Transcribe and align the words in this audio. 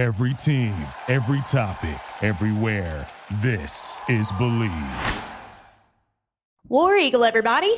Every 0.00 0.32
team, 0.32 0.74
every 1.08 1.42
topic, 1.42 2.00
everywhere. 2.22 3.06
This 3.42 4.00
is 4.08 4.32
Believe. 4.38 5.24
War 6.68 6.96
Eagle, 6.96 7.22
everybody. 7.22 7.74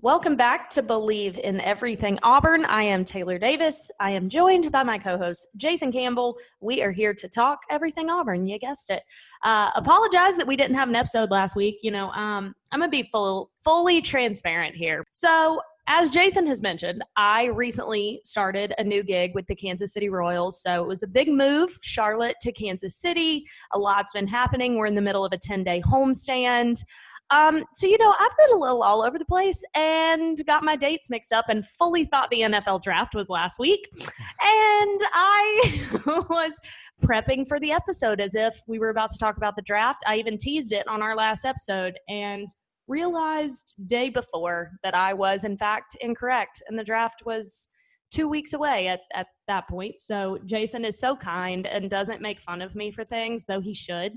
Welcome 0.00 0.36
back 0.36 0.70
to 0.70 0.82
Believe 0.82 1.36
in 1.36 1.60
Everything 1.60 2.18
Auburn. 2.22 2.64
I 2.64 2.84
am 2.84 3.04
Taylor 3.04 3.38
Davis. 3.38 3.90
I 4.00 4.12
am 4.12 4.30
joined 4.30 4.72
by 4.72 4.84
my 4.84 4.96
co 4.96 5.18
host, 5.18 5.48
Jason 5.56 5.92
Campbell. 5.92 6.38
We 6.62 6.80
are 6.80 6.92
here 6.92 7.12
to 7.12 7.28
talk 7.28 7.58
everything 7.68 8.08
Auburn. 8.08 8.46
You 8.46 8.58
guessed 8.58 8.88
it. 8.88 9.02
Uh, 9.44 9.70
apologize 9.74 10.38
that 10.38 10.46
we 10.46 10.56
didn't 10.56 10.76
have 10.76 10.88
an 10.88 10.96
episode 10.96 11.30
last 11.30 11.56
week. 11.56 11.80
You 11.82 11.90
know, 11.90 12.10
um, 12.12 12.54
I'm 12.72 12.80
going 12.80 12.90
to 12.90 13.02
be 13.02 13.06
full, 13.12 13.50
fully 13.62 14.00
transparent 14.00 14.74
here. 14.74 15.04
So, 15.10 15.60
as 15.88 16.10
Jason 16.10 16.46
has 16.46 16.60
mentioned, 16.60 17.02
I 17.16 17.46
recently 17.46 18.20
started 18.24 18.74
a 18.78 18.84
new 18.84 19.02
gig 19.02 19.34
with 19.34 19.46
the 19.46 19.54
Kansas 19.54 19.92
City 19.92 20.08
Royals. 20.08 20.60
So 20.60 20.82
it 20.82 20.86
was 20.86 21.02
a 21.02 21.06
big 21.06 21.28
move, 21.28 21.70
Charlotte 21.82 22.36
to 22.42 22.52
Kansas 22.52 22.96
City. 22.96 23.44
A 23.72 23.78
lot's 23.78 24.12
been 24.12 24.26
happening. 24.26 24.76
We're 24.76 24.86
in 24.86 24.94
the 24.94 25.02
middle 25.02 25.24
of 25.24 25.32
a 25.32 25.38
10 25.38 25.64
day 25.64 25.80
homestand. 25.80 26.82
Um, 27.30 27.64
so, 27.74 27.86
you 27.86 27.98
know, 27.98 28.14
I've 28.18 28.36
been 28.36 28.56
a 28.56 28.60
little 28.60 28.82
all 28.82 29.02
over 29.02 29.18
the 29.18 29.24
place 29.24 29.64
and 29.74 30.38
got 30.46 30.62
my 30.62 30.76
dates 30.76 31.10
mixed 31.10 31.32
up 31.32 31.46
and 31.48 31.66
fully 31.66 32.04
thought 32.04 32.30
the 32.30 32.42
NFL 32.42 32.82
draft 32.82 33.14
was 33.14 33.28
last 33.28 33.58
week. 33.58 33.84
And 33.92 35.00
I 35.12 35.86
was 36.06 36.58
prepping 37.02 37.48
for 37.48 37.58
the 37.58 37.72
episode 37.72 38.20
as 38.20 38.34
if 38.34 38.54
we 38.68 38.78
were 38.78 38.90
about 38.90 39.10
to 39.10 39.18
talk 39.18 39.36
about 39.36 39.56
the 39.56 39.62
draft. 39.62 40.04
I 40.06 40.16
even 40.16 40.38
teased 40.38 40.72
it 40.72 40.86
on 40.86 41.02
our 41.02 41.16
last 41.16 41.44
episode 41.44 41.98
and 42.08 42.46
realized 42.88 43.74
day 43.86 44.08
before 44.08 44.72
that 44.82 44.94
I 44.94 45.12
was, 45.12 45.44
in 45.44 45.56
fact, 45.56 45.96
incorrect. 46.00 46.62
And 46.68 46.78
the 46.78 46.84
draft 46.84 47.22
was 47.24 47.68
two 48.10 48.28
weeks 48.28 48.52
away 48.52 48.88
at, 48.88 49.00
at 49.14 49.26
that 49.48 49.68
point. 49.68 50.00
So 50.00 50.38
Jason 50.46 50.84
is 50.84 50.98
so 50.98 51.16
kind 51.16 51.66
and 51.66 51.90
doesn't 51.90 52.22
make 52.22 52.40
fun 52.40 52.62
of 52.62 52.74
me 52.74 52.90
for 52.90 53.04
things, 53.04 53.44
though 53.44 53.60
he 53.60 53.74
should. 53.74 54.12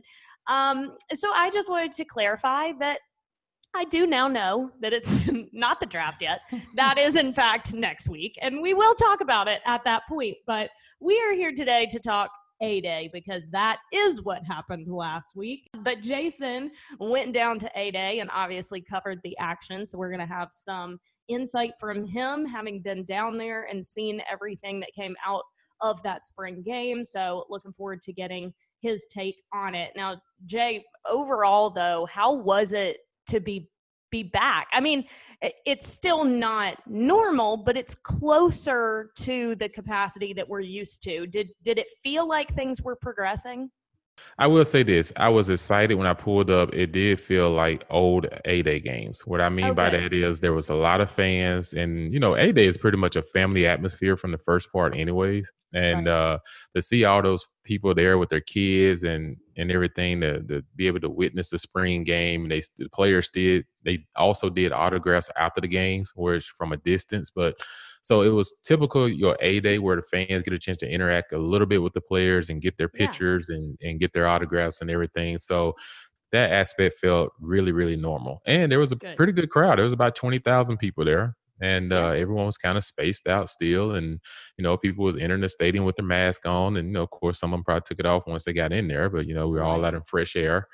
Um, 0.47 0.95
so 1.13 1.31
I 1.33 1.49
just 1.49 1.69
wanted 1.69 1.91
to 1.93 2.05
clarify 2.05 2.71
that 2.79 2.99
I 3.75 3.85
do 3.85 4.07
now 4.07 4.27
know 4.27 4.71
that 4.81 4.93
it's 4.93 5.29
not 5.53 5.79
the 5.79 5.85
draft 5.85 6.21
yet. 6.21 6.41
That 6.75 6.97
is, 6.97 7.15
in 7.15 7.33
fact, 7.33 7.73
next 7.73 8.09
week. 8.09 8.37
And 8.41 8.61
we 8.61 8.73
will 8.73 8.95
talk 8.95 9.21
about 9.21 9.47
it 9.47 9.61
at 9.65 9.83
that 9.83 10.03
point. 10.07 10.37
But 10.47 10.69
we 10.99 11.19
are 11.21 11.33
here 11.33 11.51
today 11.51 11.87
to 11.91 11.99
talk 11.99 12.31
a 12.61 12.81
Day 12.81 13.09
because 13.13 13.47
that 13.51 13.79
is 13.93 14.21
what 14.23 14.43
happened 14.45 14.87
last 14.87 15.35
week. 15.35 15.67
But 15.81 16.01
Jason 16.01 16.71
went 16.99 17.33
down 17.33 17.59
to 17.59 17.71
A 17.75 17.91
Day 17.91 18.19
and 18.19 18.29
obviously 18.33 18.81
covered 18.81 19.19
the 19.23 19.37
action. 19.37 19.85
So 19.85 19.97
we're 19.97 20.11
going 20.11 20.27
to 20.27 20.33
have 20.33 20.49
some 20.51 20.99
insight 21.27 21.71
from 21.79 22.05
him, 22.05 22.45
having 22.45 22.81
been 22.81 23.05
down 23.05 23.37
there 23.37 23.63
and 23.63 23.85
seen 23.85 24.21
everything 24.29 24.79
that 24.81 24.93
came 24.93 25.15
out 25.25 25.43
of 25.81 26.01
that 26.03 26.25
spring 26.25 26.61
game. 26.63 27.03
So 27.03 27.45
looking 27.49 27.73
forward 27.73 28.01
to 28.01 28.13
getting 28.13 28.53
his 28.81 29.05
take 29.09 29.41
on 29.53 29.75
it. 29.75 29.91
Now, 29.95 30.21
Jay, 30.45 30.85
overall 31.05 31.69
though, 31.69 32.07
how 32.11 32.33
was 32.33 32.73
it 32.73 32.97
to 33.27 33.39
be 33.39 33.69
be 34.11 34.23
back. 34.23 34.67
I 34.73 34.79
mean, 34.79 35.05
it's 35.65 35.87
still 35.87 36.23
not 36.23 36.77
normal, 36.87 37.57
but 37.57 37.77
it's 37.77 37.95
closer 37.95 39.11
to 39.19 39.55
the 39.55 39.69
capacity 39.69 40.33
that 40.33 40.47
we're 40.47 40.59
used 40.61 41.03
to. 41.03 41.27
Did 41.27 41.49
did 41.63 41.77
it 41.77 41.87
feel 42.03 42.27
like 42.27 42.53
things 42.53 42.81
were 42.81 42.95
progressing? 42.95 43.69
I 44.37 44.47
will 44.47 44.65
say 44.65 44.83
this. 44.83 45.11
I 45.17 45.29
was 45.29 45.49
excited 45.49 45.95
when 45.95 46.07
I 46.07 46.13
pulled 46.13 46.49
up. 46.49 46.73
It 46.73 46.91
did 46.91 47.19
feel 47.19 47.51
like 47.51 47.85
old 47.89 48.27
A 48.45 48.61
Day 48.61 48.79
games. 48.79 49.25
What 49.25 49.41
I 49.41 49.49
mean 49.49 49.65
okay. 49.65 49.73
by 49.73 49.89
that 49.89 50.13
is 50.13 50.39
there 50.39 50.53
was 50.53 50.69
a 50.69 50.75
lot 50.75 51.01
of 51.01 51.11
fans, 51.11 51.73
and 51.73 52.13
you 52.13 52.19
know, 52.19 52.35
A 52.35 52.51
Day 52.51 52.65
is 52.65 52.77
pretty 52.77 52.97
much 52.97 53.15
a 53.15 53.21
family 53.21 53.67
atmosphere 53.67 54.15
from 54.15 54.31
the 54.31 54.37
first 54.37 54.71
part, 54.71 54.95
anyways. 54.95 55.51
And 55.73 56.07
right. 56.07 56.11
uh, 56.11 56.39
to 56.75 56.81
see 56.81 57.03
all 57.03 57.21
those 57.21 57.45
people 57.63 57.93
there 57.93 58.17
with 58.17 58.29
their 58.29 58.41
kids 58.41 59.03
and 59.03 59.37
and 59.57 59.71
everything 59.71 60.21
to, 60.21 60.41
to 60.43 60.63
be 60.75 60.87
able 60.87 61.01
to 61.01 61.09
witness 61.09 61.49
the 61.49 61.59
spring 61.59 62.03
game, 62.03 62.43
and 62.43 62.51
they 62.51 62.61
the 62.77 62.89
players 62.89 63.29
did. 63.29 63.65
They 63.83 64.05
also 64.15 64.49
did 64.49 64.71
autographs 64.71 65.29
after 65.37 65.61
the 65.61 65.67
games, 65.67 66.13
which 66.15 66.45
from 66.45 66.71
a 66.71 66.77
distance, 66.77 67.29
but 67.29 67.55
so 68.01 68.21
it 68.21 68.29
was 68.29 68.55
typical 68.63 69.07
your 69.07 69.37
A 69.41 69.59
day 69.59 69.79
where 69.79 69.95
the 69.95 70.01
fans 70.01 70.43
get 70.43 70.53
a 70.53 70.59
chance 70.59 70.77
to 70.79 70.89
interact 70.89 71.33
a 71.33 71.37
little 71.37 71.67
bit 71.67 71.83
with 71.83 71.93
the 71.93 72.01
players 72.01 72.49
and 72.49 72.61
get 72.61 72.77
their 72.77 72.89
pictures 72.89 73.47
yeah. 73.49 73.57
and, 73.57 73.77
and 73.81 73.99
get 73.99 74.13
their 74.13 74.27
autographs 74.27 74.81
and 74.81 74.89
everything. 74.89 75.37
So 75.37 75.75
that 76.31 76.51
aspect 76.51 76.95
felt 76.95 77.31
really, 77.39 77.71
really 77.71 77.95
normal. 77.95 78.41
And 78.45 78.71
there 78.71 78.79
was 78.79 78.91
a 78.91 78.95
good. 78.95 79.17
pretty 79.17 79.33
good 79.33 79.49
crowd. 79.49 79.77
There 79.77 79.85
was 79.85 79.93
about 79.93 80.15
20,000 80.15 80.77
people 80.77 81.05
there. 81.05 81.35
And 81.61 81.91
uh, 81.91 82.11
everyone 82.11 82.45
was 82.45 82.57
kind 82.57 82.77
of 82.77 82.85
spaced 82.85 83.27
out 83.27 83.49
still. 83.49 83.95
And, 83.95 84.19
you 84.57 84.63
know, 84.63 84.77
people 84.77 85.03
was 85.03 85.17
entering 85.17 85.41
the 85.41 85.49
stadium 85.49 85.83
with 85.83 85.97
their 85.97 86.05
mask 86.05 86.45
on. 86.45 86.77
And, 86.77 86.87
you 86.87 86.93
know, 86.93 87.03
of 87.03 87.09
course, 87.09 87.37
some 87.37 87.51
of 87.51 87.57
them 87.57 87.65
probably 87.65 87.81
took 87.85 87.99
it 87.99 88.05
off 88.05 88.23
once 88.27 88.45
they 88.45 88.53
got 88.53 88.71
in 88.71 88.87
there. 88.87 89.09
But, 89.09 89.27
you 89.27 89.33
know, 89.33 89.49
we 89.49 89.57
were 89.57 89.63
all 89.63 89.83
out 89.83 89.93
in 89.93 90.03
fresh 90.03 90.37
air. 90.37 90.67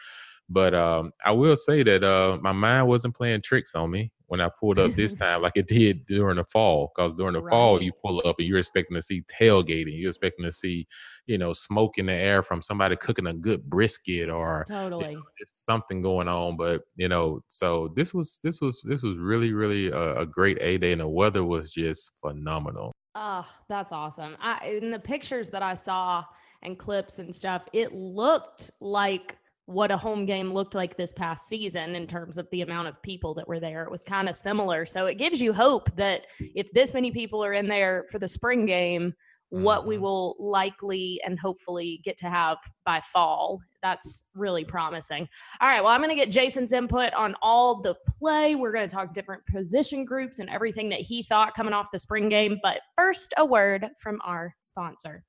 But 0.47 0.75
um, 0.75 1.12
I 1.25 1.31
will 1.31 1.56
say 1.56 1.81
that 1.81 2.03
uh, 2.03 2.38
my 2.40 2.52
mind 2.52 2.88
wasn't 2.88 3.16
playing 3.16 3.42
tricks 3.42 3.74
on 3.74 3.90
me 3.90 4.12
when 4.28 4.41
I 4.41 4.50
pulled 4.50 4.80
up 4.80 4.91
this 4.91 5.13
time, 5.16 5.41
like 5.41 5.53
it 5.56 5.68
did 5.68 6.06
during 6.06 6.38
the 6.38 6.44
fall. 6.44 6.91
Because 6.96 7.13
during 7.13 7.34
the 7.34 7.41
right. 7.41 7.52
fall, 7.52 7.81
you 7.81 7.91
pull 7.91 8.22
up 8.25 8.38
and 8.40 8.47
you're 8.47 8.58
expecting 8.58 8.96
to 8.96 9.02
see 9.02 9.24
tailgating. 9.24 10.00
You're 10.00 10.09
expecting 10.09 10.46
to 10.46 10.52
see, 10.52 10.88
you 11.25 11.38
know, 11.38 11.53
smoke 11.53 11.97
in 11.97 12.08
the 12.08 12.13
air 12.13 12.44
from 12.44 12.62
somebody 12.62 12.96
cooking 12.96 13.28
a 13.28 13.34
good 13.34 13.63
brisket 13.69 14.30
or 14.30 14.66
totally 14.68 15.12
you 15.12 15.18
know, 15.18 15.24
something 15.46 16.02
going 16.02 16.28
on. 16.28 16.58
But 16.58 16.84
you 16.96 17.08
know, 17.08 17.44
so 17.47 17.94
this 17.96 18.13
was 18.13 18.40
this 18.44 18.62
was 18.62 18.81
this 18.84 19.02
was 19.02 19.18
really 19.18 19.53
really 19.53 19.88
a, 19.88 20.22
a 20.22 20.25
great 20.25 20.57
A 20.62 20.78
day, 20.78 20.92
and 20.92 21.02
the 21.02 21.07
weather 21.07 21.44
was 21.44 21.72
just 21.72 22.12
phenomenal. 22.19 22.92
Oh, 23.16 23.47
that's 23.69 23.92
awesome! 23.92 24.36
I, 24.42 24.78
in 24.81 24.92
the 24.92 25.00
pictures 25.00 25.50
that 25.52 25.63
I 25.63 25.74
saw 25.74 26.25
and 26.62 26.78
clips 26.78 27.19
and 27.19 27.34
stuff, 27.34 27.68
it 27.72 27.94
looked 27.94 28.72
like 28.81 29.38
what 29.65 29.91
a 29.91 29.97
home 29.97 30.25
game 30.25 30.53
looked 30.53 30.75
like 30.75 30.95
this 30.95 31.11
past 31.11 31.47
season 31.47 31.95
in 31.95 32.05
terms 32.05 32.37
of 32.37 32.47
the 32.51 32.61
amount 32.61 32.87
of 32.87 33.01
people 33.01 33.33
that 33.33 33.47
were 33.47 33.59
there. 33.59 33.83
It 33.83 33.91
was 33.91 34.03
kind 34.03 34.29
of 34.29 34.35
similar. 34.35 34.85
So 34.85 35.07
it 35.07 35.15
gives 35.15 35.41
you 35.41 35.53
hope 35.53 35.95
that 35.95 36.27
if 36.39 36.71
this 36.73 36.93
many 36.93 37.11
people 37.11 37.43
are 37.43 37.53
in 37.53 37.67
there 37.67 38.05
for 38.11 38.19
the 38.19 38.27
spring 38.27 38.65
game, 38.67 39.13
mm-hmm. 39.53 39.63
what 39.63 39.87
we 39.87 39.95
mm-hmm. 39.95 40.03
will 40.03 40.35
likely 40.39 41.19
and 41.25 41.39
hopefully 41.39 41.99
get 42.03 42.15
to 42.17 42.29
have 42.29 42.57
by 42.85 43.01
fall. 43.01 43.59
That's 43.81 44.23
really 44.35 44.65
promising. 44.65 45.27
All 45.61 45.67
right. 45.67 45.81
Well, 45.81 45.91
I'm 45.91 46.01
going 46.01 46.09
to 46.09 46.15
get 46.15 46.31
Jason's 46.31 46.73
input 46.73 47.13
on 47.13 47.35
all 47.41 47.81
the 47.81 47.95
play. 48.07 48.53
We're 48.53 48.73
going 48.73 48.87
to 48.87 48.95
talk 48.95 49.13
different 49.13 49.43
position 49.47 50.05
groups 50.05 50.37
and 50.37 50.49
everything 50.49 50.89
that 50.89 51.01
he 51.01 51.23
thought 51.23 51.55
coming 51.55 51.73
off 51.73 51.91
the 51.91 51.99
spring 51.99 52.29
game. 52.29 52.59
But 52.61 52.81
first, 52.95 53.33
a 53.37 53.45
word 53.45 53.87
from 53.99 54.19
our 54.23 54.53
sponsor. 54.59 55.23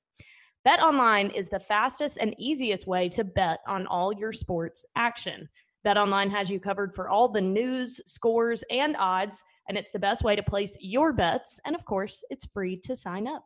Bet 0.67 0.83
online 0.83 1.31
is 1.31 1.49
the 1.49 1.61
fastest 1.61 2.19
and 2.21 2.35
easiest 2.39 2.89
way 2.89 3.09
to 3.11 3.23
bet 3.23 3.61
on 3.69 3.87
all 3.87 4.13
your 4.13 4.33
sports 4.33 4.85
action. 4.97 5.49
Bet 5.85 5.97
online 5.97 6.29
has 6.31 6.51
you 6.51 6.59
covered 6.59 6.93
for 6.93 7.09
all 7.09 7.29
the 7.29 7.41
news, 7.41 8.01
scores, 8.05 8.65
and 8.69 8.97
odds, 8.99 9.45
and 9.69 9.79
it's 9.79 9.93
the 9.93 10.01
best 10.01 10.25
way 10.25 10.35
to 10.35 10.43
place 10.43 10.77
your 10.81 11.13
bets. 11.13 11.61
And 11.65 11.77
of 11.77 11.85
course, 11.85 12.25
it's 12.31 12.47
free 12.47 12.77
to 12.79 12.97
sign 12.97 13.29
up. 13.29 13.45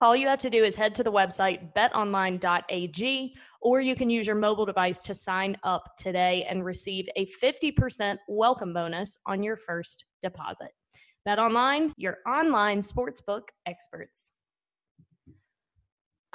All 0.00 0.14
you 0.14 0.28
have 0.28 0.38
to 0.38 0.48
do 0.48 0.62
is 0.62 0.76
head 0.76 0.94
to 0.94 1.02
the 1.02 1.10
website 1.10 1.74
betonline.ag, 1.74 3.34
or 3.60 3.80
you 3.80 3.96
can 3.96 4.08
use 4.08 4.28
your 4.28 4.36
mobile 4.36 4.66
device 4.66 5.00
to 5.00 5.14
sign 5.14 5.56
up 5.64 5.96
today 5.98 6.46
and 6.48 6.64
receive 6.64 7.08
a 7.16 7.26
50% 7.42 8.18
welcome 8.28 8.72
bonus 8.72 9.18
on 9.26 9.42
your 9.42 9.56
first 9.56 10.04
deposit. 10.22 10.70
Bet 11.24 11.40
online, 11.40 11.92
your 11.96 12.18
online 12.24 12.82
sportsbook 12.82 13.48
experts. 13.66 14.32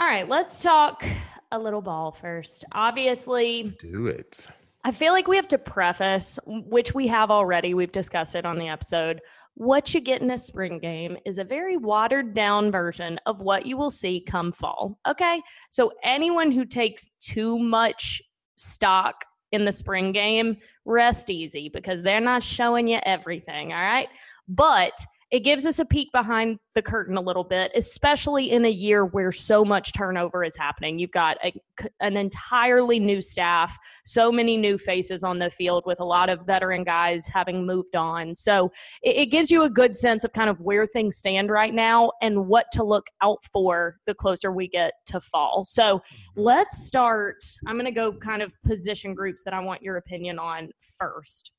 All 0.01 0.07
right, 0.07 0.27
let's 0.27 0.63
talk 0.63 1.05
a 1.51 1.59
little 1.59 1.83
ball 1.83 2.11
first. 2.11 2.65
Obviously, 2.71 3.77
do 3.79 4.07
it. 4.07 4.47
I 4.83 4.89
feel 4.89 5.13
like 5.13 5.27
we 5.27 5.35
have 5.35 5.47
to 5.49 5.59
preface, 5.59 6.39
which 6.47 6.95
we 6.95 7.05
have 7.05 7.29
already, 7.29 7.75
we've 7.75 7.91
discussed 7.91 8.33
it 8.33 8.43
on 8.43 8.57
the 8.57 8.67
episode. 8.67 9.21
What 9.53 9.93
you 9.93 10.01
get 10.01 10.23
in 10.23 10.31
a 10.31 10.39
spring 10.39 10.79
game 10.79 11.17
is 11.23 11.37
a 11.37 11.43
very 11.43 11.77
watered 11.77 12.33
down 12.33 12.71
version 12.71 13.19
of 13.27 13.41
what 13.41 13.67
you 13.67 13.77
will 13.77 13.91
see 13.91 14.21
come 14.21 14.51
fall. 14.51 14.97
Okay. 15.07 15.39
So, 15.69 15.91
anyone 16.01 16.51
who 16.51 16.65
takes 16.65 17.11
too 17.19 17.59
much 17.59 18.23
stock 18.55 19.23
in 19.51 19.65
the 19.65 19.71
spring 19.71 20.13
game, 20.13 20.57
rest 20.83 21.29
easy 21.29 21.69
because 21.69 22.01
they're 22.01 22.19
not 22.19 22.41
showing 22.41 22.87
you 22.87 22.99
everything. 23.03 23.71
All 23.71 23.79
right. 23.79 24.09
But 24.47 24.93
it 25.31 25.39
gives 25.39 25.65
us 25.65 25.79
a 25.79 25.85
peek 25.85 26.11
behind 26.11 26.59
the 26.75 26.81
curtain 26.81 27.15
a 27.15 27.21
little 27.21 27.45
bit, 27.45 27.71
especially 27.73 28.51
in 28.51 28.65
a 28.65 28.69
year 28.69 29.05
where 29.05 29.31
so 29.31 29.63
much 29.63 29.93
turnover 29.93 30.43
is 30.43 30.57
happening. 30.57 30.99
You've 30.99 31.11
got 31.11 31.37
a, 31.43 31.53
an 32.01 32.17
entirely 32.17 32.99
new 32.99 33.21
staff, 33.21 33.77
so 34.03 34.29
many 34.29 34.57
new 34.57 34.77
faces 34.77 35.23
on 35.23 35.39
the 35.39 35.49
field 35.49 35.83
with 35.85 36.01
a 36.01 36.05
lot 36.05 36.29
of 36.29 36.45
veteran 36.45 36.83
guys 36.83 37.25
having 37.27 37.65
moved 37.65 37.95
on. 37.95 38.35
So 38.35 38.71
it, 39.01 39.15
it 39.15 39.25
gives 39.27 39.49
you 39.49 39.63
a 39.63 39.69
good 39.69 39.95
sense 39.95 40.25
of 40.25 40.33
kind 40.33 40.49
of 40.49 40.59
where 40.59 40.85
things 40.85 41.15
stand 41.15 41.49
right 41.49 41.73
now 41.73 42.11
and 42.21 42.47
what 42.47 42.65
to 42.73 42.83
look 42.83 43.07
out 43.21 43.41
for 43.53 43.97
the 44.05 44.13
closer 44.13 44.51
we 44.51 44.67
get 44.67 44.93
to 45.07 45.21
fall. 45.21 45.63
So 45.63 45.99
mm-hmm. 45.99 46.41
let's 46.41 46.85
start. 46.85 47.37
I'm 47.65 47.75
going 47.75 47.85
to 47.85 47.91
go 47.91 48.11
kind 48.11 48.41
of 48.41 48.53
position 48.65 49.13
groups 49.13 49.43
that 49.45 49.53
I 49.53 49.61
want 49.61 49.81
your 49.81 49.95
opinion 49.95 50.39
on 50.39 50.71
first. 50.97 51.51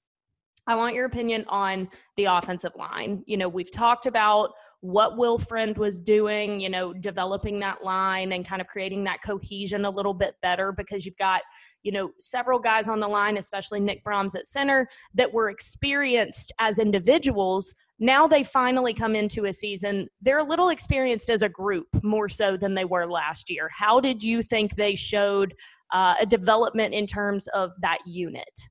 I 0.67 0.76
want 0.76 0.94
your 0.94 1.06
opinion 1.06 1.44
on 1.49 1.88
the 2.17 2.26
offensive 2.26 2.73
line. 2.76 3.25
You 3.26 3.37
know, 3.37 3.49
we've 3.49 3.70
talked 3.70 4.06
about 4.06 4.53
what 4.81 5.17
Will 5.17 5.38
Friend 5.38 5.76
was 5.76 6.00
doing, 6.00 6.61
you 6.61 6.69
know, 6.69 6.93
developing 6.93 7.61
that 7.61 7.85
line 7.85 8.32
and 8.32 8.47
kind 8.47 8.61
of 8.61 8.69
creating 8.69 9.05
that 9.05 9.23
cohesion 9.23 9.85
a 9.85 9.91
little 9.91 10.14
bit 10.14 10.35
better 10.43 10.73
because 10.73 11.06
you've 11.06 11.17
got, 11.17 11.43
you 11.82 11.93
know, 11.93 12.11
several 12.19 12.59
guys 12.59 12.88
on 12.88 13.00
the 13.00 13.09
line, 13.09 13.37
especially 13.37 13.81
Nick 13.81 14.05
Brahms 14.05 14.35
at 14.35 14.47
center, 14.47 14.88
that 15.14 15.32
were 15.32 15.50
experienced 15.50 16.53
as 16.59 16.79
individuals. 16.79 17.75
Now 17.99 18.26
they 18.26 18.43
finally 18.43 18.93
come 18.93 19.14
into 19.14 19.44
a 19.44 19.53
season. 19.53 20.09
They're 20.20 20.38
a 20.38 20.44
little 20.44 20.69
experienced 20.69 21.31
as 21.31 21.43
a 21.43 21.49
group 21.49 21.87
more 22.03 22.29
so 22.29 22.56
than 22.56 22.75
they 22.75 22.85
were 22.85 23.06
last 23.06 23.50
year. 23.50 23.69
How 23.76 24.00
did 24.00 24.23
you 24.23 24.43
think 24.43 24.75
they 24.75 24.97
showed 24.97 25.55
uh, 25.93 26.17
a 26.20 26.26
development 26.26 26.94
in 26.94 27.06
terms 27.06 27.47
of 27.49 27.73
that 27.82 27.99
unit? 28.05 28.69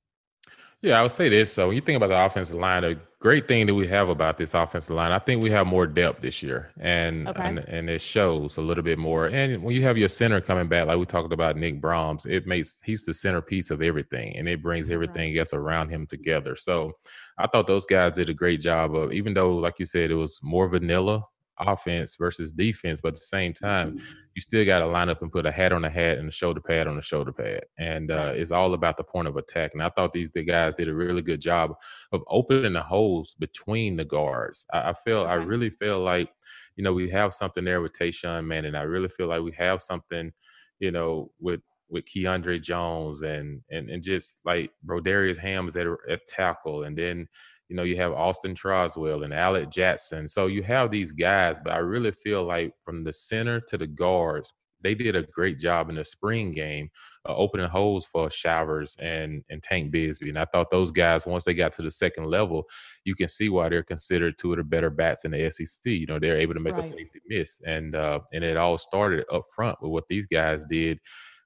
Yeah, 0.82 1.00
I 1.00 1.04
would 1.04 1.12
say 1.12 1.30
this. 1.30 1.54
So 1.54 1.68
when 1.68 1.76
you 1.76 1.82
think 1.82 1.98
about 1.98 2.08
the 2.08 2.26
offensive 2.26 2.58
line, 2.58 2.84
a 2.84 2.96
great 3.20 3.48
thing 3.48 3.68
that 3.68 3.76
we 3.76 3.88
have 3.88 4.10
about 4.10 4.40
this 4.40 4.56
offensive 4.56 4.96
line, 4.96 5.12
I 5.12 5.20
think 5.20 5.40
we 5.40 5.52
have 5.52 5.68
more 5.68 5.86
depth 5.86 6.22
this 6.22 6.42
year, 6.42 6.72
and 6.80 7.28
okay. 7.28 7.44
and, 7.44 7.60
and 7.60 7.88
it 7.88 8.02
shows 8.02 8.58
a 8.58 8.62
little 8.62 8.84
bit 8.84 8.98
more. 8.98 9.28
And 9.28 9.62
when 9.62 9.76
you 9.76 9.84
have 9.84 9.96
your 9.96 10.10
center 10.10 10.42
coming 10.42 10.68
back, 10.68 10.88
like 10.88 10.98
we 10.98 11.06
talked 11.06 11.32
about 11.32 11.56
Nick 11.56 11.80
Brahms, 11.80 12.26
it 12.26 12.48
makes 12.48 12.82
he's 12.84 13.06
the 13.06 13.14
centerpiece 13.14 13.70
of 13.70 13.84
everything, 13.84 14.36
and 14.38 14.50
it 14.50 14.64
brings 14.64 14.88
mm-hmm. 14.88 14.96
everything 14.96 15.38
else 15.38 15.54
around 15.54 15.90
him 15.90 16.08
together. 16.08 16.56
So 16.56 16.94
I 17.38 17.46
thought 17.46 17.68
those 17.68 17.86
guys 17.86 18.14
did 18.14 18.32
a 18.32 18.34
great 18.34 18.60
job 18.60 18.96
of, 18.96 19.14
even 19.14 19.36
though, 19.36 19.56
like 19.56 19.78
you 19.78 19.86
said, 19.86 20.10
it 20.10 20.16
was 20.16 20.40
more 20.42 20.68
vanilla 20.68 21.24
offense 21.60 22.16
versus 22.16 22.52
defense, 22.52 23.02
but 23.02 23.10
at 23.10 23.14
the 23.16 23.22
same 23.22 23.54
time, 23.54 23.92
mm-hmm. 23.92 24.06
you 24.36 24.42
still 24.42 24.66
got 24.66 24.80
to 24.80 24.88
line 24.88 25.10
up 25.10 25.22
and 25.22 25.32
put 25.32 25.46
a 25.46 25.52
hat 25.52 25.72
on 25.72 25.86
a 25.86 25.90
hat 25.90 26.18
and 26.18 26.30
a 26.30 26.32
shoulder 26.32 26.62
pad 26.62 26.88
on 26.88 26.98
a 26.98 27.02
shoulder 27.02 27.32
pad, 27.32 27.62
and 27.78 28.12
uh, 28.12 28.34
it's 28.36 28.52
all 28.52 28.74
about 28.74 28.98
the 28.98 29.04
point 29.04 29.28
of 29.28 29.38
attack. 29.38 29.72
And 29.74 29.84
I 29.84 29.90
thought 29.90 30.14
these 30.14 30.32
the 30.32 30.44
guys 30.44 30.74
did 30.74 30.90
a 30.90 30.94
really 30.94 31.22
good 31.22 31.42
job 31.42 31.74
of 32.12 32.22
opening 32.28 32.74
the 32.74 32.82
holes 32.82 33.36
between 33.40 33.98
the 33.98 34.06
guards. 34.06 34.66
I, 34.74 34.90
I 34.90 34.94
feel, 34.94 35.26
I 35.26 35.36
really 35.36 35.70
feel 35.70 36.00
like, 36.00 36.30
you 36.76 36.84
know, 36.84 36.94
we 36.94 37.10
have 37.10 37.34
something 37.34 37.64
there 37.64 37.82
with 37.82 37.94
Tashawn 37.94 38.46
Manning. 38.46 38.76
I 38.76 38.84
really 38.84 39.10
feel 39.10 39.28
like 39.28 39.42
we 39.42 39.52
have 39.54 39.82
something, 39.82 40.32
you 40.80 40.92
know, 40.92 41.32
with 41.40 41.62
with 41.90 42.06
Keiondre 42.06 42.62
Jones 42.62 43.22
and 43.22 43.62
and 43.70 43.90
and 43.90 44.02
just 44.02 44.40
like 44.46 44.72
Brodarious 44.86 45.38
Hams 45.38 45.76
at, 45.76 45.88
at 46.10 46.26
tackle, 46.28 46.84
and 46.84 46.98
then 46.98 47.28
you 47.72 47.78
know, 47.78 47.84
you 47.84 47.96
have 47.96 48.12
Austin 48.12 48.54
Troxell 48.54 49.24
and 49.24 49.34
Alec 49.34 49.70
Jackson. 49.70 50.28
So 50.28 50.48
you 50.48 50.62
have 50.64 50.92
these 50.92 51.14
guys, 51.14 51.58
but 51.64 51.72
I 51.72 51.78
really 51.78 52.12
feel 52.12 52.44
like 52.44 52.74
from 52.84 53.06
the 53.06 53.14
center 53.14 53.62
to 53.62 53.78
the 53.78 53.88
guards, 53.88 54.54
they 54.82 54.94
did 54.94 55.16
a 55.16 55.24
great 55.24 55.58
job 55.58 55.90
in 55.90 55.96
the 55.96 56.04
spring 56.04 56.52
game, 56.52 56.90
uh, 57.26 57.34
opening 57.34 57.70
holes 57.70 58.06
for 58.06 58.30
Shivers 58.30 58.98
and 59.00 59.46
and 59.50 59.64
Tank 59.64 59.94
Bigsby. 59.94 60.28
And 60.28 60.38
I 60.38 60.44
thought 60.44 60.70
those 60.70 60.92
guys, 60.92 61.26
once 61.26 61.46
they 61.46 61.54
got 61.54 61.72
to 61.74 61.82
the 61.82 61.92
second 61.92 62.26
level, 62.26 62.66
you 63.06 63.16
can 63.16 63.30
see 63.30 63.48
why 63.48 63.70
they're 63.70 63.84
considered 63.84 64.38
two 64.38 64.52
of 64.52 64.58
the 64.58 64.66
better 64.66 64.90
bats 64.90 65.24
in 65.24 65.32
the 65.32 65.50
SEC. 65.50 65.86
You 65.86 66.08
know, 66.08 66.20
they're 66.20 66.36
able 66.36 66.56
to 66.56 66.60
make 66.60 66.74
right. 66.74 66.84
a 66.84 66.88
safety 66.88 67.22
miss, 67.28 67.62
and 67.66 67.96
uh, 67.96 68.20
and 68.34 68.44
it 68.44 68.58
all 68.58 68.78
started 68.78 69.24
up 69.32 69.46
front 69.56 69.82
with 69.82 69.92
what 69.92 70.10
these 70.10 70.26
guys 70.26 70.66
did 70.66 71.00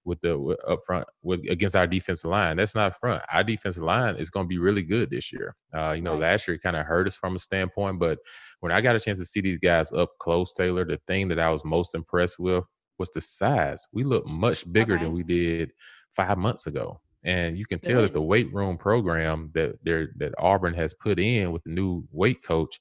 with 0.06 0.22
the 0.22 0.38
with 0.38 0.60
up 0.68 0.80
front 0.86 1.08
with 1.24 1.42
against 1.50 1.76
our 1.76 1.88
defensive 1.88 2.30
line. 2.30 2.58
That's 2.58 2.76
not 2.76 2.98
front. 3.00 3.24
Our 3.32 3.44
defensive 3.44 3.84
line 3.84 4.16
is 4.16 4.30
going 4.30 4.46
to 4.46 4.48
be 4.48 4.60
really 4.60 4.84
good 4.84 5.10
this 5.10 5.34
year. 5.34 5.56
Uh, 5.74 5.94
you 5.94 6.02
know, 6.02 6.14
right. 6.14 6.22
last 6.22 6.48
year 6.48 6.58
kind 6.58 6.76
of 6.76 6.86
hurt 6.86 7.08
us 7.08 7.18
from 7.18 7.36
a 7.36 7.40
standpoint, 7.40 8.00
but 8.00 8.20
when 8.60 8.72
I 8.72 8.82
got 8.82 8.96
a 8.96 9.00
chance 9.00 9.20
to 9.20 9.26
see 9.26 9.42
these 9.42 9.60
guys 9.60 9.92
up 9.92 10.12
close, 10.20 10.54
Taylor, 10.54 10.86
the 10.86 11.00
thing 11.08 11.28
that 11.30 11.40
I 11.40 11.50
was 11.50 11.66
most 11.66 11.96
impressed 11.96 12.40
with 12.40 12.64
was 12.98 13.10
the 13.10 13.22
size. 13.22 13.88
We 13.92 14.04
look 14.04 14.26
much 14.26 14.72
bigger 14.72 14.96
okay. 14.96 15.04
than 15.04 15.14
we 15.14 15.24
did 15.24 15.72
five 16.12 16.38
months 16.38 16.68
ago. 16.68 17.02
And 17.24 17.58
you 17.58 17.66
can 17.66 17.80
tell 17.80 18.04
that 18.04 18.14
the 18.14 18.22
weight 18.22 18.54
room 18.54 18.78
program 18.78 19.50
that 19.56 19.84
that 19.84 20.34
Auburn 20.38 20.76
has 20.76 20.94
put 20.94 21.20
in 21.20 21.52
with 21.52 21.64
the 21.64 21.72
new 21.72 22.04
weight 22.12 22.44
coach 22.44 22.80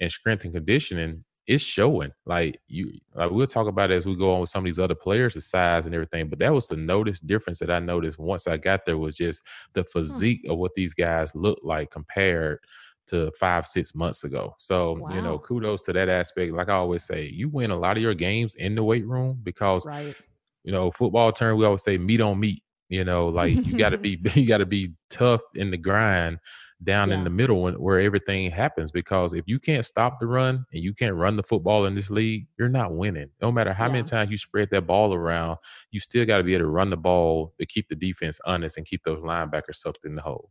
and 0.00 0.10
strength 0.10 0.44
and 0.44 0.54
conditioning 0.54 1.24
it's 1.46 1.64
showing. 1.64 2.12
Like 2.24 2.60
you, 2.68 2.92
like 3.14 3.30
we'll 3.30 3.46
talk 3.46 3.66
about 3.66 3.90
it 3.90 3.96
as 3.96 4.06
we 4.06 4.16
go 4.16 4.34
on 4.34 4.40
with 4.40 4.50
some 4.50 4.64
of 4.64 4.66
these 4.66 4.78
other 4.78 4.94
players, 4.94 5.34
the 5.34 5.40
size 5.40 5.86
and 5.86 5.94
everything. 5.94 6.28
But 6.28 6.38
that 6.40 6.52
was 6.52 6.68
the 6.68 6.76
notice 6.76 7.20
difference 7.20 7.58
that 7.58 7.70
I 7.70 7.78
noticed 7.78 8.18
once 8.18 8.46
I 8.46 8.56
got 8.56 8.84
there 8.84 8.98
was 8.98 9.16
just 9.16 9.42
the 9.74 9.82
hmm. 9.82 9.98
physique 9.98 10.46
of 10.48 10.58
what 10.58 10.74
these 10.74 10.94
guys 10.94 11.34
look 11.34 11.58
like 11.62 11.90
compared 11.90 12.60
to 13.08 13.32
five, 13.32 13.66
six 13.66 13.94
months 13.94 14.24
ago. 14.24 14.54
So, 14.58 14.94
wow. 14.94 15.14
you 15.14 15.22
know, 15.22 15.38
kudos 15.38 15.80
to 15.82 15.92
that 15.92 16.08
aspect. 16.08 16.52
Like 16.52 16.68
I 16.68 16.74
always 16.74 17.02
say, 17.02 17.28
you 17.28 17.48
win 17.48 17.70
a 17.70 17.76
lot 17.76 17.96
of 17.96 18.02
your 18.02 18.14
games 18.14 18.54
in 18.54 18.74
the 18.74 18.84
weight 18.84 19.06
room 19.06 19.40
because 19.42 19.84
right. 19.84 20.14
you 20.62 20.72
know, 20.72 20.90
football 20.90 21.32
term 21.32 21.58
we 21.58 21.64
always 21.64 21.82
say 21.82 21.98
meat 21.98 22.20
on 22.20 22.38
meat. 22.38 22.62
You 22.88 23.04
know, 23.04 23.28
like 23.28 23.66
you 23.66 23.78
gotta 23.78 23.98
be 23.98 24.20
you 24.34 24.46
gotta 24.46 24.66
be 24.66 24.92
tough 25.10 25.40
in 25.54 25.70
the 25.70 25.76
grind 25.76 26.38
down 26.84 27.10
yeah. 27.10 27.16
in 27.16 27.24
the 27.24 27.30
middle 27.30 27.70
where 27.72 28.00
everything 28.00 28.50
happens 28.50 28.90
because 28.90 29.34
if 29.34 29.44
you 29.46 29.58
can't 29.58 29.84
stop 29.84 30.18
the 30.18 30.26
run 30.26 30.64
and 30.72 30.82
you 30.82 30.92
can't 30.92 31.14
run 31.14 31.36
the 31.36 31.42
football 31.42 31.86
in 31.86 31.94
this 31.94 32.10
league, 32.10 32.46
you're 32.58 32.68
not 32.68 32.94
winning. 32.94 33.30
No 33.40 33.52
matter 33.52 33.72
how 33.72 33.86
yeah. 33.86 33.92
many 33.92 34.04
times 34.04 34.30
you 34.30 34.36
spread 34.36 34.70
that 34.70 34.86
ball 34.86 35.14
around, 35.14 35.58
you 35.90 36.00
still 36.00 36.24
got 36.24 36.38
to 36.38 36.44
be 36.44 36.54
able 36.54 36.64
to 36.64 36.70
run 36.70 36.90
the 36.90 36.96
ball 36.96 37.54
to 37.58 37.66
keep 37.66 37.88
the 37.88 37.96
defense 37.96 38.40
honest 38.44 38.76
and 38.76 38.86
keep 38.86 39.02
those 39.04 39.20
linebackers 39.20 39.76
sucked 39.76 40.04
in 40.04 40.14
the 40.14 40.22
hole. 40.22 40.50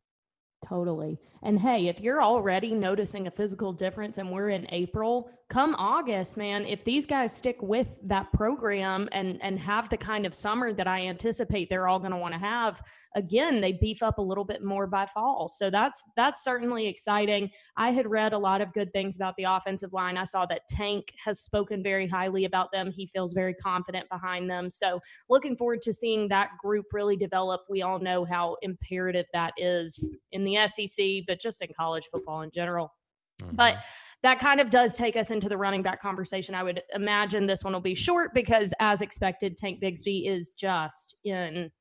Totally. 0.65 1.19
And 1.41 1.59
hey, 1.59 1.87
if 1.87 1.99
you're 1.99 2.21
already 2.21 2.73
noticing 2.73 3.25
a 3.25 3.31
physical 3.31 3.73
difference 3.73 4.19
and 4.19 4.31
we're 4.31 4.49
in 4.49 4.67
April, 4.69 5.31
come 5.51 5.75
August, 5.75 6.37
man, 6.37 6.65
if 6.65 6.85
these 6.85 7.05
guys 7.05 7.35
stick 7.35 7.61
with 7.61 7.99
that 8.03 8.31
program 8.31 9.09
and 9.11 9.37
and 9.43 9.59
have 9.59 9.89
the 9.89 9.97
kind 9.97 10.25
of 10.25 10.33
summer 10.33 10.71
that 10.71 10.87
I 10.87 11.07
anticipate 11.07 11.69
they're 11.69 11.89
all 11.89 11.99
going 11.99 12.11
to 12.11 12.17
want 12.17 12.33
to 12.33 12.39
have, 12.39 12.81
again, 13.15 13.59
they 13.59 13.73
beef 13.73 14.01
up 14.01 14.17
a 14.17 14.21
little 14.21 14.45
bit 14.45 14.63
more 14.63 14.87
by 14.87 15.05
fall. 15.05 15.49
So 15.49 15.69
that's 15.69 16.05
that's 16.15 16.41
certainly 16.41 16.87
exciting. 16.87 17.51
I 17.75 17.91
had 17.91 18.09
read 18.09 18.31
a 18.31 18.37
lot 18.37 18.61
of 18.61 18.71
good 18.71 18.93
things 18.93 19.17
about 19.17 19.35
the 19.35 19.43
offensive 19.43 19.91
line. 19.91 20.15
I 20.15 20.23
saw 20.23 20.45
that 20.45 20.69
Tank 20.69 21.13
has 21.23 21.41
spoken 21.41 21.83
very 21.83 22.07
highly 22.07 22.45
about 22.45 22.71
them. 22.71 22.89
He 22.89 23.05
feels 23.05 23.33
very 23.33 23.53
confident 23.53 24.07
behind 24.09 24.49
them. 24.49 24.71
So, 24.71 25.01
looking 25.29 25.57
forward 25.57 25.81
to 25.81 25.91
seeing 25.91 26.29
that 26.29 26.51
group 26.63 26.85
really 26.93 27.17
develop. 27.17 27.63
We 27.69 27.81
all 27.81 27.99
know 27.99 28.23
how 28.23 28.55
imperative 28.61 29.25
that 29.33 29.51
is 29.57 30.17
in 30.31 30.45
the 30.45 30.65
SEC, 30.67 31.25
but 31.27 31.41
just 31.41 31.61
in 31.61 31.73
college 31.77 32.05
football 32.09 32.41
in 32.41 32.51
general. 32.51 32.93
Mm-hmm. 33.41 33.55
But 33.55 33.77
that 34.23 34.39
kind 34.39 34.59
of 34.59 34.69
does 34.69 34.97
take 34.97 35.17
us 35.17 35.31
into 35.31 35.49
the 35.49 35.57
running 35.57 35.81
back 35.81 36.01
conversation. 36.01 36.53
I 36.53 36.63
would 36.63 36.81
imagine 36.93 37.47
this 37.47 37.63
one 37.63 37.73
will 37.73 37.81
be 37.81 37.95
short 37.95 38.33
because, 38.33 38.73
as 38.79 39.01
expected, 39.01 39.57
Tank 39.57 39.81
Bigsby 39.81 40.29
is 40.29 40.51
just 40.57 41.15
in 41.23 41.71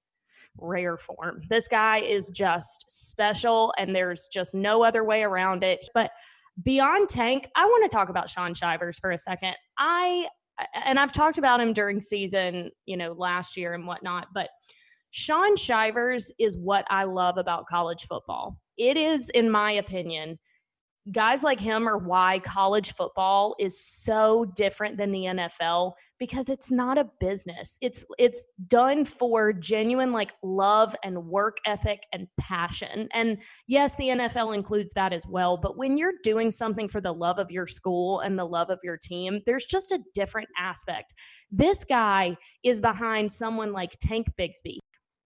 rare 0.58 0.96
form. 0.96 1.42
This 1.48 1.68
guy 1.68 1.98
is 1.98 2.30
just 2.30 2.84
special, 2.88 3.74
and 3.78 3.94
there's 3.94 4.28
just 4.32 4.54
no 4.54 4.82
other 4.82 5.04
way 5.04 5.22
around 5.22 5.62
it. 5.62 5.86
But 5.94 6.10
beyond 6.62 7.08
Tank, 7.08 7.48
I 7.54 7.66
want 7.66 7.90
to 7.90 7.94
talk 7.94 8.08
about 8.08 8.30
Shaun 8.30 8.54
Shivers 8.54 8.98
for 8.98 9.10
a 9.10 9.18
second. 9.18 9.54
I 9.78 10.26
and 10.74 10.98
I've 10.98 11.12
talked 11.12 11.38
about 11.38 11.60
him 11.60 11.72
during 11.72 12.00
season, 12.00 12.70
you 12.84 12.96
know, 12.96 13.12
last 13.16 13.56
year 13.56 13.72
and 13.72 13.86
whatnot, 13.86 14.28
but 14.34 14.50
Shaun 15.10 15.56
Shivers 15.56 16.32
is 16.38 16.56
what 16.56 16.84
I 16.90 17.04
love 17.04 17.36
about 17.38 17.66
college 17.66 18.04
football. 18.04 18.58
It 18.76 18.96
is, 18.96 19.28
in 19.30 19.50
my 19.50 19.72
opinion, 19.72 20.38
guys 21.12 21.42
like 21.42 21.60
him 21.60 21.88
are 21.88 21.98
why 21.98 22.38
college 22.40 22.94
football 22.94 23.54
is 23.58 23.82
so 23.82 24.44
different 24.56 24.96
than 24.96 25.10
the 25.10 25.24
NFL 25.24 25.92
because 26.18 26.48
it's 26.48 26.70
not 26.70 26.98
a 26.98 27.08
business. 27.18 27.78
It's 27.80 28.04
it's 28.18 28.44
done 28.66 29.04
for 29.04 29.52
genuine 29.52 30.12
like 30.12 30.32
love 30.42 30.94
and 31.02 31.26
work 31.26 31.58
ethic 31.66 32.02
and 32.12 32.28
passion. 32.38 33.08
And 33.12 33.38
yes, 33.66 33.96
the 33.96 34.08
NFL 34.08 34.54
includes 34.54 34.92
that 34.92 35.12
as 35.12 35.26
well, 35.26 35.56
but 35.56 35.76
when 35.76 35.96
you're 35.96 36.14
doing 36.22 36.50
something 36.50 36.88
for 36.88 37.00
the 37.00 37.12
love 37.12 37.38
of 37.38 37.50
your 37.50 37.66
school 37.66 38.20
and 38.20 38.38
the 38.38 38.44
love 38.44 38.70
of 38.70 38.80
your 38.84 38.96
team, 38.96 39.40
there's 39.46 39.66
just 39.66 39.92
a 39.92 40.00
different 40.14 40.48
aspect. 40.58 41.12
This 41.50 41.84
guy 41.84 42.36
is 42.62 42.78
behind 42.78 43.32
someone 43.32 43.72
like 43.72 43.96
Tank 44.00 44.28
Bigsby 44.38 44.78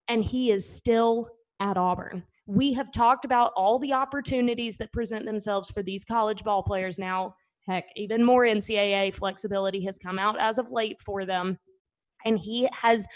and 0.08 0.24
he 0.24 0.50
is 0.50 0.68
still 0.68 1.28
at 1.60 1.76
Auburn. 1.76 2.24
We 2.46 2.74
have 2.74 2.92
talked 2.92 3.24
about 3.24 3.52
all 3.56 3.78
the 3.78 3.92
opportunities 3.92 4.76
that 4.76 4.92
present 4.92 5.24
themselves 5.24 5.70
for 5.70 5.82
these 5.82 6.04
college 6.04 6.44
ball 6.44 6.62
players 6.62 6.98
now. 6.98 7.36
Heck, 7.66 7.84
even 7.96 8.22
more 8.22 8.42
NCAA 8.44 9.14
flexibility 9.14 9.84
has 9.86 9.98
come 9.98 10.18
out 10.18 10.38
as 10.38 10.58
of 10.58 10.70
late 10.70 11.00
for 11.00 11.24
them. 11.24 11.58
And 12.24 12.38
he 12.38 12.68
has 12.72 13.06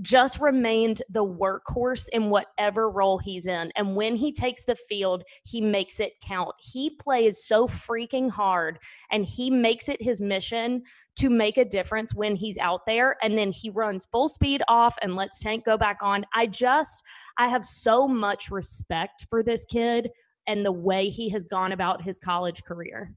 just 0.00 0.40
remained 0.40 1.02
the 1.08 1.24
workhorse 1.24 2.06
in 2.12 2.28
whatever 2.28 2.90
role 2.90 3.18
he's 3.18 3.46
in. 3.46 3.72
And 3.76 3.96
when 3.96 4.16
he 4.16 4.32
takes 4.32 4.64
the 4.64 4.76
field, 4.76 5.24
he 5.44 5.60
makes 5.60 6.00
it 6.00 6.12
count. 6.22 6.54
He 6.60 6.90
plays 6.90 7.44
so 7.44 7.66
freaking 7.66 8.30
hard 8.30 8.78
and 9.10 9.24
he 9.24 9.50
makes 9.50 9.88
it 9.88 10.02
his 10.02 10.20
mission 10.20 10.82
to 11.16 11.30
make 11.30 11.56
a 11.56 11.64
difference 11.64 12.14
when 12.14 12.36
he's 12.36 12.58
out 12.58 12.84
there. 12.86 13.16
And 13.22 13.38
then 13.38 13.50
he 13.52 13.70
runs 13.70 14.06
full 14.06 14.28
speed 14.28 14.62
off 14.68 14.96
and 15.00 15.16
lets 15.16 15.40
Tank 15.40 15.64
go 15.64 15.78
back 15.78 15.98
on. 16.02 16.26
I 16.34 16.46
just, 16.46 17.02
I 17.38 17.48
have 17.48 17.64
so 17.64 18.06
much 18.06 18.50
respect 18.50 19.26
for 19.30 19.42
this 19.42 19.64
kid 19.64 20.10
and 20.46 20.64
the 20.64 20.72
way 20.72 21.08
he 21.08 21.30
has 21.30 21.46
gone 21.46 21.72
about 21.72 22.02
his 22.02 22.18
college 22.18 22.62
career. 22.64 23.12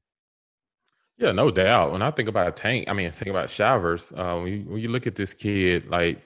Yeah, 1.17 1.33
no 1.33 1.51
doubt. 1.51 1.91
When 1.91 2.01
I 2.01 2.11
think 2.11 2.29
about 2.29 2.55
Tank, 2.55 2.87
I 2.87 2.93
mean, 2.93 3.11
think 3.11 3.29
about 3.29 3.49
Shivers. 3.49 4.13
Uh, 4.15 4.39
when, 4.39 4.53
you, 4.53 4.59
when 4.61 4.81
you 4.81 4.87
look 4.87 5.05
at 5.05 5.15
this 5.15 5.33
kid, 5.33 5.89
like 5.89 6.21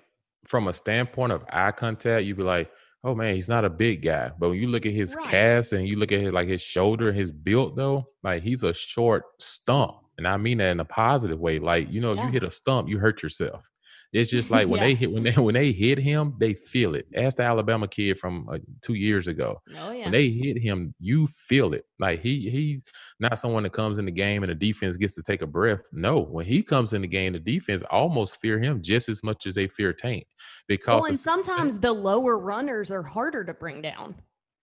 from 0.45 0.67
a 0.67 0.73
standpoint 0.73 1.31
of 1.31 1.43
eye 1.49 1.71
contact, 1.71 2.25
you'd 2.25 2.37
be 2.37 2.43
like, 2.43 2.71
oh 3.03 3.15
man, 3.15 3.35
he's 3.35 3.49
not 3.49 3.65
a 3.65 3.69
big 3.69 4.01
guy. 4.01 4.31
But 4.37 4.49
when 4.49 4.59
you 4.59 4.67
look 4.67 4.85
at 4.85 4.93
his 4.93 5.15
right. 5.15 5.25
calves 5.25 5.73
and 5.73 5.87
you 5.87 5.97
look 5.97 6.11
at 6.11 6.19
his, 6.19 6.31
like 6.31 6.47
his 6.47 6.61
shoulder, 6.61 7.11
his 7.11 7.31
build 7.31 7.75
though, 7.75 8.07
like 8.23 8.43
he's 8.43 8.63
a 8.63 8.73
short 8.73 9.23
stump. 9.39 9.97
And 10.17 10.27
I 10.27 10.37
mean 10.37 10.59
that 10.59 10.71
in 10.71 10.79
a 10.79 10.85
positive 10.85 11.39
way. 11.39 11.59
Like, 11.59 11.91
you 11.91 11.99
know, 11.99 12.13
yeah. 12.13 12.21
if 12.21 12.25
you 12.27 12.31
hit 12.31 12.43
a 12.43 12.49
stump, 12.49 12.87
you 12.87 12.99
hurt 12.99 13.23
yourself. 13.23 13.69
It's 14.13 14.29
just 14.29 14.51
like 14.51 14.67
when 14.67 14.79
yeah. 14.79 14.87
they 14.87 14.93
hit 14.93 15.11
when 15.11 15.23
they 15.23 15.31
when 15.41 15.55
they 15.55 15.71
hit 15.71 15.97
him, 15.97 16.35
they 16.37 16.53
feel 16.53 16.93
it. 16.93 17.07
Ask 17.15 17.37
the 17.37 17.43
Alabama 17.43 17.87
kid 17.87 18.19
from 18.19 18.47
uh, 18.47 18.59
two 18.81 18.93
years 18.93 19.27
ago. 19.27 19.61
Oh 19.79 19.91
yeah. 19.91 20.03
When 20.03 20.11
they 20.11 20.29
hit 20.29 20.59
him, 20.59 20.93
you 20.99 21.25
feel 21.27 21.73
it. 21.73 21.85
Like 21.99 22.21
he 22.21 22.49
he's 22.49 22.83
not 23.19 23.39
someone 23.39 23.63
that 23.63 23.73
comes 23.73 23.97
in 23.97 24.05
the 24.05 24.11
game 24.11 24.43
and 24.43 24.51
the 24.51 24.55
defense 24.55 24.97
gets 24.97 25.15
to 25.15 25.23
take 25.23 25.41
a 25.41 25.47
breath. 25.47 25.89
No, 25.91 26.19
when 26.21 26.45
he 26.45 26.61
comes 26.61 26.93
in 26.93 27.01
the 27.01 27.07
game, 27.07 27.33
the 27.33 27.39
defense 27.39 27.81
almost 27.89 28.37
fear 28.37 28.59
him 28.59 28.81
just 28.81 29.09
as 29.09 29.23
much 29.23 29.47
as 29.47 29.55
they 29.55 29.67
fear 29.67 29.93
Tank. 29.93 30.27
Because 30.67 31.01
well, 31.01 31.09
and 31.09 31.19
sometimes 31.19 31.79
the 31.79 31.91
lower 31.91 32.37
runners 32.37 32.91
are 32.91 33.03
harder 33.03 33.43
to 33.43 33.53
bring 33.53 33.81
down 33.81 34.15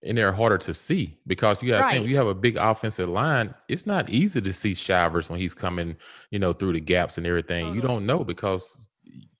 and 0.02 0.16
they're 0.16 0.32
harder 0.32 0.58
to 0.58 0.72
see 0.72 1.18
because 1.26 1.62
you 1.62 1.68
got 1.68 1.82
right. 1.82 1.94
think 1.94 2.08
you 2.08 2.16
have 2.16 2.26
a 2.26 2.34
big 2.34 2.56
offensive 2.56 3.08
line. 3.08 3.54
It's 3.68 3.86
not 3.86 4.08
easy 4.08 4.40
to 4.40 4.52
see 4.52 4.74
Shivers 4.74 5.28
when 5.28 5.38
he's 5.38 5.54
coming, 5.54 5.96
you 6.30 6.38
know, 6.38 6.52
through 6.52 6.72
the 6.72 6.80
gaps 6.80 7.18
and 7.18 7.26
everything. 7.26 7.74
You 7.74 7.80
don't 7.80 8.06
know 8.06 8.24
because 8.24 8.88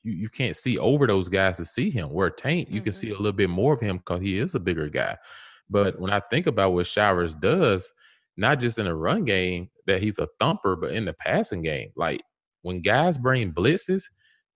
you, 0.03 0.13
you 0.13 0.29
can't 0.29 0.57
see 0.57 0.79
over 0.79 1.07
those 1.07 1.29
guys 1.29 1.57
to 1.59 1.65
see 1.65 1.91
him. 1.91 2.11
Where 2.11 2.31
Tank, 2.31 2.69
you 2.69 2.77
mm-hmm. 2.77 2.85
can 2.85 2.93
see 2.93 3.09
mm-hmm. 3.09 3.17
a 3.17 3.19
little 3.19 3.37
bit 3.37 3.51
more 3.51 3.75
of 3.75 3.81
him 3.81 3.99
because 3.99 4.21
he 4.21 4.39
is 4.39 4.55
a 4.55 4.61
bigger 4.61 4.89
guy. 4.89 5.17
But 5.69 6.01
when 6.01 6.11
I 6.11 6.21
think 6.21 6.47
about 6.47 6.73
what 6.73 6.87
Showers 6.87 7.35
does, 7.35 7.93
not 8.37 8.59
just 8.59 8.79
in 8.79 8.87
a 8.87 8.95
run 8.95 9.25
game 9.25 9.71
that 9.87 10.03
he's 10.03 10.19
a 10.19 10.29
thumper, 10.39 10.77
but 10.77 10.93
in 10.93 11.05
the 11.05 11.13
passing 11.13 11.63
game, 11.63 11.91
like 11.97 12.23
when 12.63 12.81
guys 12.81 13.19
bring 13.19 13.53
blitzes, 13.53 14.05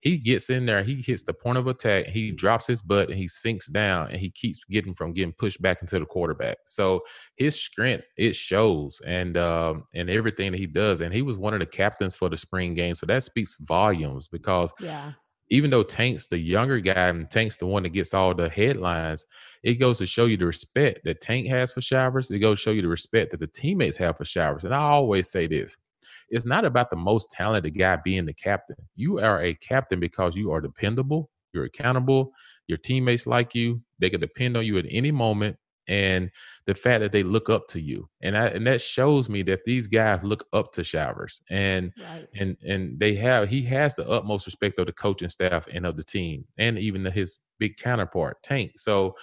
he 0.01 0.17
gets 0.17 0.51
in 0.51 0.67
there, 0.67 0.83
he 0.83 1.01
hits 1.01 1.23
the 1.23 1.33
point 1.33 1.57
of 1.57 1.65
attack, 1.65 2.05
he 2.05 2.31
drops 2.31 2.67
his 2.67 2.81
butt 2.81 3.09
and 3.09 3.17
he 3.17 3.27
sinks 3.27 3.67
down 3.67 4.11
and 4.11 4.19
he 4.19 4.29
keeps 4.29 4.59
getting 4.69 4.93
from 4.93 5.13
getting 5.13 5.33
pushed 5.33 5.61
back 5.61 5.81
into 5.81 5.97
the 5.97 6.05
quarterback. 6.05 6.57
So 6.65 7.01
his 7.37 7.59
strength, 7.59 8.05
it 8.15 8.35
shows 8.35 9.01
and 9.05 9.35
um 9.35 9.85
and 9.95 10.09
everything 10.09 10.51
that 10.51 10.59
he 10.59 10.67
does. 10.67 11.01
And 11.01 11.11
he 11.11 11.23
was 11.23 11.39
one 11.39 11.55
of 11.55 11.59
the 11.59 11.65
captains 11.65 12.13
for 12.15 12.29
the 12.29 12.37
spring 12.37 12.75
game. 12.75 12.93
So 12.93 13.07
that 13.07 13.23
speaks 13.23 13.57
volumes 13.57 14.27
because 14.27 14.71
yeah 14.79 15.13
even 15.49 15.69
though 15.69 15.83
Tank's 15.83 16.27
the 16.27 16.37
younger 16.37 16.79
guy 16.79 17.09
and 17.09 17.29
Tank's 17.29 17.57
the 17.57 17.67
one 17.67 17.83
that 17.83 17.89
gets 17.89 18.13
all 18.13 18.33
the 18.33 18.49
headlines, 18.49 19.25
it 19.63 19.75
goes 19.75 19.99
to 19.99 20.05
show 20.05 20.25
you 20.25 20.37
the 20.37 20.45
respect 20.45 21.01
that 21.03 21.21
Tank 21.21 21.47
has 21.47 21.71
for 21.71 21.81
Showers. 21.81 22.31
It 22.31 22.39
goes 22.39 22.59
to 22.59 22.63
show 22.63 22.71
you 22.71 22.81
the 22.81 22.87
respect 22.87 23.31
that 23.31 23.39
the 23.39 23.47
teammates 23.47 23.97
have 23.97 24.17
for 24.17 24.25
Showers. 24.25 24.65
And 24.65 24.73
I 24.73 24.79
always 24.79 25.29
say 25.29 25.47
this 25.47 25.75
it's 26.29 26.45
not 26.45 26.65
about 26.65 26.89
the 26.89 26.95
most 26.95 27.29
talented 27.31 27.77
guy 27.77 27.97
being 28.03 28.25
the 28.25 28.33
captain. 28.33 28.77
You 28.95 29.19
are 29.19 29.41
a 29.41 29.53
captain 29.53 29.99
because 29.99 30.35
you 30.35 30.51
are 30.51 30.61
dependable, 30.61 31.29
you're 31.53 31.65
accountable, 31.65 32.31
your 32.67 32.77
teammates 32.77 33.27
like 33.27 33.53
you, 33.53 33.81
they 33.99 34.09
can 34.09 34.19
depend 34.19 34.57
on 34.57 34.65
you 34.65 34.77
at 34.77 34.85
any 34.89 35.11
moment 35.11 35.57
and 35.87 36.31
the 36.65 36.73
fact 36.73 37.01
that 37.01 37.11
they 37.11 37.23
look 37.23 37.49
up 37.49 37.67
to 37.67 37.79
you 37.79 38.07
and 38.21 38.37
I, 38.37 38.47
and 38.47 38.65
that 38.67 38.81
shows 38.81 39.29
me 39.29 39.43
that 39.43 39.65
these 39.65 39.87
guys 39.87 40.19
look 40.23 40.45
up 40.53 40.71
to 40.73 40.83
Showers 40.83 41.41
and 41.49 41.93
right. 42.01 42.27
and 42.35 42.57
and 42.67 42.99
they 42.99 43.15
have 43.15 43.49
he 43.49 43.63
has 43.63 43.95
the 43.95 44.07
utmost 44.09 44.45
respect 44.45 44.79
of 44.79 44.87
the 44.87 44.93
coaching 44.93 45.29
staff 45.29 45.67
and 45.71 45.85
of 45.85 45.97
the 45.97 46.03
team 46.03 46.45
and 46.57 46.79
even 46.79 47.03
the, 47.03 47.11
his 47.11 47.39
big 47.59 47.77
counterpart 47.77 48.41
Tank 48.43 48.73
so 48.77 49.15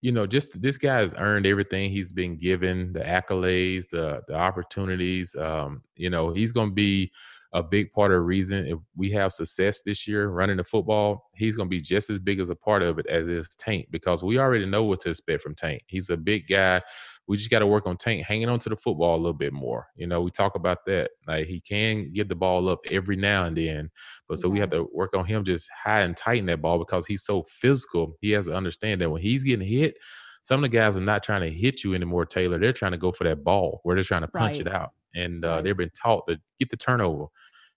you 0.00 0.12
know 0.12 0.26
just 0.26 0.60
this 0.60 0.78
guy 0.78 0.98
has 0.98 1.14
earned 1.16 1.46
everything 1.46 1.90
he's 1.90 2.12
been 2.12 2.36
given 2.36 2.92
the 2.92 3.00
accolades 3.00 3.88
the 3.88 4.20
the 4.28 4.34
opportunities 4.34 5.34
um 5.36 5.82
you 5.96 6.10
know 6.10 6.32
he's 6.32 6.52
going 6.52 6.68
to 6.68 6.74
be 6.74 7.10
a 7.54 7.62
big 7.62 7.92
part 7.92 8.10
of 8.10 8.16
the 8.16 8.20
reason 8.22 8.66
if 8.66 8.78
we 8.96 9.10
have 9.10 9.32
success 9.32 9.82
this 9.82 10.08
year 10.08 10.28
running 10.28 10.56
the 10.56 10.64
football, 10.64 11.30
he's 11.34 11.54
going 11.54 11.68
to 11.68 11.70
be 11.70 11.80
just 11.80 12.08
as 12.08 12.18
big 12.18 12.40
as 12.40 12.48
a 12.48 12.56
part 12.56 12.82
of 12.82 12.98
it 12.98 13.06
as 13.06 13.28
is 13.28 13.48
Tank 13.56 13.88
because 13.90 14.24
we 14.24 14.38
already 14.38 14.64
know 14.64 14.84
what 14.84 15.00
to 15.00 15.10
expect 15.10 15.42
from 15.42 15.54
Tank. 15.54 15.82
He's 15.86 16.08
a 16.08 16.16
big 16.16 16.48
guy. 16.48 16.80
We 17.26 17.36
just 17.36 17.50
got 17.50 17.58
to 17.58 17.66
work 17.66 17.86
on 17.86 17.98
Tank 17.98 18.24
hanging 18.24 18.48
on 18.48 18.58
to 18.60 18.70
the 18.70 18.76
football 18.76 19.16
a 19.16 19.18
little 19.18 19.34
bit 19.34 19.52
more. 19.52 19.88
You 19.96 20.06
know, 20.06 20.22
we 20.22 20.30
talk 20.30 20.54
about 20.54 20.86
that. 20.86 21.10
Like 21.28 21.46
he 21.46 21.60
can 21.60 22.10
get 22.10 22.30
the 22.30 22.34
ball 22.34 22.70
up 22.70 22.80
every 22.90 23.16
now 23.16 23.44
and 23.44 23.56
then, 23.56 23.90
but 24.28 24.38
so 24.38 24.48
we 24.48 24.58
have 24.58 24.70
to 24.70 24.88
work 24.92 25.14
on 25.14 25.26
him 25.26 25.44
just 25.44 25.68
high 25.70 26.00
and 26.00 26.16
tighten 26.16 26.46
that 26.46 26.62
ball 26.62 26.78
because 26.78 27.06
he's 27.06 27.22
so 27.24 27.42
physical. 27.42 28.16
He 28.22 28.30
has 28.30 28.46
to 28.46 28.54
understand 28.56 29.02
that 29.02 29.10
when 29.10 29.20
he's 29.20 29.44
getting 29.44 29.66
hit, 29.66 29.96
some 30.42 30.64
of 30.64 30.70
the 30.70 30.76
guys 30.76 30.96
are 30.96 31.00
not 31.00 31.22
trying 31.22 31.42
to 31.42 31.50
hit 31.50 31.84
you 31.84 31.94
anymore, 31.94 32.24
Taylor. 32.24 32.58
They're 32.58 32.72
trying 32.72 32.92
to 32.92 32.98
go 32.98 33.12
for 33.12 33.24
that 33.24 33.44
ball 33.44 33.80
where 33.82 33.94
they're 33.94 34.04
trying 34.04 34.22
to 34.22 34.28
punch 34.28 34.56
right. 34.56 34.66
it 34.66 34.72
out 34.72 34.92
and 35.14 35.44
uh, 35.44 35.60
they've 35.62 35.76
been 35.76 35.90
taught 35.90 36.26
to 36.28 36.40
get 36.58 36.70
the 36.70 36.76
turnover. 36.76 37.26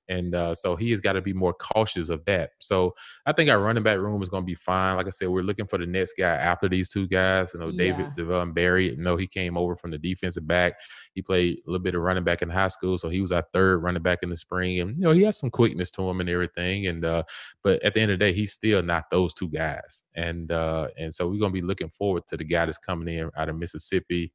And 0.08 0.36
uh, 0.36 0.54
so 0.54 0.76
he 0.76 0.90
has 0.92 1.00
got 1.00 1.14
to 1.14 1.22
be 1.22 1.34
more 1.34 1.54
cautious 1.54 2.10
of 2.10 2.24
that. 2.26 2.52
So 2.60 2.94
I 3.26 3.32
think 3.32 3.50
our 3.50 3.60
running 3.60 3.84
back 3.84 3.98
room 3.98 4.22
is 4.22 4.30
going 4.30 4.44
to 4.44 4.46
be 4.46 4.56
fine. 4.56 4.98
Like 4.98 5.08
I 5.08 5.10
said, 5.10 5.30
we're 5.30 5.42
looking 5.42 5.68
for 5.68 5.78
the 5.78 5.86
next 5.86 6.14
guy 6.18 6.36
after 6.36 6.70
these 6.70 6.90
two 6.90 7.08
guys. 7.08 7.54
You 7.54 7.60
know, 7.60 7.70
yeah. 7.70 7.78
David 7.78 8.08
Devan 8.18 8.54
Barrett. 8.54 8.98
You 8.98 9.04
know, 9.04 9.18
he 9.18 9.28
came 9.28 9.58
over 9.58 9.76
from 9.76 9.92
the 9.92 9.98
defensive 9.98 10.48
back. 10.48 10.74
He 11.14 11.22
played 11.22 11.58
a 11.58 11.70
little 11.70 11.84
bit 11.84 11.96
of 11.96 12.02
running 12.02 12.24
back 12.24 12.42
in 12.42 12.50
high 12.50 12.68
school, 12.68 12.98
so 12.98 13.10
he 13.10 13.22
was 13.22 13.32
our 13.32 13.46
third 13.54 13.82
running 13.82 14.04
back 14.04 14.20
in 14.22 14.30
the 14.30 14.38
spring. 14.38 14.80
And 14.80 14.96
you 14.96 15.04
know, 15.04 15.12
he 15.12 15.24
has 15.24 15.38
some 15.38 15.50
quickness 15.50 15.92
to 15.92 16.08
him 16.08 16.20
and 16.20 16.30
everything. 16.30 16.88
And 16.88 17.04
uh, 17.04 17.24
but 17.64 17.82
at 17.84 17.94
the 17.94 18.02
end 18.02 18.12
of 18.12 18.20
the 18.20 18.26
day, 18.26 18.34
he's 18.34 18.54
still 18.54 18.84
not 18.84 19.10
those 19.10 19.34
two 19.34 19.50
guys. 19.50 20.04
And 20.16 20.52
uh, 20.52 20.90
and 20.98 21.14
so 21.14 21.28
we're 21.28 21.40
going 21.40 21.52
to 21.52 21.62
be 21.62 21.66
looking 21.66 21.90
forward 21.90 22.28
to 22.28 22.38
the 22.38 22.44
guy 22.44 22.66
that's 22.66 22.78
coming 22.78 23.14
in 23.14 23.32
out 23.36 23.50
of 23.50 23.58
Mississippi 23.58 24.32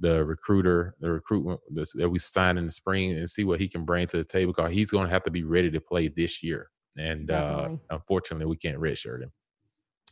the 0.00 0.24
recruiter, 0.24 0.94
the 1.00 1.10
recruitment 1.10 1.60
that 1.94 2.08
we 2.08 2.18
signed 2.18 2.58
in 2.58 2.64
the 2.66 2.70
spring, 2.70 3.12
and 3.12 3.28
see 3.28 3.44
what 3.44 3.60
he 3.60 3.68
can 3.68 3.84
bring 3.84 4.06
to 4.08 4.16
the 4.16 4.24
table. 4.24 4.52
Because 4.52 4.72
he's 4.72 4.90
going 4.90 5.06
to 5.06 5.12
have 5.12 5.24
to 5.24 5.30
be 5.30 5.44
ready 5.44 5.70
to 5.70 5.80
play 5.80 6.08
this 6.08 6.42
year, 6.42 6.70
and 6.96 7.30
uh, 7.30 7.70
unfortunately, 7.90 8.46
we 8.46 8.56
can't 8.56 8.78
redshirt 8.78 9.22
him. 9.22 9.32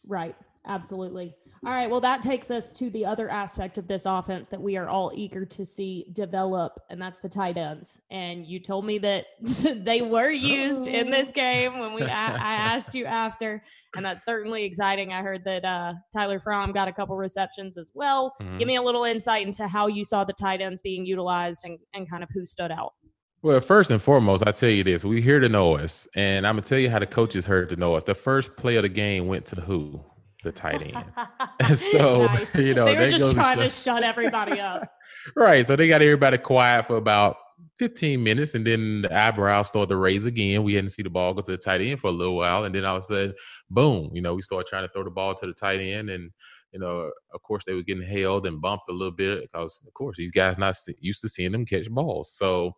Right. 0.07 0.37
Absolutely. 0.66 1.35
All 1.64 1.73
right. 1.73 1.88
Well, 1.88 2.00
that 2.00 2.23
takes 2.23 2.50
us 2.50 2.73
to 2.73 2.90
the 2.90 3.07
other 3.07 3.31
aspect 3.31 3.78
of 3.78 3.87
this 3.87 4.04
offense 4.04 4.49
that 4.49 4.61
we 4.61 4.76
are 4.76 4.88
all 4.88 5.12
eager 5.14 5.45
to 5.45 5.64
see 5.64 6.07
develop, 6.12 6.81
and 6.90 7.00
that's 7.00 7.21
the 7.21 7.28
tight 7.28 7.57
ends. 7.57 8.00
And 8.11 8.45
you 8.45 8.59
told 8.59 8.85
me 8.85 8.99
that 8.99 9.26
they 9.85 10.02
were 10.02 10.31
used 10.31 10.88
in 10.88 11.09
this 11.09 11.31
game 11.31 11.78
when 11.78 11.95
we 11.95 12.02
I, 12.02 12.33
I 12.33 12.54
asked 12.75 12.97
you 12.97 13.04
after, 13.04 13.62
and 13.95 14.04
that's 14.04 14.25
certainly 14.25 14.64
exciting. 14.64 15.12
I 15.12 15.23
heard 15.23 15.45
that 15.45 15.64
uh, 15.64 15.95
Tyler 16.12 16.40
Fromm 16.40 16.73
got 16.73 16.88
a 16.88 16.92
couple 16.92 17.16
receptions 17.16 17.78
as 17.78 17.92
well. 17.95 18.35
Mm-hmm. 18.40 18.59
Give 18.59 18.66
me 18.66 18.75
a 18.75 18.83
little 18.83 19.04
insight 19.04 19.47
into 19.47 19.69
how 19.69 19.87
you 19.87 20.04
saw 20.04 20.25
the 20.25 20.33
tight 20.33 20.61
ends 20.61 20.81
being 20.81 21.07
utilized 21.07 21.64
and, 21.64 21.78
and 21.95 22.11
kind 22.11 22.25
of 22.25 22.28
who 22.35 22.45
stood 22.45 22.73
out. 22.73 22.95
Well, 23.40 23.61
first 23.61 23.92
and 23.92 24.02
foremost, 24.02 24.42
I 24.45 24.50
tell 24.50 24.69
you 24.69 24.83
this: 24.83 25.04
we 25.04 25.23
here 25.23 25.38
to 25.38 25.49
know 25.49 25.76
us, 25.76 26.09
and 26.16 26.45
I'm 26.45 26.57
gonna 26.57 26.62
tell 26.62 26.78
you 26.78 26.90
how 26.90 26.99
the 26.99 27.07
coaches 27.07 27.47
heard 27.47 27.69
to 27.69 27.76
know 27.76 27.95
us. 27.95 28.02
The 28.02 28.16
first 28.16 28.57
play 28.57 28.75
of 28.75 28.83
the 28.83 28.88
game 28.88 29.28
went 29.28 29.47
to 29.47 29.61
who? 29.61 30.04
The 30.43 30.53
tight 30.53 30.83
end. 31.61 31.77
so 31.79 32.27
nice. 32.27 32.55
you 32.55 32.75
know 32.75 32.85
they 32.85 32.97
were 32.97 33.09
just 33.09 33.35
trying 33.35 33.59
to, 33.59 33.65
to 33.65 33.71
shut 33.71 34.03
everybody 34.03 34.61
up. 34.61 34.91
right. 35.37 35.67
So 35.67 35.77
they 35.77 35.89
got 35.89 36.03
everybody 36.03 36.39
quiet 36.39 36.87
for 36.87 36.97
about 36.97 37.37
15 37.79 38.23
minutes, 38.23 38.55
and 38.55 38.67
then 38.67 39.03
the 39.03 39.17
eyebrows 39.17 39.69
started 39.69 39.89
to 39.89 39.97
raise 39.97 40.27
again. 40.27 40.63
We 40.63 40.75
hadn't 40.75 40.91
see 40.91 41.03
the 41.03 41.11
ball 41.11 41.35
go 41.35 41.43
to 41.43 41.51
the 41.51 41.57
tight 41.59 41.81
end 41.81 42.01
for 42.01 42.09
a 42.09 42.13
little 42.13 42.37
while, 42.37 42.65
and 42.65 42.75
then 42.75 42.85
all 42.85 42.97
of 42.97 43.03
a 43.05 43.07
sudden, 43.07 43.35
boom! 43.71 44.11
You 44.13 44.23
know, 44.23 44.35
we 44.35 44.43
started 44.43 44.69
trying 44.69 44.87
to 44.87 44.93
throw 44.93 45.05
the 45.05 45.11
ball 45.11 45.35
to 45.35 45.47
the 45.47 45.55
tight 45.55 45.81
end, 45.81 46.11
and 46.11 46.31
you 46.73 46.81
know, 46.81 47.11
of 47.35 47.43
course, 47.43 47.65
they 47.65 47.75
were 47.75 47.83
getting 47.83 48.07
held 48.07 48.47
and 48.47 48.61
bumped 48.61 48.89
a 48.89 48.93
little 48.93 49.13
bit 49.13 49.43
because, 49.43 49.83
of 49.87 49.93
course, 49.93 50.17
these 50.17 50.31
guys 50.31 50.59
not 50.59 50.75
used 51.01 51.21
to 51.21 51.29
seeing 51.29 51.53
them 51.53 51.67
catch 51.67 51.91
balls. 51.91 52.33
So 52.33 52.75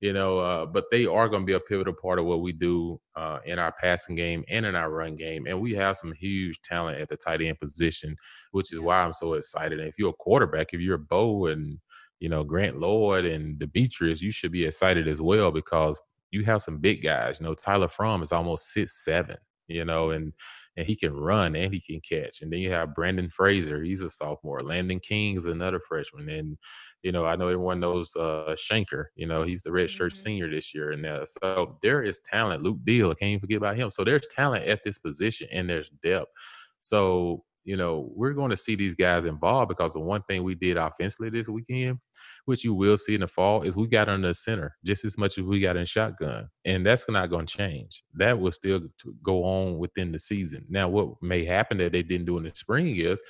you 0.00 0.14
know, 0.14 0.38
uh, 0.38 0.66
but 0.66 0.86
they 0.90 1.04
are 1.06 1.28
going 1.28 1.42
to 1.42 1.46
be 1.46 1.52
a 1.52 1.60
pivotal 1.60 1.92
part 1.92 2.18
of 2.18 2.24
what 2.24 2.40
we 2.40 2.52
do 2.52 2.98
uh, 3.16 3.38
in 3.44 3.58
our 3.58 3.72
passing 3.72 4.14
game 4.14 4.44
and 4.48 4.64
in 4.64 4.74
our 4.74 4.90
run 4.90 5.14
game. 5.14 5.46
And 5.46 5.60
we 5.60 5.74
have 5.74 5.96
some 5.96 6.12
huge 6.12 6.62
talent 6.62 6.98
at 6.98 7.10
the 7.10 7.16
tight 7.16 7.42
end 7.42 7.60
position, 7.60 8.16
which 8.52 8.72
is 8.72 8.80
why 8.80 9.02
I'm 9.02 9.12
so 9.12 9.34
excited. 9.34 9.78
And 9.78 9.88
if 9.88 9.98
you're 9.98 10.10
a 10.10 10.14
quarterback, 10.14 10.72
if 10.72 10.80
you're 10.80 10.98
Bo 10.98 11.46
and, 11.46 11.78
you 12.18 12.30
know, 12.30 12.44
Grant 12.44 12.76
Loyd 12.76 13.30
and 13.30 13.58
Dematrius, 13.58 14.22
you 14.22 14.30
should 14.30 14.52
be 14.52 14.64
excited 14.64 15.06
as 15.06 15.20
well 15.20 15.50
because 15.50 16.00
you 16.30 16.44
have 16.44 16.62
some 16.62 16.78
big 16.78 17.02
guys. 17.02 17.38
You 17.38 17.46
know, 17.46 17.54
Tyler 17.54 17.88
Fromm 17.88 18.22
is 18.22 18.32
almost 18.32 18.72
six 18.72 19.04
seven 19.04 19.36
you 19.70 19.84
know, 19.84 20.10
and 20.10 20.32
and 20.76 20.86
he 20.86 20.96
can 20.96 21.12
run 21.12 21.56
and 21.56 21.72
he 21.74 21.80
can 21.80 22.00
catch. 22.00 22.40
And 22.40 22.52
then 22.52 22.60
you 22.60 22.70
have 22.72 22.94
Brandon 22.94 23.28
Frazier, 23.28 23.82
he's 23.82 24.02
a 24.02 24.10
sophomore. 24.10 24.60
Landen 24.62 25.00
King 25.00 25.36
is 25.36 25.46
another 25.46 25.80
freshman. 25.80 26.28
And, 26.28 26.58
you 27.02 27.12
know, 27.12 27.26
I 27.26 27.36
know 27.36 27.48
everyone 27.48 27.80
knows 27.80 28.14
uh 28.16 28.54
Shenker, 28.56 29.06
you 29.14 29.26
know, 29.26 29.42
he's 29.42 29.62
the 29.62 29.72
red 29.72 29.90
shirt 29.90 30.12
mm-hmm. 30.12 30.22
senior 30.22 30.50
this 30.50 30.74
year. 30.74 30.92
And 30.92 31.04
uh, 31.04 31.26
so 31.26 31.78
there 31.82 32.02
is 32.02 32.20
talent. 32.20 32.62
Luke 32.62 32.78
Deal, 32.84 33.10
I 33.10 33.14
can't 33.14 33.30
even 33.30 33.40
forget 33.40 33.58
about 33.58 33.76
him. 33.76 33.90
So 33.90 34.04
there's 34.04 34.26
talent 34.30 34.66
at 34.66 34.80
this 34.84 34.98
position 34.98 35.48
and 35.52 35.68
there's 35.68 35.90
depth. 36.02 36.30
So 36.78 37.44
you 37.70 37.76
know, 37.76 38.10
we're 38.16 38.32
going 38.32 38.50
to 38.50 38.56
see 38.56 38.74
these 38.74 38.96
guys 38.96 39.26
involved 39.26 39.68
because 39.68 39.92
the 39.92 40.00
one 40.00 40.22
thing 40.22 40.42
we 40.42 40.56
did 40.56 40.76
offensively 40.76 41.30
this 41.30 41.48
weekend, 41.48 42.00
which 42.46 42.64
you 42.64 42.74
will 42.74 42.96
see 42.96 43.14
in 43.14 43.20
the 43.20 43.28
fall, 43.28 43.62
is 43.62 43.76
we 43.76 43.86
got 43.86 44.08
under 44.08 44.26
the 44.26 44.34
center 44.34 44.76
just 44.84 45.04
as 45.04 45.16
much 45.16 45.38
as 45.38 45.44
we 45.44 45.60
got 45.60 45.76
in 45.76 45.84
shotgun. 45.84 46.48
And 46.64 46.84
that's 46.84 47.08
not 47.08 47.30
going 47.30 47.46
to 47.46 47.56
change. 47.56 48.02
That 48.14 48.40
will 48.40 48.50
still 48.50 48.80
go 49.22 49.44
on 49.44 49.78
within 49.78 50.10
the 50.10 50.18
season. 50.18 50.64
Now, 50.68 50.88
what 50.88 51.10
may 51.22 51.44
happen 51.44 51.78
that 51.78 51.92
they 51.92 52.02
didn't 52.02 52.26
do 52.26 52.38
in 52.38 52.42
the 52.42 52.50
spring 52.56 52.96
is 52.96 53.22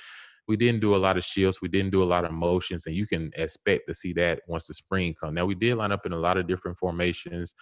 we 0.47 0.57
didn't 0.57 0.81
do 0.81 0.95
a 0.95 0.97
lot 0.97 1.17
of 1.17 1.23
shifts. 1.23 1.61
We 1.61 1.67
didn't 1.67 1.91
do 1.91 2.01
a 2.01 2.05
lot 2.05 2.25
of 2.25 2.31
motions, 2.31 2.87
and 2.87 2.95
you 2.95 3.05
can 3.05 3.31
expect 3.35 3.83
to 3.89 3.93
see 3.93 4.11
that 4.13 4.39
once 4.47 4.65
the 4.65 4.73
spring 4.73 5.13
comes. 5.13 5.35
Now, 5.35 5.45
we 5.45 5.53
did 5.53 5.75
line 5.75 5.91
up 5.91 6.07
in 6.07 6.13
a 6.13 6.17
lot 6.17 6.37
of 6.37 6.47
different 6.47 6.79
formations 6.79 7.53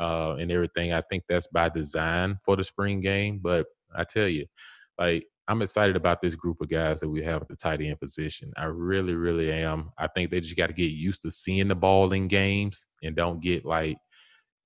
uh, 0.00 0.36
and 0.36 0.50
everything. 0.50 0.94
I 0.94 1.02
think 1.02 1.24
that's 1.28 1.48
by 1.48 1.68
design 1.68 2.38
for 2.42 2.56
the 2.56 2.64
spring 2.64 3.02
game. 3.02 3.38
But 3.42 3.66
I 3.94 4.04
tell 4.04 4.28
you, 4.28 4.46
like 4.98 5.26
I'm 5.48 5.62
excited 5.62 5.96
about 5.96 6.20
this 6.20 6.34
group 6.34 6.60
of 6.60 6.68
guys 6.68 7.00
that 7.00 7.08
we 7.08 7.22
have 7.24 7.42
at 7.42 7.48
the 7.48 7.56
tight 7.56 7.80
end 7.80 7.98
position. 7.98 8.52
I 8.56 8.66
really, 8.66 9.14
really 9.14 9.52
am. 9.52 9.90
I 9.98 10.06
think 10.06 10.30
they 10.30 10.40
just 10.40 10.56
got 10.56 10.68
to 10.68 10.72
get 10.72 10.92
used 10.92 11.22
to 11.22 11.30
seeing 11.30 11.68
the 11.68 11.74
ball 11.74 12.12
in 12.12 12.28
games 12.28 12.86
and 13.02 13.16
don't 13.16 13.40
get 13.40 13.64
like 13.64 13.98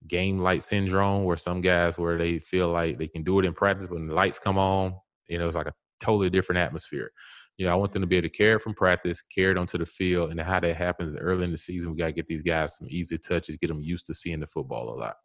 game 0.06 0.40
light 0.40 0.62
syndrome 0.62 1.24
where 1.24 1.36
some 1.36 1.60
guys 1.60 1.98
where 1.98 2.18
they 2.18 2.38
feel 2.38 2.68
like 2.68 2.98
they 2.98 3.08
can 3.08 3.22
do 3.22 3.38
it 3.38 3.46
in 3.46 3.54
practice, 3.54 3.86
but 3.86 3.94
when 3.94 4.06
the 4.06 4.14
lights 4.14 4.38
come 4.38 4.58
on, 4.58 4.94
you 5.28 5.38
know, 5.38 5.46
it's 5.46 5.56
like 5.56 5.66
a 5.66 5.74
totally 5.98 6.30
different 6.30 6.58
atmosphere. 6.58 7.10
You 7.56 7.64
know, 7.66 7.72
I 7.72 7.76
want 7.76 7.92
them 7.92 8.02
to 8.02 8.06
be 8.06 8.16
able 8.16 8.28
to 8.28 8.36
carry 8.36 8.56
it 8.56 8.62
from 8.62 8.74
practice, 8.74 9.22
carry 9.22 9.52
it 9.52 9.58
onto 9.58 9.78
the 9.78 9.86
field, 9.86 10.30
and 10.30 10.38
how 10.38 10.60
that 10.60 10.76
happens 10.76 11.16
early 11.16 11.44
in 11.44 11.50
the 11.50 11.56
season. 11.56 11.90
We 11.90 11.96
got 11.96 12.06
to 12.06 12.12
get 12.12 12.26
these 12.26 12.42
guys 12.42 12.76
some 12.76 12.86
easy 12.90 13.16
touches, 13.16 13.56
get 13.56 13.68
them 13.68 13.82
used 13.82 14.06
to 14.06 14.14
seeing 14.14 14.40
the 14.40 14.46
football 14.46 14.90
a 14.90 14.96
lot. 14.96 15.16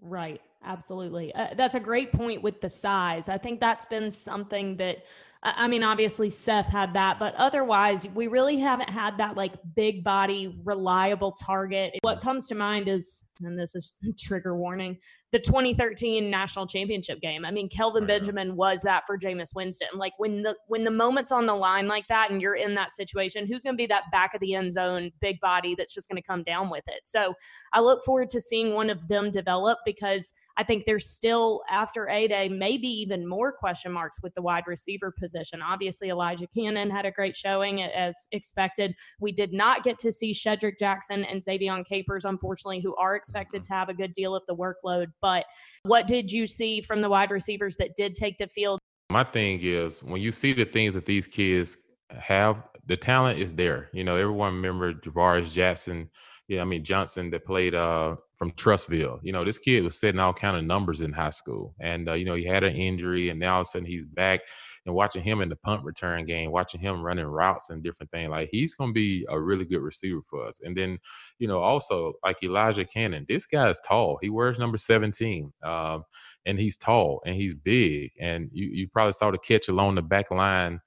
Right. 0.00 0.40
Absolutely. 0.64 1.34
Uh, 1.34 1.48
that's 1.56 1.74
a 1.74 1.80
great 1.80 2.12
point 2.12 2.42
with 2.42 2.60
the 2.60 2.68
size. 2.68 3.28
I 3.28 3.38
think 3.38 3.60
that's 3.60 3.86
been 3.86 4.10
something 4.10 4.76
that 4.76 5.04
I 5.42 5.68
mean, 5.68 5.82
obviously 5.82 6.28
Seth 6.28 6.70
had 6.70 6.92
that, 6.94 7.18
but 7.18 7.34
otherwise, 7.36 8.06
we 8.14 8.26
really 8.26 8.58
haven't 8.58 8.90
had 8.90 9.16
that 9.18 9.38
like 9.38 9.54
big 9.74 10.04
body, 10.04 10.60
reliable 10.64 11.32
target. 11.32 11.94
What 12.02 12.20
comes 12.20 12.46
to 12.48 12.54
mind 12.54 12.88
is, 12.88 13.24
and 13.42 13.58
this 13.58 13.74
is 13.74 13.94
trigger 14.18 14.54
warning, 14.54 14.98
the 15.32 15.38
2013 15.38 16.28
national 16.28 16.66
championship 16.66 17.22
game. 17.22 17.46
I 17.46 17.52
mean, 17.52 17.70
Kelvin 17.70 18.06
Benjamin 18.06 18.54
was 18.54 18.82
that 18.82 19.04
for 19.06 19.16
Jameis 19.16 19.54
Winston. 19.54 19.88
Like 19.94 20.12
when 20.18 20.42
the 20.42 20.56
when 20.66 20.84
the 20.84 20.90
moment's 20.90 21.32
on 21.32 21.46
the 21.46 21.54
line 21.54 21.88
like 21.88 22.06
that, 22.08 22.30
and 22.30 22.42
you're 22.42 22.56
in 22.56 22.74
that 22.74 22.90
situation, 22.90 23.46
who's 23.46 23.62
going 23.62 23.74
to 23.74 23.80
be 23.80 23.86
that 23.86 24.10
back 24.12 24.34
of 24.34 24.40
the 24.40 24.54
end 24.54 24.72
zone 24.72 25.10
big 25.22 25.40
body 25.40 25.74
that's 25.74 25.94
just 25.94 26.10
going 26.10 26.20
to 26.20 26.26
come 26.26 26.42
down 26.42 26.68
with 26.68 26.84
it? 26.86 27.00
So 27.06 27.32
I 27.72 27.80
look 27.80 28.04
forward 28.04 28.28
to 28.30 28.42
seeing 28.42 28.74
one 28.74 28.90
of 28.90 29.08
them 29.08 29.30
develop 29.30 29.78
because 29.86 30.34
I 30.60 30.62
think 30.62 30.84
there's 30.84 31.08
still 31.08 31.62
after 31.70 32.06
a 32.10 32.28
day 32.28 32.50
maybe 32.50 32.86
even 32.86 33.26
more 33.26 33.50
question 33.50 33.92
marks 33.92 34.18
with 34.22 34.34
the 34.34 34.42
wide 34.42 34.64
receiver 34.66 35.10
position. 35.10 35.62
Obviously, 35.62 36.10
Elijah 36.10 36.46
Canion 36.54 36.90
had 36.90 37.06
a 37.06 37.10
great 37.10 37.34
showing 37.34 37.82
as 37.82 38.28
expected. 38.30 38.94
We 39.20 39.32
did 39.32 39.54
not 39.54 39.84
get 39.84 39.98
to 40.00 40.12
see 40.12 40.34
Shedrick 40.34 40.78
Jackson 40.78 41.24
and 41.24 41.40
Ze'Vian 41.40 41.82
Capers, 41.86 42.26
unfortunately, 42.26 42.82
who 42.82 42.94
are 42.96 43.16
expected 43.16 43.64
to 43.64 43.72
have 43.72 43.88
a 43.88 43.94
good 43.94 44.12
deal 44.12 44.36
of 44.36 44.42
the 44.46 44.54
workload. 44.54 45.06
But 45.22 45.46
what 45.84 46.06
did 46.06 46.30
you 46.30 46.44
see 46.44 46.82
from 46.82 47.00
the 47.00 47.08
wide 47.08 47.30
receivers 47.30 47.76
that 47.76 47.96
did 47.96 48.14
take 48.14 48.36
the 48.36 48.46
field? 48.46 48.80
My 49.08 49.24
thing 49.24 49.60
is 49.62 50.04
when 50.04 50.20
you 50.20 50.30
see 50.30 50.52
the 50.52 50.66
things 50.66 50.92
that 50.92 51.06
these 51.06 51.26
kids 51.26 51.78
have, 52.10 52.62
the 52.84 52.98
talent 52.98 53.38
is 53.38 53.54
there. 53.54 53.88
You 53.94 54.04
know, 54.04 54.16
everyone 54.16 54.56
remember 54.56 54.92
Ja'Varrius 54.92 55.54
Jackson 55.54 56.10
yeah, 56.50 56.62
I 56.62 56.64
mean 56.64 56.82
Johnson 56.82 57.30
that 57.30 57.44
played 57.44 57.76
uh, 57.76 58.16
from 58.34 58.50
Trussville. 58.50 59.20
You 59.22 59.30
know, 59.30 59.44
this 59.44 59.56
kid 59.56 59.84
was 59.84 59.96
setting 59.96 60.18
all 60.18 60.32
kind 60.32 60.56
of 60.56 60.64
numbers 60.64 61.00
in 61.00 61.12
high 61.12 61.30
school, 61.30 61.76
and 61.78 62.08
uh, 62.08 62.14
you 62.14 62.24
know 62.24 62.34
he 62.34 62.42
had 62.42 62.64
an 62.64 62.74
injury, 62.74 63.28
and 63.28 63.38
now 63.38 63.54
all 63.54 63.60
of 63.60 63.68
a 63.68 63.70
sudden 63.70 63.86
he's 63.86 64.04
back. 64.04 64.40
And 64.84 64.92
watching 64.92 65.22
him 65.22 65.42
in 65.42 65.48
the 65.48 65.54
punt 65.54 65.84
return 65.84 66.24
game, 66.24 66.50
watching 66.50 66.80
him 66.80 67.02
running 67.02 67.26
routes 67.26 67.70
and 67.70 67.84
different 67.84 68.10
things, 68.10 68.30
like 68.30 68.48
he's 68.50 68.74
going 68.74 68.90
to 68.90 68.94
be 68.94 69.24
a 69.28 69.40
really 69.40 69.64
good 69.64 69.80
receiver 69.80 70.22
for 70.28 70.44
us. 70.44 70.60
And 70.64 70.76
then, 70.76 70.98
you 71.38 71.46
know, 71.46 71.60
also 71.60 72.14
like 72.24 72.42
Elijah 72.42 72.84
Canion, 72.84 73.28
this 73.28 73.46
guy 73.46 73.68
is 73.70 73.78
tall. 73.86 74.18
He 74.20 74.28
wears 74.28 74.58
number 74.58 74.76
seventeen, 74.76 75.52
um, 75.62 76.02
and 76.46 76.58
he's 76.58 76.76
tall 76.76 77.22
and 77.24 77.36
he's 77.36 77.54
big. 77.54 78.10
And 78.18 78.50
you 78.52 78.70
you 78.70 78.88
probably 78.88 79.12
saw 79.12 79.30
the 79.30 79.38
catch 79.38 79.68
along 79.68 79.94
the 79.94 80.02
back 80.02 80.32
line 80.32 80.80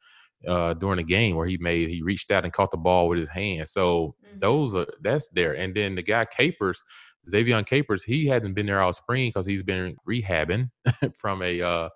uh, 0.48 0.74
during 0.74 0.98
the 0.98 1.04
game 1.04 1.36
where 1.36 1.48
he 1.48 1.58
made 1.58 1.90
he 1.90 2.02
reached 2.02 2.32
out 2.32 2.44
and 2.44 2.54
caught 2.54 2.72
the 2.72 2.78
ball 2.78 3.08
with 3.08 3.20
his 3.20 3.30
hand. 3.30 3.68
So 3.68 4.16
mm-hmm. 4.26 4.40
those 4.40 4.76
are 4.76 4.88
that's 5.02 5.30
there. 5.30 5.54
And 5.54 5.74
then 5.74 5.96
the 5.96 6.02
guy 6.02 6.26
Capers, 6.26 6.84
Ze'Vian 7.32 7.66
Capers, 7.66 8.04
he 8.04 8.28
hadn't 8.28 8.54
been 8.54 8.66
there 8.66 8.82
all 8.82 8.94
spring 8.94 9.30
because 9.30 9.46
he's 9.46 9.64
been 9.64 9.96
rehabbing 10.08 10.70
from 11.18 11.42
a 11.42 11.62
uh, 11.62 11.90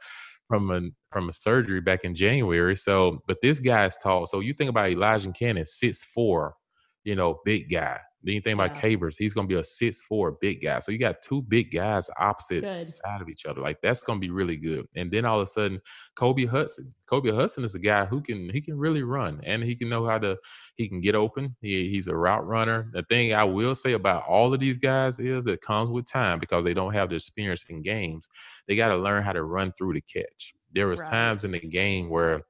from 0.48 0.72
a 0.72 0.82
from 1.12 1.30
a 1.30 1.34
surgery 1.34 1.82
back 1.82 2.04
in 2.04 2.16
January. 2.16 2.76
So, 2.76 3.22
but 3.28 3.42
this 3.42 3.60
guy's 3.60 3.98
tall. 3.98 4.26
So 4.26 4.40
you 4.40 4.54
think 4.54 4.70
about 4.70 4.90
Elijah 4.90 5.30
Canion, 5.30 5.68
six 5.68 6.04
four, 6.04 6.56
you 7.04 7.16
know, 7.16 7.40
big 7.44 7.70
guy. 7.70 8.00
Then 8.28 8.36
you 8.36 8.42
think 8.42 8.56
about 8.56 8.76
Capers, 8.76 9.16
he's 9.16 9.34
gonna 9.34 9.48
be 9.48 9.56
a 9.56 9.64
six 9.64 10.02
four 10.02 10.34
big 10.34 10.62
guy. 10.62 10.80
So 10.80 10.92
you 10.92 10.98
got 10.98 11.22
two 11.22 11.42
big 11.42 11.72
guys 11.72 12.10
opposite 12.20 12.62
good. 12.62 12.86
side 12.86 13.22
of 13.22 13.30
each 13.30 13.46
other. 13.46 13.62
Like 13.62 13.80
that's 13.82 14.02
gonna 14.02 14.20
be 14.20 14.32
really 14.32 14.58
good. 14.58 14.86
And 14.98 15.10
then 15.10 15.24
all 15.24 15.38
of 15.38 15.44
a 15.44 15.48
sudden, 15.48 15.80
Kobe 16.14 16.46
Hudson. 16.46 16.94
Kobe 17.06 17.32
Hudson 17.32 17.64
is 17.64 17.74
a 17.74 17.80
guy 17.80 18.04
who 18.04 18.20
can 18.20 18.50
he 18.50 18.60
can 18.60 18.78
really 18.78 19.02
run 19.02 19.40
and 19.46 19.64
he 19.64 19.76
can 19.76 19.88
know 19.88 20.06
how 20.06 20.18
to 20.18 20.38
he 20.76 20.90
can 20.90 21.00
get 21.00 21.16
open. 21.16 21.56
He, 21.62 21.88
he's 21.88 22.10
a 22.10 22.16
route 22.18 22.46
runner. 22.46 22.90
The 22.92 23.04
thing 23.04 23.34
I 23.34 23.46
will 23.46 23.74
say 23.74 23.94
about 23.94 24.26
all 24.28 24.54
of 24.54 24.60
these 24.60 24.78
guys 24.78 25.20
is 25.20 25.48
it 25.48 25.62
comes 25.62 25.90
with 25.90 26.06
time 26.06 26.40
because 26.40 26.66
they 26.66 26.74
don't 26.74 26.94
have 26.94 27.10
the 27.10 27.16
experience 27.16 27.66
in 27.70 27.82
games. 27.82 28.28
They 28.68 28.76
got 28.76 28.90
to 28.90 28.98
learn 28.98 29.24
how 29.24 29.32
to 29.32 29.44
run 29.44 29.72
through 29.78 29.94
the 29.94 30.02
catch. 30.02 30.54
There 30.74 30.88
was 30.90 31.00
right. 31.00 31.12
times 31.12 31.46
in 31.46 31.52
the 31.52 31.62
game 31.62 32.10
where 32.10 32.42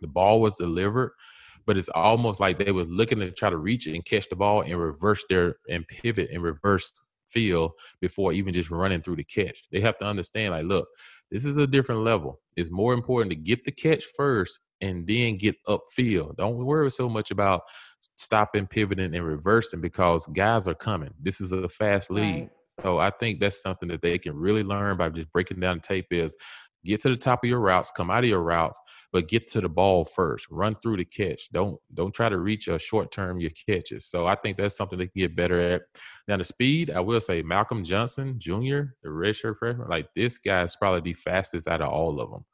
the 0.00 0.08
ball 0.08 0.40
was 0.40 0.54
delivered 0.54 1.12
but 1.66 1.76
it's 1.76 1.88
almost 1.90 2.40
like 2.40 2.58
they 2.58 2.72
were 2.72 2.84
looking 2.84 3.18
to 3.20 3.30
try 3.30 3.50
to 3.50 3.56
reach 3.56 3.86
it 3.86 3.94
and 3.94 4.04
catch 4.04 4.28
the 4.28 4.36
ball 4.36 4.62
and 4.62 4.76
reverse 4.76 5.24
their 5.28 5.56
and 5.68 5.86
pivot 5.86 6.30
and 6.32 6.42
reverse 6.42 6.92
field 7.28 7.72
before 8.00 8.32
even 8.32 8.52
just 8.52 8.70
running 8.70 9.00
through 9.00 9.16
the 9.16 9.24
catch. 9.24 9.64
They 9.72 9.80
have 9.80 9.98
to 9.98 10.04
understand, 10.04 10.52
like, 10.52 10.64
look, 10.64 10.88
this 11.30 11.44
is 11.44 11.56
a 11.56 11.66
different 11.66 12.02
level. 12.02 12.40
It's 12.56 12.70
more 12.70 12.92
important 12.92 13.30
to 13.30 13.36
get 13.36 13.64
the 13.64 13.72
catch 13.72 14.04
first 14.16 14.60
and 14.80 15.06
then 15.06 15.38
get 15.38 15.56
upfield. 15.66 16.36
Don't 16.36 16.64
worry 16.64 16.90
so 16.90 17.08
much 17.08 17.30
about 17.30 17.62
stopping, 18.16 18.66
pivoting, 18.66 19.14
and 19.14 19.24
reversing 19.24 19.80
because 19.80 20.26
guys 20.26 20.68
are 20.68 20.74
coming. 20.74 21.14
This 21.20 21.40
is 21.40 21.52
a 21.52 21.68
fast 21.68 22.10
lead. 22.10 22.34
Right. 22.34 22.50
So 22.82 22.98
I 22.98 23.10
think 23.10 23.40
that's 23.40 23.62
something 23.62 23.88
that 23.90 24.02
they 24.02 24.18
can 24.18 24.34
really 24.34 24.62
learn 24.62 24.96
by 24.96 25.08
just 25.10 25.30
breaking 25.32 25.60
down 25.60 25.80
tape 25.80 26.06
is 26.10 26.34
get 26.84 27.00
to 27.00 27.08
the 27.08 27.16
top 27.16 27.44
of 27.44 27.48
your 27.48 27.60
routes, 27.60 27.90
come 27.90 28.10
out 28.10 28.24
of 28.24 28.30
your 28.30 28.42
routes, 28.42 28.78
but 29.12 29.28
get 29.28 29.50
to 29.52 29.60
the 29.60 29.68
ball 29.68 30.04
first. 30.04 30.46
Run 30.50 30.76
through 30.82 30.96
the 30.98 31.04
catch. 31.04 31.50
Don't 31.50 31.78
don't 31.94 32.14
try 32.14 32.28
to 32.28 32.38
reach 32.38 32.68
a 32.68 32.78
short 32.78 33.12
term 33.12 33.40
your 33.40 33.50
catches. 33.66 34.06
So 34.06 34.26
I 34.26 34.34
think 34.34 34.56
that's 34.56 34.76
something 34.76 34.98
they 34.98 35.06
can 35.06 35.20
get 35.20 35.36
better 35.36 35.60
at. 35.60 35.82
Now 36.28 36.36
the 36.36 36.44
speed, 36.44 36.90
I 36.90 37.00
will 37.00 37.20
say 37.20 37.42
Malcolm 37.42 37.84
Johnson 37.84 38.36
Jr., 38.38 38.92
the 39.02 39.08
redshirt 39.08 39.58
freshman, 39.58 39.88
like 39.88 40.08
this 40.14 40.38
guy 40.38 40.62
is 40.62 40.76
probably 40.76 41.00
the 41.00 41.14
fastest 41.14 41.68
out 41.68 41.80
of 41.82 41.88
all 41.88 42.20
of 42.20 42.30
them. 42.30 42.44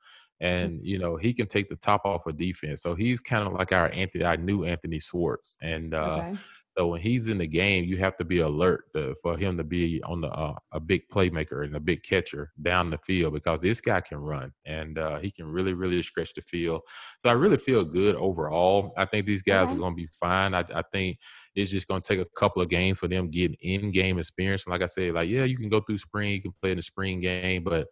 And 0.40 0.80
you 0.84 0.98
know 0.98 1.16
he 1.16 1.32
can 1.32 1.48
take 1.48 1.68
the 1.68 1.76
top 1.76 2.02
off 2.04 2.26
of 2.26 2.36
defense, 2.36 2.80
so 2.80 2.94
he's 2.94 3.20
kind 3.20 3.46
of 3.46 3.54
like 3.54 3.72
our 3.72 3.90
Anthony, 3.92 4.24
our 4.24 4.36
new 4.36 4.64
Anthony 4.64 5.00
Schwartz, 5.00 5.56
and 5.60 5.94
uh, 5.94 6.22
okay. 6.28 6.38
So 6.78 6.86
when 6.86 7.00
he's 7.00 7.26
in 7.26 7.38
the 7.38 7.46
game, 7.46 7.84
you 7.84 7.96
have 7.96 8.16
to 8.18 8.24
be 8.24 8.38
alert 8.38 8.84
to, 8.92 9.16
for 9.20 9.36
him 9.36 9.56
to 9.56 9.64
be 9.64 10.00
on 10.04 10.20
the 10.20 10.28
uh, 10.28 10.54
a 10.70 10.78
big 10.78 11.08
playmaker 11.08 11.64
and 11.64 11.74
a 11.74 11.80
big 11.80 12.04
catcher 12.04 12.52
down 12.62 12.90
the 12.90 12.98
field 12.98 13.34
because 13.34 13.58
this 13.58 13.80
guy 13.80 14.00
can 14.00 14.18
run 14.18 14.52
and 14.64 14.96
uh, 14.96 15.18
he 15.18 15.32
can 15.32 15.50
really 15.50 15.72
really 15.72 16.00
stretch 16.02 16.34
the 16.34 16.42
field. 16.42 16.82
So 17.18 17.30
I 17.30 17.32
really 17.32 17.56
feel 17.56 17.82
good 17.84 18.14
overall. 18.14 18.92
I 18.96 19.06
think 19.06 19.26
these 19.26 19.42
guys 19.42 19.72
are 19.72 19.74
going 19.74 19.92
to 19.92 19.96
be 19.96 20.08
fine. 20.20 20.54
I, 20.54 20.64
I 20.72 20.82
think 20.92 21.18
it's 21.56 21.72
just 21.72 21.88
going 21.88 22.00
to 22.00 22.08
take 22.08 22.24
a 22.24 22.30
couple 22.38 22.62
of 22.62 22.68
games 22.68 23.00
for 23.00 23.08
them 23.08 23.28
getting 23.28 23.56
in 23.60 23.90
game 23.90 24.20
experience. 24.20 24.64
And 24.64 24.70
like 24.70 24.82
I 24.82 24.86
said, 24.86 25.14
like 25.14 25.28
yeah, 25.28 25.42
you 25.42 25.56
can 25.56 25.68
go 25.68 25.80
through 25.80 25.98
spring, 25.98 26.34
you 26.34 26.42
can 26.42 26.54
play 26.62 26.70
in 26.70 26.76
the 26.76 26.82
spring 26.82 27.20
game, 27.20 27.64
but 27.64 27.88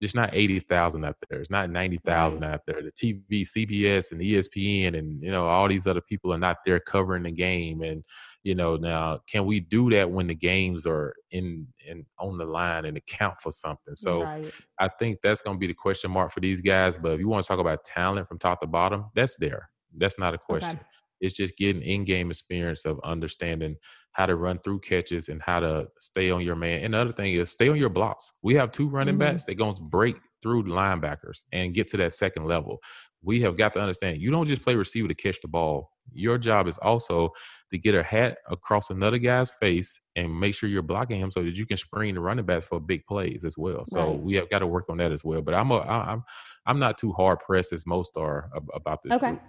there's 0.00 0.14
not 0.14 0.30
80,000 0.32 1.04
out 1.04 1.16
there. 1.28 1.40
It's 1.40 1.50
not 1.50 1.70
90,000 1.70 2.42
right. 2.42 2.52
out 2.52 2.60
there. 2.66 2.82
The 2.82 2.92
TV, 2.92 3.42
CBS 3.42 4.12
and 4.12 4.20
ESPN 4.20 4.98
and, 4.98 5.22
you 5.22 5.30
know, 5.30 5.46
all 5.46 5.68
these 5.68 5.86
other 5.86 6.02
people 6.02 6.32
are 6.34 6.38
not 6.38 6.58
there 6.66 6.80
covering 6.80 7.22
the 7.22 7.30
game. 7.30 7.82
And, 7.82 8.04
you 8.42 8.54
know, 8.54 8.76
now 8.76 9.20
can 9.26 9.46
we 9.46 9.60
do 9.60 9.90
that 9.90 10.10
when 10.10 10.26
the 10.26 10.34
games 10.34 10.86
are 10.86 11.14
in, 11.30 11.66
in 11.86 12.04
on 12.18 12.36
the 12.36 12.44
line 12.44 12.84
and 12.84 12.96
account 12.96 13.40
for 13.40 13.50
something? 13.50 13.96
So 13.96 14.22
right. 14.22 14.50
I 14.78 14.88
think 14.88 15.20
that's 15.22 15.40
going 15.40 15.56
to 15.56 15.60
be 15.60 15.66
the 15.66 15.74
question 15.74 16.10
mark 16.10 16.30
for 16.30 16.40
these 16.40 16.60
guys. 16.60 16.98
But 16.98 17.12
if 17.12 17.20
you 17.20 17.28
want 17.28 17.44
to 17.44 17.48
talk 17.48 17.60
about 17.60 17.84
talent 17.84 18.28
from 18.28 18.38
top 18.38 18.60
to 18.60 18.66
bottom, 18.66 19.06
that's 19.14 19.36
there. 19.36 19.70
That's 19.96 20.18
not 20.18 20.34
a 20.34 20.38
question. 20.38 20.70
Okay. 20.70 20.80
It's 21.20 21.34
just 21.34 21.56
getting 21.56 21.82
in-game 21.82 22.30
experience 22.30 22.84
of 22.84 23.00
understanding 23.04 23.76
how 24.12 24.26
to 24.26 24.36
run 24.36 24.58
through 24.58 24.80
catches 24.80 25.28
and 25.28 25.42
how 25.42 25.60
to 25.60 25.88
stay 25.98 26.30
on 26.30 26.42
your 26.42 26.56
man. 26.56 26.84
And 26.84 26.94
the 26.94 26.98
other 26.98 27.12
thing 27.12 27.34
is 27.34 27.50
stay 27.50 27.68
on 27.68 27.76
your 27.76 27.90
blocks. 27.90 28.32
We 28.42 28.54
have 28.54 28.72
two 28.72 28.88
running 28.88 29.14
mm-hmm. 29.14 29.32
backs. 29.32 29.44
They're 29.44 29.54
going 29.54 29.76
to 29.76 29.82
break 29.82 30.16
through 30.42 30.62
the 30.64 30.70
linebackers 30.70 31.44
and 31.52 31.74
get 31.74 31.88
to 31.88 31.96
that 31.98 32.12
second 32.12 32.44
level. 32.44 32.78
We 33.22 33.40
have 33.40 33.56
got 33.56 33.72
to 33.72 33.80
understand 33.80 34.20
you 34.22 34.30
don't 34.30 34.46
just 34.46 34.62
play 34.62 34.74
receiver 34.74 35.08
to 35.08 35.14
catch 35.14 35.40
the 35.40 35.48
ball. 35.48 35.90
Your 36.12 36.38
job 36.38 36.68
is 36.68 36.78
also 36.78 37.30
to 37.72 37.78
get 37.78 37.94
a 37.96 38.02
hat 38.02 38.38
across 38.48 38.90
another 38.90 39.18
guy's 39.18 39.50
face 39.50 40.00
and 40.14 40.38
make 40.38 40.54
sure 40.54 40.68
you're 40.68 40.82
blocking 40.82 41.20
him 41.20 41.32
so 41.32 41.42
that 41.42 41.56
you 41.56 41.66
can 41.66 41.76
screen 41.76 42.14
the 42.14 42.20
running 42.20 42.46
backs 42.46 42.64
for 42.64 42.78
big 42.78 43.04
plays 43.06 43.44
as 43.44 43.58
well. 43.58 43.84
So 43.84 44.10
right. 44.10 44.20
we 44.20 44.34
have 44.36 44.48
got 44.48 44.60
to 44.60 44.66
work 44.66 44.84
on 44.88 44.98
that 44.98 45.10
as 45.10 45.24
well. 45.24 45.42
But 45.42 45.54
I'm 45.54 45.70
a, 45.72 45.80
I'm 45.80 46.22
I'm 46.64 46.78
not 46.78 46.96
too 46.96 47.12
hard 47.12 47.40
pressed 47.40 47.72
as 47.72 47.86
most 47.86 48.16
are 48.16 48.50
about 48.72 49.02
this. 49.02 49.12
Okay. 49.14 49.30
Group. 49.30 49.42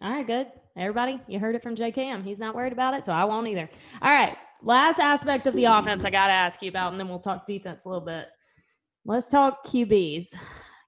All 0.00 0.10
right, 0.10 0.26
good. 0.26 0.46
Everybody, 0.78 1.20
you 1.26 1.40
heard 1.40 1.56
it 1.56 1.62
from 1.62 1.74
J 1.74 1.90
Cam. 1.90 2.22
He's 2.22 2.38
not 2.38 2.54
worried 2.54 2.72
about 2.72 2.94
it, 2.94 3.04
so 3.04 3.12
I 3.12 3.24
won't 3.24 3.48
either. 3.48 3.68
All 4.00 4.10
right. 4.10 4.36
Last 4.62 5.00
aspect 5.00 5.48
of 5.48 5.54
the 5.54 5.64
offense 5.64 6.04
I 6.04 6.10
got 6.10 6.28
to 6.28 6.32
ask 6.32 6.62
you 6.62 6.68
about, 6.68 6.92
and 6.92 7.00
then 7.00 7.08
we'll 7.08 7.18
talk 7.18 7.46
defense 7.46 7.84
a 7.84 7.88
little 7.88 8.04
bit. 8.04 8.26
Let's 9.04 9.28
talk 9.28 9.66
QBs. 9.66 10.36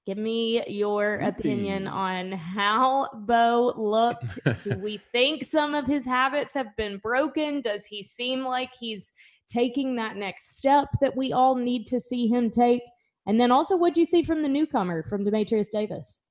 Give 0.05 0.17
me 0.17 0.63
your 0.67 1.15
opinion 1.15 1.87
on 1.87 2.31
how 2.31 3.09
Bo 3.13 3.73
looked. 3.77 4.39
Do 4.63 4.77
we 4.77 5.01
think 5.11 5.43
some 5.43 5.75
of 5.75 5.85
his 5.85 6.05
habits 6.05 6.53
have 6.53 6.75
been 6.77 6.97
broken? 6.97 7.61
Does 7.61 7.85
he 7.85 8.01
seem 8.01 8.45
like 8.45 8.71
he's 8.79 9.11
taking 9.47 9.97
that 9.97 10.15
next 10.15 10.57
step 10.57 10.87
that 11.01 11.17
we 11.17 11.33
all 11.33 11.55
need 11.55 11.85
to 11.87 11.99
see 11.99 12.27
him 12.27 12.49
take? 12.49 12.81
And 13.25 13.39
then 13.39 13.51
also, 13.51 13.77
what'd 13.77 13.97
you 13.97 14.05
see 14.05 14.23
from 14.23 14.41
the 14.41 14.49
newcomer, 14.49 15.03
from 15.03 15.25
Dematrius 15.25 15.71
Davis? 15.71 16.21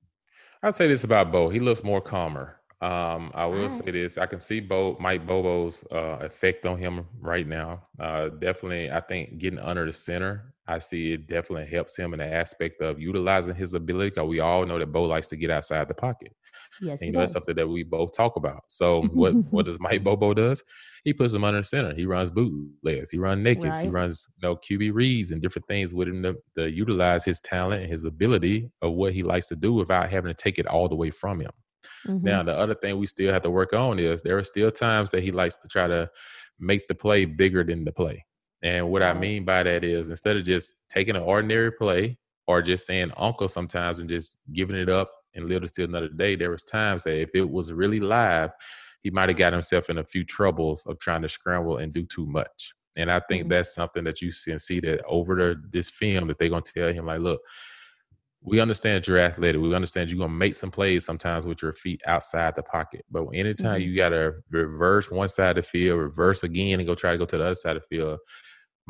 I'll 0.63 0.73
say 0.73 0.89
this 0.89 1.05
about 1.05 1.31
Bo. 1.31 1.49
He 1.49 1.61
looks 1.61 1.85
more 1.85 2.01
calmer. 2.01 2.60
Um, 2.83 3.31
I 3.35 3.45
will 3.45 3.65
right. 3.65 3.73
say 3.73 3.91
this: 3.91 4.17
I 4.17 4.25
can 4.25 4.41
see 4.41 4.61
Bo 4.61 4.97
Mike 4.99 5.27
Bobo's 5.27 5.85
uh, 5.93 6.19
effect 6.21 6.65
on 6.65 6.79
him 6.79 7.07
right 7.21 7.47
now. 7.47 7.83
Uh, 7.99 8.31
definitely, 8.31 8.91
I 8.91 9.01
think 9.01 9.37
getting 9.37 9.59
under 9.59 9.85
the 9.85 9.93
center, 9.93 10.55
I 10.67 10.79
see 10.79 11.13
it 11.13 11.27
definitely 11.27 11.67
helps 11.67 11.95
him 11.95 12.15
in 12.15 12.21
the 12.21 12.27
aspect 12.27 12.81
of 12.81 12.99
utilizing 12.99 13.55
his 13.55 13.75
ability. 13.75 14.11
Because 14.11 14.29
we 14.29 14.41
all 14.41 14.65
know 14.65 14.79
that 14.79 14.93
Bo 14.93 15.05
likes 15.05 15.29
to 15.29 15.37
get 15.37 15.51
outside 15.51 15.89
the 15.89 15.95
pocket. 15.95 16.35
Yes, 16.81 17.03
and, 17.03 17.09
you 17.09 17.13
know 17.13 17.21
that's 17.21 17.33
something 17.33 17.55
that 17.55 17.69
we 17.69 17.83
both 17.83 18.17
talk 18.17 18.37
about. 18.37 18.63
So 18.69 19.03
what 19.13 19.33
what 19.51 19.67
does 19.67 19.79
Mike 19.79 20.03
Bobo 20.03 20.33
does? 20.33 20.65
He 21.05 21.13
puts 21.13 21.35
him 21.35 21.45
under 21.45 21.61
the 21.61 21.65
center. 21.65 21.95
He 21.95 22.07
runs 22.07 22.31
bootlegs. 22.31 23.11
He 23.11 23.19
runs 23.19 23.47
nakeds. 23.47 23.75
Right. 23.75 23.85
He 23.85 23.89
runs 23.89 24.27
you 24.41 24.49
know 24.49 24.57
QB 24.57 24.95
reads 24.95 25.33
and 25.33 25.43
different 25.43 25.69
things 25.69 25.93
with 25.93 26.09
him 26.09 26.23
to, 26.23 26.37
to 26.57 26.71
utilize 26.71 27.27
his 27.27 27.41
talent 27.41 27.83
and 27.83 27.93
his 27.93 28.07
ability 28.07 28.71
of 28.81 28.93
what 28.93 29.13
he 29.13 29.23
likes 29.23 29.49
to 29.49 29.57
do 29.57 29.75
without 29.75 30.09
having 30.09 30.35
to 30.35 30.43
take 30.43 30.59
it 30.59 30.67
all 30.67 30.89
the 30.89 30.97
way 30.97 31.11
from 31.11 31.41
him. 31.41 31.51
Mm-hmm. 32.07 32.25
Now, 32.25 32.43
the 32.43 32.57
other 32.57 32.75
thing 32.75 32.99
we 32.99 33.07
still 33.07 33.33
have 33.33 33.43
to 33.43 33.51
work 33.51 33.73
on 33.73 33.99
is 33.99 34.23
there 34.23 34.39
are 34.39 34.45
still 34.45 34.71
times 34.71 35.11
that 35.11 35.23
he 35.23 35.33
likes 35.33 35.57
to 35.57 35.69
try 35.69 35.87
to 35.87 36.11
make 36.59 36.87
the 36.89 36.95
play 36.95 37.25
bigger 37.25 37.65
than 37.65 37.85
the 37.85 37.93
play. 37.93 38.25
And 38.63 38.91
what 38.91 39.03
I 39.03 39.15
mean 39.15 39.45
by 39.45 39.63
that 39.63 39.85
is 39.85 40.11
instead 40.11 40.37
of 40.37 40.45
just 40.45 40.75
taking 40.91 41.17
an 41.17 41.23
ordinary 41.23 41.73
play 41.73 42.19
or 42.47 42.61
just 42.61 42.87
saying 42.87 43.11
uncle 43.17 43.49
sometimes 43.49 44.01
and 44.01 44.09
just 44.09 44.37
giving 44.53 44.77
it 44.77 44.91
up 44.91 45.11
and 45.35 45.49
live 45.49 45.63
to 45.63 45.69
see 45.69 45.83
another 45.83 46.09
day, 46.09 46.37
there 46.37 46.51
was 46.51 46.63
times 46.63 47.03
that 47.05 47.19
if 47.19 47.31
it 47.35 47.49
was 47.49 47.73
really 47.73 48.01
live, 48.01 48.51
he 49.03 49.11
might 49.11 49.31
have 49.31 49.39
got 49.39 49.55
himself 49.55 49.89
in 49.89 49.99
a 49.99 50.05
few 50.05 50.25
troubles 50.25 50.85
of 50.87 50.99
trying 50.99 51.23
to 51.23 51.29
scramble 51.29 51.79
and 51.79 51.93
do 51.93 52.05
too 52.05 52.27
much. 52.27 52.75
And 52.97 53.11
I 53.11 53.21
think 53.21 53.45
mm-hmm. 53.45 53.51
that's 53.51 53.75
something 53.75 54.05
that 54.05 54.21
you 54.21 54.31
can 54.45 54.59
see 54.59 54.81
that 54.81 55.03
over 55.07 55.35
the, 55.37 55.63
this 55.71 55.89
film 55.89 56.29
that 56.29 56.39
they're 56.39 56.51
gonna 56.51 56.63
tell 56.63 56.93
him 56.93 57.07
like, 57.07 57.21
look, 57.21 57.41
we 58.43 58.61
understand 58.61 59.07
you're 59.07 59.19
athletic. 59.19 59.61
We 59.61 59.75
understand 59.75 60.11
you're 60.11 60.19
gonna 60.19 60.33
make 60.33 60.55
some 60.55 60.71
plays 60.71 61.05
sometimes 61.05 61.45
with 61.45 61.61
your 61.61 61.75
feet 61.75 62.01
outside 62.07 62.57
the 62.57 62.63
pocket. 62.63 63.05
But 63.11 63.27
anytime 63.35 63.81
mm-hmm. 63.81 63.91
you 63.91 63.97
gotta 63.97 64.37
reverse 64.51 65.11
one 65.11 65.29
side 65.29 65.59
of 65.59 65.65
the 65.65 65.69
field, 65.71 66.01
reverse 66.01 66.43
again, 66.43 66.81
and 66.81 66.87
go 66.87 66.95
try 66.95 67.13
to 67.13 67.19
go 67.19 67.27
to 67.27 67.39
the 67.39 67.45
other 67.45 67.55
side 67.55 67.77
of 67.77 67.83
the 67.83 67.97
field, 67.97 68.19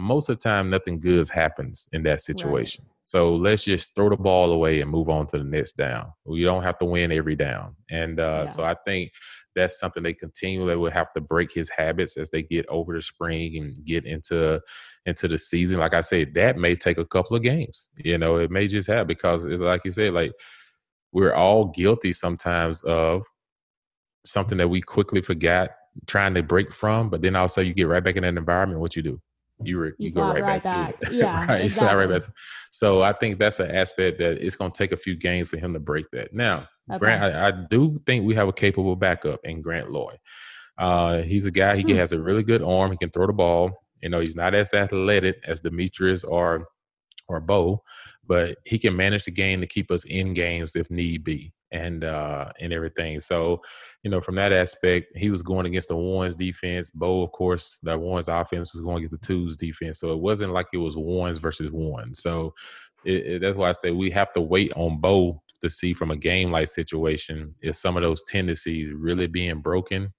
most 0.00 0.28
of 0.28 0.38
the 0.38 0.42
time 0.42 0.70
nothing 0.70 0.98
good 0.98 1.28
happens 1.28 1.88
in 1.92 2.02
that 2.04 2.20
situation. 2.20 2.84
Right. 2.86 2.94
So 3.02 3.34
let's 3.34 3.64
just 3.64 3.94
throw 3.94 4.08
the 4.08 4.16
ball 4.16 4.52
away 4.52 4.80
and 4.80 4.90
move 4.90 5.08
on 5.08 5.26
to 5.28 5.38
the 5.38 5.44
next 5.44 5.76
down. 5.76 6.12
We 6.24 6.42
don't 6.42 6.62
have 6.62 6.78
to 6.78 6.84
win 6.86 7.12
every 7.12 7.36
down. 7.36 7.76
And 7.90 8.18
uh, 8.18 8.44
yeah. 8.46 8.50
so 8.50 8.64
I 8.64 8.74
think 8.86 9.12
that's 9.54 9.78
something 9.78 10.02
they 10.02 10.14
continually 10.14 10.76
will 10.76 10.90
have 10.90 11.12
to 11.12 11.20
break 11.20 11.52
his 11.52 11.68
habits 11.68 12.16
as 12.16 12.30
they 12.30 12.42
get 12.42 12.66
over 12.68 12.94
the 12.94 13.02
spring 13.02 13.56
and 13.56 13.76
get 13.84 14.06
into 14.06 14.60
into 15.06 15.28
the 15.28 15.38
season. 15.38 15.80
Like 15.80 15.94
I 15.94 16.00
said, 16.00 16.34
that 16.34 16.56
may 16.56 16.76
take 16.76 16.98
a 16.98 17.04
couple 17.04 17.36
of 17.36 17.42
games. 17.42 17.90
You 17.96 18.16
know, 18.16 18.36
it 18.36 18.50
may 18.50 18.68
just 18.68 18.88
have 18.88 19.06
because, 19.06 19.44
like 19.44 19.84
you 19.84 19.90
said, 19.90 20.14
like 20.14 20.32
we're 21.12 21.34
all 21.34 21.66
guilty 21.66 22.12
sometimes 22.12 22.80
of 22.82 23.26
something 24.24 24.58
that 24.58 24.68
we 24.68 24.80
quickly 24.80 25.20
forgot 25.20 25.70
trying 26.06 26.34
to 26.34 26.42
break 26.42 26.72
from, 26.72 27.10
but 27.10 27.20
then 27.20 27.36
also 27.36 27.60
you 27.60 27.74
get 27.74 27.88
right 27.88 28.04
back 28.04 28.16
in 28.16 28.22
that 28.22 28.36
environment. 28.36 28.80
What 28.80 28.96
you 28.96 29.02
do? 29.02 29.20
You 29.62 29.78
re, 29.78 29.88
you, 29.98 30.08
you 30.08 30.10
go 30.14 30.22
right, 30.22 30.42
right 30.42 30.64
back, 30.64 30.98
back, 30.98 31.00
to 31.00 31.06
it. 31.06 31.12
Yeah, 31.12 31.46
right. 31.46 31.60
Exactly. 31.62 32.06
right 32.06 32.20
back. 32.20 32.30
So 32.70 33.02
I 33.02 33.12
think 33.12 33.38
that's 33.38 33.60
an 33.60 33.70
aspect 33.70 34.18
that 34.18 34.44
it's 34.44 34.56
going 34.56 34.72
to 34.72 34.78
take 34.78 34.92
a 34.92 34.96
few 34.96 35.16
games 35.16 35.48
for 35.48 35.58
him 35.58 35.72
to 35.74 35.80
break 35.80 36.06
that. 36.12 36.32
Now, 36.32 36.68
okay. 36.90 36.98
Grant, 36.98 37.34
I, 37.34 37.48
I, 37.48 37.50
do 37.50 38.00
think 38.06 38.24
we 38.24 38.34
have 38.34 38.48
a 38.48 38.52
capable 38.52 38.96
backup 38.96 39.40
in 39.44 39.60
Grant 39.60 39.90
Loy. 39.90 40.16
Uh, 40.78 41.22
he's 41.22 41.46
a 41.46 41.50
guy. 41.50 41.76
He 41.76 41.82
hmm. 41.82 41.98
has 41.98 42.12
a 42.12 42.20
really 42.20 42.42
good 42.42 42.62
arm. 42.62 42.90
He 42.90 42.96
can 42.96 43.10
throw 43.10 43.26
the 43.26 43.32
ball. 43.32 43.72
You 44.02 44.08
know, 44.08 44.20
he's 44.20 44.36
not 44.36 44.54
as 44.54 44.72
athletic 44.72 45.42
as 45.46 45.60
Dematrius 45.60 46.24
or 46.26 46.66
or 47.28 47.40
Bo, 47.40 47.82
but 48.26 48.58
he 48.64 48.78
can 48.78 48.96
manage 48.96 49.24
the 49.24 49.30
game 49.30 49.60
to 49.60 49.66
keep 49.66 49.90
us 49.90 50.04
in 50.04 50.34
games 50.34 50.74
if 50.74 50.90
need 50.90 51.22
be 51.22 51.52
and 51.72 52.04
uh 52.04 52.50
and 52.58 52.72
everything. 52.72 53.20
So, 53.20 53.62
you 54.02 54.10
know, 54.10 54.20
from 54.20 54.34
that 54.36 54.52
aspect, 54.52 55.16
he 55.16 55.30
was 55.30 55.42
going 55.42 55.66
against 55.66 55.88
the 55.88 55.96
ones 55.96 56.36
defense. 56.36 56.90
Bo, 56.90 57.22
of 57.22 57.32
course, 57.32 57.78
the 57.82 57.98
ones 57.98 58.28
offense 58.28 58.74
was 58.74 58.82
going 58.82 58.98
against 58.98 59.20
the 59.20 59.26
twos 59.26 59.56
defense. 59.56 60.00
So 60.00 60.12
it 60.12 60.20
wasn't 60.20 60.52
like 60.52 60.66
it 60.72 60.78
was 60.78 60.96
ones 60.96 61.38
versus 61.38 61.70
one. 61.70 62.14
So 62.14 62.54
it, 63.04 63.26
it, 63.26 63.42
that's 63.42 63.56
why 63.56 63.68
I 63.68 63.72
say 63.72 63.92
we 63.92 64.10
have 64.10 64.32
to 64.32 64.40
wait 64.40 64.72
on 64.74 65.00
Bo 65.00 65.42
to 65.60 65.70
see 65.70 65.92
from 65.92 66.10
a 66.10 66.16
game 66.16 66.50
like 66.50 66.68
situation 66.68 67.54
if 67.60 67.76
some 67.76 67.96
of 67.96 68.02
those 68.02 68.22
tendencies 68.24 68.92
really 68.92 69.26
being 69.26 69.60
broken 69.60 70.12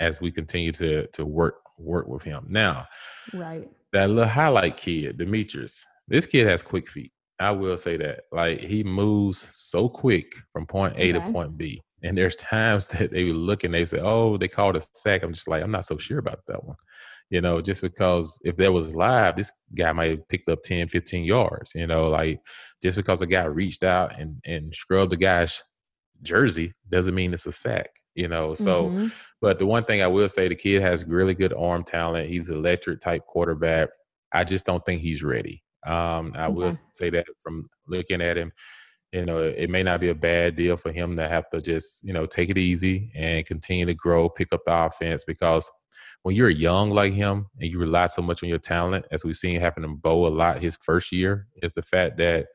as 0.00 0.20
we 0.20 0.30
continue 0.30 0.72
to 0.72 1.06
to 1.08 1.24
work 1.24 1.56
work 1.78 2.08
with 2.08 2.22
him. 2.22 2.46
Now, 2.48 2.86
right. 3.32 3.68
That 3.92 4.08
little 4.08 4.28
highlight 4.28 4.76
kid, 4.76 5.18
Dematrius, 5.18 5.84
this 6.06 6.26
kid 6.26 6.46
has 6.46 6.62
quick 6.62 6.88
feet. 6.88 7.12
I 7.40 7.50
will 7.52 7.78
say 7.78 7.96
that. 7.96 8.24
Like 8.30 8.60
he 8.60 8.84
moves 8.84 9.38
so 9.38 9.88
quick 9.88 10.34
from 10.52 10.66
point 10.66 10.94
A 10.96 11.10
okay. 11.10 11.12
to 11.12 11.32
point 11.32 11.56
B. 11.56 11.80
And 12.02 12.16
there's 12.16 12.36
times 12.36 12.86
that 12.88 13.10
they 13.10 13.32
look 13.32 13.64
and 13.64 13.74
they 13.74 13.84
say, 13.84 14.00
Oh, 14.00 14.36
they 14.36 14.48
called 14.48 14.76
a 14.76 14.82
sack. 14.94 15.22
I'm 15.22 15.32
just 15.32 15.48
like, 15.48 15.62
I'm 15.62 15.70
not 15.70 15.86
so 15.86 15.96
sure 15.96 16.18
about 16.18 16.40
that 16.48 16.64
one. 16.64 16.76
You 17.30 17.40
know, 17.40 17.60
just 17.60 17.80
because 17.80 18.38
if 18.42 18.56
that 18.56 18.72
was 18.72 18.94
live, 18.94 19.36
this 19.36 19.52
guy 19.74 19.92
might 19.92 20.10
have 20.10 20.28
picked 20.28 20.48
up 20.48 20.62
10, 20.64 20.88
15 20.88 21.24
yards. 21.24 21.72
You 21.74 21.86
know, 21.86 22.08
like 22.08 22.40
just 22.82 22.96
because 22.96 23.22
a 23.22 23.26
guy 23.26 23.44
reached 23.44 23.84
out 23.84 24.18
and, 24.18 24.40
and 24.44 24.74
scrubbed 24.74 25.12
the 25.12 25.16
guy's 25.16 25.62
jersey 26.22 26.74
doesn't 26.88 27.14
mean 27.14 27.32
it's 27.32 27.46
a 27.46 27.52
sack 27.52 27.90
you 28.14 28.28
know 28.28 28.54
so 28.54 28.84
mm-hmm. 28.84 29.06
but 29.40 29.58
the 29.58 29.66
one 29.66 29.84
thing 29.84 30.02
i 30.02 30.06
will 30.06 30.28
say 30.28 30.48
the 30.48 30.54
kid 30.54 30.82
has 30.82 31.04
really 31.06 31.34
good 31.34 31.54
arm 31.54 31.82
talent 31.82 32.28
he's 32.28 32.50
electric 32.50 33.00
type 33.00 33.24
quarterback 33.26 33.88
i 34.32 34.44
just 34.44 34.66
don't 34.66 34.84
think 34.84 35.00
he's 35.00 35.22
ready 35.22 35.62
um, 35.86 36.32
I 36.34 36.46
okay. 36.46 36.52
will 36.52 36.72
say 36.92 37.10
that 37.10 37.26
from 37.40 37.66
looking 37.86 38.20
at 38.20 38.36
him, 38.36 38.52
you 39.12 39.24
know, 39.24 39.38
it 39.40 39.70
may 39.70 39.82
not 39.82 40.00
be 40.00 40.10
a 40.10 40.14
bad 40.14 40.54
deal 40.54 40.76
for 40.76 40.92
him 40.92 41.16
to 41.16 41.28
have 41.28 41.48
to 41.50 41.60
just, 41.60 42.04
you 42.04 42.12
know, 42.12 42.26
take 42.26 42.48
it 42.48 42.58
easy 42.58 43.10
and 43.14 43.44
continue 43.46 43.86
to 43.86 43.94
grow, 43.94 44.28
pick 44.28 44.52
up 44.52 44.60
the 44.66 44.74
offense 44.74 45.24
because 45.24 45.68
when 46.22 46.36
you're 46.36 46.50
young 46.50 46.90
like 46.90 47.12
him 47.12 47.46
and 47.58 47.72
you 47.72 47.78
rely 47.78 48.06
so 48.06 48.22
much 48.22 48.42
on 48.42 48.48
your 48.48 48.58
talent, 48.58 49.06
as 49.10 49.24
we've 49.24 49.36
seen 49.36 49.60
happen 49.60 49.84
in 49.84 49.96
Bo 49.96 50.26
a 50.26 50.28
lot 50.28 50.62
his 50.62 50.76
first 50.76 51.12
year, 51.12 51.46
is 51.62 51.72
the 51.72 51.82
fact 51.82 52.18
that 52.18 52.46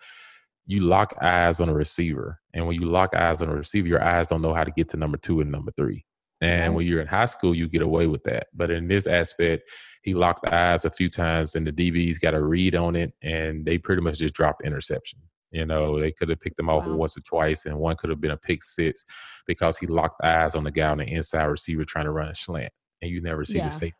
you 0.65 0.81
lock 0.81 1.13
eyes 1.21 1.59
on 1.59 1.69
a 1.69 1.73
receiver. 1.73 2.39
And 2.53 2.67
when 2.67 2.79
you 2.79 2.87
lock 2.87 3.15
eyes 3.15 3.41
on 3.41 3.49
a 3.49 3.55
receiver, 3.55 3.87
your 3.87 4.03
eyes 4.03 4.27
don't 4.27 4.41
know 4.41 4.53
how 4.53 4.63
to 4.63 4.71
get 4.71 4.89
to 4.89 4.97
number 4.97 5.17
two 5.17 5.41
and 5.41 5.51
number 5.51 5.71
three. 5.75 6.05
And 6.45 6.61
mm-hmm. 6.61 6.75
when 6.75 6.87
you're 6.87 7.01
in 7.01 7.07
high 7.07 7.25
school, 7.25 7.55
you 7.55 7.67
get 7.67 7.81
away 7.81 8.05
with 8.07 8.23
that. 8.25 8.47
But 8.53 8.69
in 8.69 8.87
this 8.87 9.07
aspect, 9.07 9.69
he 10.03 10.13
locked 10.13 10.47
eyes 10.47 10.85
a 10.85 10.91
few 10.91 11.09
times, 11.09 11.55
and 11.55 11.65
the 11.65 11.71
DBs 11.71 12.21
got 12.21 12.35
a 12.35 12.43
read 12.43 12.75
on 12.75 12.95
it, 12.95 13.13
and 13.23 13.65
they 13.65 13.79
pretty 13.79 14.03
much 14.03 14.19
just 14.19 14.35
dropped 14.35 14.63
interception. 14.63 15.19
You 15.51 15.65
know, 15.65 15.99
they 15.99 16.11
could 16.11 16.29
have 16.29 16.39
picked 16.39 16.57
them 16.57 16.69
off 16.69 16.85
wow. 16.85 16.95
once 16.95 17.17
or 17.17 17.21
twice, 17.21 17.65
and 17.65 17.79
one 17.79 17.95
could 17.95 18.11
have 18.11 18.21
been 18.21 18.31
a 18.31 18.37
pick 18.37 18.63
six 18.63 19.03
because 19.47 19.77
he 19.77 19.87
locked 19.87 20.23
eyes 20.23 20.55
on 20.55 20.65
the 20.65 20.71
guy 20.71 20.89
on 20.89 20.99
the 20.99 21.05
inside 21.05 21.45
receiver 21.45 21.83
trying 21.83 22.05
to 22.05 22.11
run 22.11 22.27
a 22.27 22.35
slant, 22.35 22.71
and 23.01 23.09
you 23.09 23.21
never 23.21 23.43
see 23.43 23.57
yeah. 23.57 23.65
the 23.65 23.71
safety. 23.71 23.99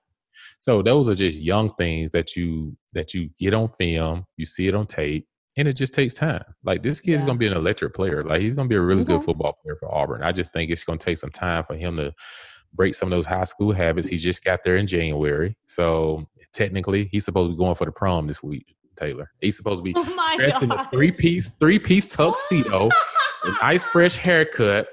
So 0.59 0.83
those 0.83 1.09
are 1.09 1.15
just 1.15 1.39
young 1.39 1.69
things 1.69 2.11
that 2.11 2.35
you 2.35 2.77
that 2.93 3.13
you 3.13 3.29
get 3.39 3.53
on 3.55 3.69
film, 3.69 4.25
you 4.37 4.45
see 4.45 4.67
it 4.67 4.75
on 4.75 4.85
tape, 4.85 5.27
and 5.57 5.67
it 5.67 5.73
just 5.73 5.93
takes 5.93 6.13
time. 6.13 6.43
Like 6.63 6.83
this 6.83 7.01
kid's 7.01 7.21
yeah. 7.21 7.25
gonna 7.25 7.39
be 7.39 7.47
an 7.47 7.53
electric 7.53 7.93
player. 7.93 8.21
Like 8.21 8.41
he's 8.41 8.53
gonna 8.53 8.69
be 8.69 8.75
a 8.75 8.81
really 8.81 9.01
okay. 9.01 9.13
good 9.13 9.23
football 9.23 9.57
player 9.61 9.77
for 9.79 9.93
Auburn. 9.93 10.23
I 10.23 10.31
just 10.31 10.51
think 10.53 10.71
it's 10.71 10.83
gonna 10.83 10.97
take 10.97 11.17
some 11.17 11.31
time 11.31 11.63
for 11.63 11.75
him 11.75 11.97
to 11.97 12.13
break 12.73 12.93
some 12.95 13.11
of 13.11 13.17
those 13.17 13.25
high 13.25 13.43
school 13.45 13.71
habits. 13.71 14.07
He 14.07 14.17
just 14.17 14.43
got 14.43 14.63
there 14.63 14.77
in 14.77 14.87
January, 14.87 15.57
so 15.65 16.27
technically 16.53 17.09
he's 17.11 17.25
supposed 17.25 17.51
to 17.51 17.55
be 17.55 17.57
going 17.57 17.75
for 17.75 17.85
the 17.85 17.91
prom 17.91 18.27
this 18.27 18.43
week. 18.43 18.75
Taylor, 18.95 19.29
he's 19.41 19.57
supposed 19.57 19.79
to 19.79 19.83
be 19.83 19.93
oh 19.97 20.33
dressed 20.37 20.63
in 20.63 20.71
a 20.71 20.89
three 20.89 21.11
piece 21.11 21.49
three 21.59 21.79
piece 21.79 22.05
tuxedo, 22.13 22.89
a 23.43 23.51
nice 23.61 23.83
fresh 23.83 24.15
haircut. 24.15 24.87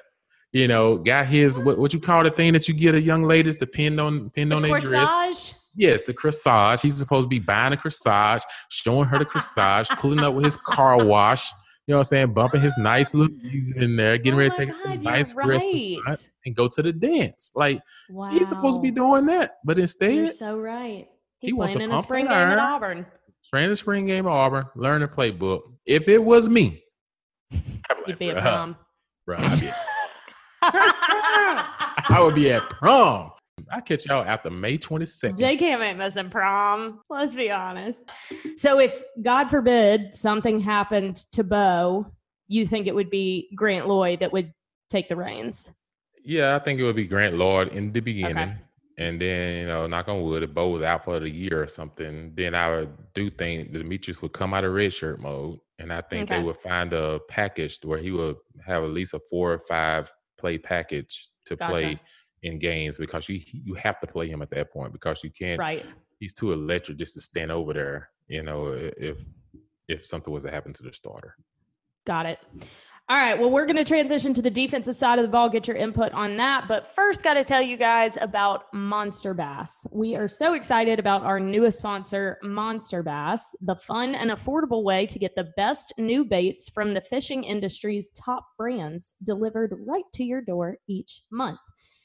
You 0.52 0.68
know, 0.68 0.98
got 0.98 1.26
his 1.26 1.58
what, 1.58 1.78
what 1.78 1.94
you 1.94 2.00
call 2.00 2.24
the 2.24 2.30
thing 2.30 2.52
that 2.52 2.68
you 2.68 2.74
get 2.74 2.94
a 2.94 3.00
young 3.00 3.22
ladies 3.22 3.56
to 3.58 3.66
pin 3.66 3.98
on 3.98 4.30
pin 4.30 4.50
the 4.50 4.56
on 4.56 4.62
their 4.62 4.78
dress. 4.78 5.54
Yes, 5.74 6.04
the 6.04 6.14
corsage. 6.14 6.80
He's 6.80 6.96
supposed 6.98 7.24
to 7.24 7.28
be 7.28 7.38
buying 7.38 7.72
a 7.72 7.76
corsage, 7.76 8.42
showing 8.68 9.08
her 9.08 9.18
the 9.18 9.24
corsage, 9.24 9.88
pulling 9.98 10.20
up 10.20 10.34
with 10.34 10.44
his 10.44 10.56
car 10.56 11.04
wash. 11.04 11.50
You 11.86 11.92
know 11.92 11.98
what 11.98 12.00
I'm 12.02 12.08
saying? 12.08 12.34
Bumping 12.34 12.60
his 12.60 12.78
nice 12.78 13.12
little 13.12 13.34
music 13.42 13.76
in 13.76 13.96
there, 13.96 14.16
getting 14.16 14.34
oh 14.34 14.38
ready 14.38 14.50
to 14.50 14.56
take 14.56 14.68
God, 14.68 14.98
a 14.98 15.02
nice 15.02 15.34
right. 15.34 16.28
and 16.46 16.54
go 16.54 16.68
to 16.68 16.82
the 16.82 16.92
dance. 16.92 17.52
Like 17.56 17.80
wow. 18.08 18.30
he's 18.30 18.48
supposed 18.48 18.78
to 18.78 18.82
be 18.82 18.92
doing 18.92 19.26
that, 19.26 19.56
but 19.64 19.78
instead, 19.78 20.14
you're 20.14 20.28
so 20.28 20.56
right. 20.56 21.08
He's 21.40 21.52
he 21.52 21.56
playing 21.56 21.80
in 21.80 21.90
a 21.90 21.98
spring 21.98 22.26
game 22.26 22.34
at 22.34 22.58
Auburn. 22.58 23.04
Playing 23.50 23.70
the 23.70 23.76
spring 23.76 24.06
game 24.06 24.26
at 24.26 24.30
Auburn. 24.30 24.66
Learn 24.76 25.00
the 25.00 25.08
playbook. 25.08 25.62
If 25.84 26.08
it 26.08 26.22
was 26.22 26.48
me, 26.48 26.84
I'd 27.52 28.04
be, 28.06 28.12
be 28.18 28.30
at 28.30 28.42
prom. 28.42 28.76
Bro, 29.26 29.38
I'd 29.40 29.60
be. 29.60 29.68
I 30.62 32.20
would 32.20 32.36
be 32.36 32.52
at 32.52 32.62
prom. 32.70 33.32
I 33.72 33.80
catch 33.80 34.04
y'all 34.04 34.22
after 34.22 34.50
May 34.50 34.76
22nd. 34.76 35.38
J 35.38 35.56
Cam 35.56 35.80
ain't 35.80 35.96
missing 35.96 36.28
prom. 36.28 37.00
Let's 37.08 37.34
be 37.34 37.50
honest. 37.50 38.04
So 38.56 38.78
if 38.78 39.02
God 39.22 39.48
forbid 39.48 40.14
something 40.14 40.60
happened 40.60 41.16
to 41.32 41.42
Bo, 41.42 42.12
you 42.48 42.66
think 42.66 42.86
it 42.86 42.94
would 42.94 43.08
be 43.08 43.48
Grant 43.56 43.88
Lloyd 43.88 44.20
that 44.20 44.30
would 44.30 44.52
take 44.90 45.08
the 45.08 45.16
reins? 45.16 45.72
Yeah, 46.22 46.54
I 46.54 46.58
think 46.58 46.80
it 46.80 46.84
would 46.84 46.96
be 46.96 47.06
Grant 47.06 47.36
Lloyd 47.36 47.68
in 47.68 47.92
the 47.92 48.00
beginning. 48.00 48.36
Okay. 48.36 48.56
And 48.98 49.18
then, 49.18 49.60
you 49.60 49.66
know, 49.66 49.86
knock 49.86 50.08
on 50.08 50.22
wood, 50.22 50.42
if 50.42 50.52
Bo 50.52 50.68
was 50.68 50.82
out 50.82 51.04
for 51.04 51.18
the 51.18 51.30
year 51.30 51.62
or 51.62 51.66
something, 51.66 52.34
then 52.36 52.54
I 52.54 52.68
would 52.68 52.90
do 53.14 53.30
think 53.30 53.72
Dematrius 53.72 54.20
would 54.20 54.34
come 54.34 54.52
out 54.52 54.64
of 54.64 54.74
red 54.74 54.92
shirt 54.92 55.18
mode. 55.18 55.58
And 55.78 55.90
I 55.90 56.02
think 56.02 56.30
okay. 56.30 56.38
they 56.38 56.44
would 56.44 56.58
find 56.58 56.92
a 56.92 57.20
package 57.26 57.78
where 57.82 57.98
he 57.98 58.10
would 58.10 58.36
have 58.66 58.84
at 58.84 58.90
least 58.90 59.14
a 59.14 59.20
four 59.30 59.54
or 59.54 59.58
five 59.58 60.12
play 60.38 60.58
package 60.58 61.30
to 61.46 61.56
gotcha. 61.56 61.72
play 61.72 62.00
in 62.42 62.58
games 62.58 62.98
because 62.98 63.28
you 63.28 63.40
you 63.52 63.74
have 63.74 64.00
to 64.00 64.06
play 64.06 64.28
him 64.28 64.42
at 64.42 64.50
that 64.50 64.72
point 64.72 64.92
because 64.92 65.22
you 65.22 65.30
can't. 65.30 65.58
Right. 65.58 65.84
He's 66.18 66.34
too 66.34 66.52
electric 66.52 66.98
just 66.98 67.14
to 67.14 67.20
stand 67.20 67.50
over 67.50 67.72
there. 67.72 68.10
You 68.28 68.42
know, 68.42 68.68
if 68.68 69.24
if 69.88 70.06
something 70.06 70.32
was 70.32 70.44
to 70.44 70.50
happen 70.50 70.72
to 70.74 70.82
the 70.82 70.92
starter. 70.92 71.36
Got 72.06 72.26
it. 72.26 72.38
All 73.08 73.16
right. 73.16 73.38
Well, 73.38 73.50
we're 73.50 73.66
going 73.66 73.76
to 73.76 73.84
transition 73.84 74.32
to 74.34 74.42
the 74.42 74.50
defensive 74.50 74.94
side 74.94 75.18
of 75.18 75.24
the 75.24 75.28
ball, 75.28 75.48
get 75.50 75.68
your 75.68 75.76
input 75.76 76.12
on 76.12 76.36
that. 76.36 76.66
But 76.66 76.86
first, 76.86 77.22
got 77.22 77.34
to 77.34 77.44
tell 77.44 77.60
you 77.60 77.76
guys 77.76 78.16
about 78.20 78.72
Monster 78.72 79.34
Bass. 79.34 79.86
We 79.92 80.16
are 80.16 80.28
so 80.28 80.54
excited 80.54 80.98
about 80.98 81.22
our 81.22 81.38
newest 81.38 81.78
sponsor, 81.78 82.38
Monster 82.42 83.02
Bass, 83.02 83.54
the 83.60 83.76
fun 83.76 84.14
and 84.14 84.30
affordable 84.30 84.84
way 84.84 85.04
to 85.06 85.18
get 85.18 85.34
the 85.34 85.52
best 85.56 85.92
new 85.98 86.24
baits 86.24 86.70
from 86.70 86.94
the 86.94 87.00
fishing 87.00 87.44
industry's 87.44 88.10
top 88.10 88.46
brands 88.56 89.16
delivered 89.22 89.74
right 89.84 90.04
to 90.14 90.24
your 90.24 90.40
door 90.40 90.78
each 90.88 91.22
month. 91.30 91.60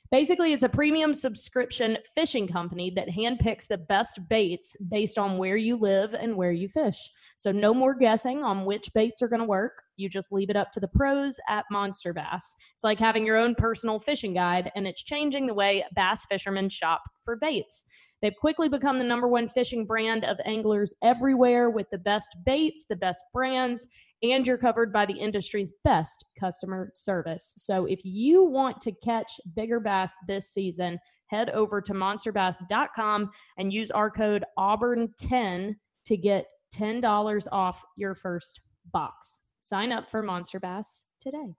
Basically, 0.09 0.53
it's 0.53 0.63
a 0.63 0.69
premium 0.69 1.13
subscription 1.13 1.97
fishing 2.15 2.47
company 2.47 2.89
that 2.91 3.09
handpicks 3.09 3.67
the 3.67 3.77
best 3.77 4.19
baits 4.29 4.77
based 4.89 5.17
on 5.17 5.37
where 5.37 5.57
you 5.57 5.75
live 5.75 6.13
and 6.13 6.37
where 6.37 6.51
you 6.51 6.69
fish. 6.69 7.09
So, 7.35 7.51
no 7.51 7.73
more 7.73 7.93
guessing 7.93 8.43
on 8.43 8.65
which 8.65 8.93
baits 8.93 9.21
are 9.21 9.27
going 9.27 9.41
to 9.41 9.45
work. 9.45 9.83
You 9.97 10.09
just 10.09 10.31
leave 10.31 10.49
it 10.49 10.55
up 10.55 10.71
to 10.73 10.79
the 10.79 10.87
pros 10.87 11.39
at 11.49 11.65
Monster 11.71 12.13
Bass. 12.13 12.55
It's 12.75 12.83
like 12.83 12.99
having 12.99 13.25
your 13.25 13.37
own 13.37 13.55
personal 13.55 13.99
fishing 13.99 14.33
guide, 14.33 14.71
and 14.75 14.87
it's 14.87 15.03
changing 15.03 15.47
the 15.47 15.53
way 15.53 15.83
bass 15.93 16.25
fishermen 16.25 16.69
shop 16.69 17.01
for 17.25 17.35
baits. 17.35 17.85
They've 18.21 18.35
quickly 18.39 18.69
become 18.69 18.97
the 18.97 19.03
number 19.03 19.27
one 19.27 19.47
fishing 19.47 19.85
brand 19.85 20.23
of 20.23 20.37
anglers 20.45 20.93
everywhere 21.03 21.69
with 21.69 21.89
the 21.89 21.97
best 21.97 22.37
baits, 22.45 22.85
the 22.87 22.95
best 22.95 23.23
brands, 23.33 23.87
and 24.23 24.47
you're 24.47 24.57
covered 24.57 24.91
by 24.91 25.05
the 25.05 25.17
industry's 25.17 25.73
best 25.83 26.25
customer 26.39 26.91
service. 26.95 27.53
So 27.57 27.85
if 27.85 28.01
you 28.03 28.43
want 28.43 28.81
to 28.81 28.91
catch 28.91 29.31
bigger 29.55 29.79
bass 29.79 30.15
this 30.27 30.51
season, 30.51 30.99
head 31.27 31.49
over 31.51 31.81
to 31.81 31.93
monsterbass.com 31.93 33.31
and 33.57 33.73
use 33.73 33.91
our 33.91 34.09
code 34.09 34.45
Auburn10 34.57 35.75
to 36.05 36.17
get 36.17 36.45
$10 36.73 37.47
off 37.51 37.83
your 37.95 38.15
first 38.15 38.61
box. 38.91 39.41
Sign 39.59 39.91
up 39.91 40.09
for 40.09 40.23
Monster 40.23 40.59
Bass 40.59 41.05
today. 41.19 41.55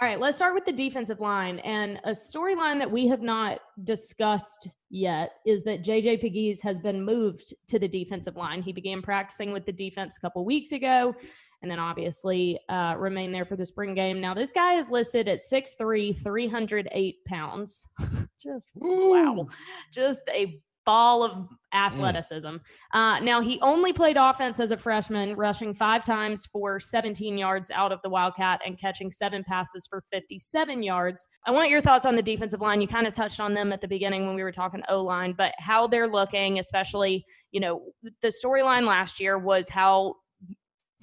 All 0.00 0.08
right, 0.08 0.18
let's 0.18 0.36
start 0.36 0.54
with 0.54 0.64
the 0.64 0.72
defensive 0.72 1.20
line. 1.20 1.60
And 1.60 2.00
a 2.02 2.10
storyline 2.10 2.78
that 2.80 2.90
we 2.90 3.06
have 3.06 3.22
not 3.22 3.60
discussed 3.84 4.68
yet 4.90 5.34
is 5.46 5.62
that 5.64 5.84
JJ 5.84 6.20
Pegues 6.20 6.60
has 6.62 6.80
been 6.80 7.04
moved 7.04 7.54
to 7.68 7.78
the 7.78 7.86
defensive 7.86 8.36
line. 8.36 8.60
He 8.60 8.72
began 8.72 9.02
practicing 9.02 9.52
with 9.52 9.66
the 9.66 9.72
defense 9.72 10.16
a 10.16 10.20
couple 10.20 10.44
weeks 10.44 10.72
ago 10.72 11.14
and 11.62 11.70
then 11.70 11.78
obviously 11.78 12.58
uh, 12.68 12.94
remained 12.98 13.34
there 13.34 13.44
for 13.44 13.56
the 13.56 13.64
spring 13.64 13.94
game. 13.94 14.20
Now, 14.20 14.34
this 14.34 14.50
guy 14.50 14.74
is 14.74 14.90
listed 14.90 15.28
at 15.28 15.40
6'3, 15.40 16.14
308 16.14 17.24
pounds. 17.24 17.88
Just 18.42 18.72
Ooh. 18.84 19.10
wow. 19.10 19.46
Just 19.92 20.22
a 20.28 20.60
ball 20.84 21.22
of 21.22 21.32
mm. 21.32 21.48
athleticism. 21.72 22.48
Mm. 22.48 22.60
Uh, 22.92 23.20
now, 23.20 23.40
he 23.40 23.60
only 23.60 23.92
played 23.92 24.16
offense 24.16 24.60
as 24.60 24.70
a 24.70 24.76
freshman, 24.76 25.34
rushing 25.34 25.74
five 25.74 26.04
times 26.04 26.46
for 26.46 26.78
17 26.78 27.36
yards 27.36 27.70
out 27.70 27.92
of 27.92 28.00
the 28.02 28.08
Wildcat 28.08 28.60
and 28.64 28.78
catching 28.78 29.10
seven 29.10 29.44
passes 29.44 29.86
for 29.88 30.02
57 30.12 30.82
yards. 30.82 31.26
I 31.46 31.50
want 31.50 31.70
your 31.70 31.80
thoughts 31.80 32.06
on 32.06 32.16
the 32.16 32.22
defensive 32.22 32.60
line. 32.60 32.80
You 32.80 32.88
kind 32.88 33.06
of 33.06 33.12
touched 33.12 33.40
on 33.40 33.54
them 33.54 33.72
at 33.72 33.80
the 33.80 33.88
beginning 33.88 34.26
when 34.26 34.36
we 34.36 34.42
were 34.42 34.52
talking 34.52 34.82
O 34.88 35.02
line, 35.02 35.34
but 35.36 35.54
how 35.58 35.86
they're 35.86 36.08
looking, 36.08 36.58
especially, 36.58 37.24
you 37.50 37.60
know, 37.60 37.82
the 38.22 38.32
storyline 38.44 38.86
last 38.86 39.20
year 39.20 39.38
was 39.38 39.68
how 39.68 40.16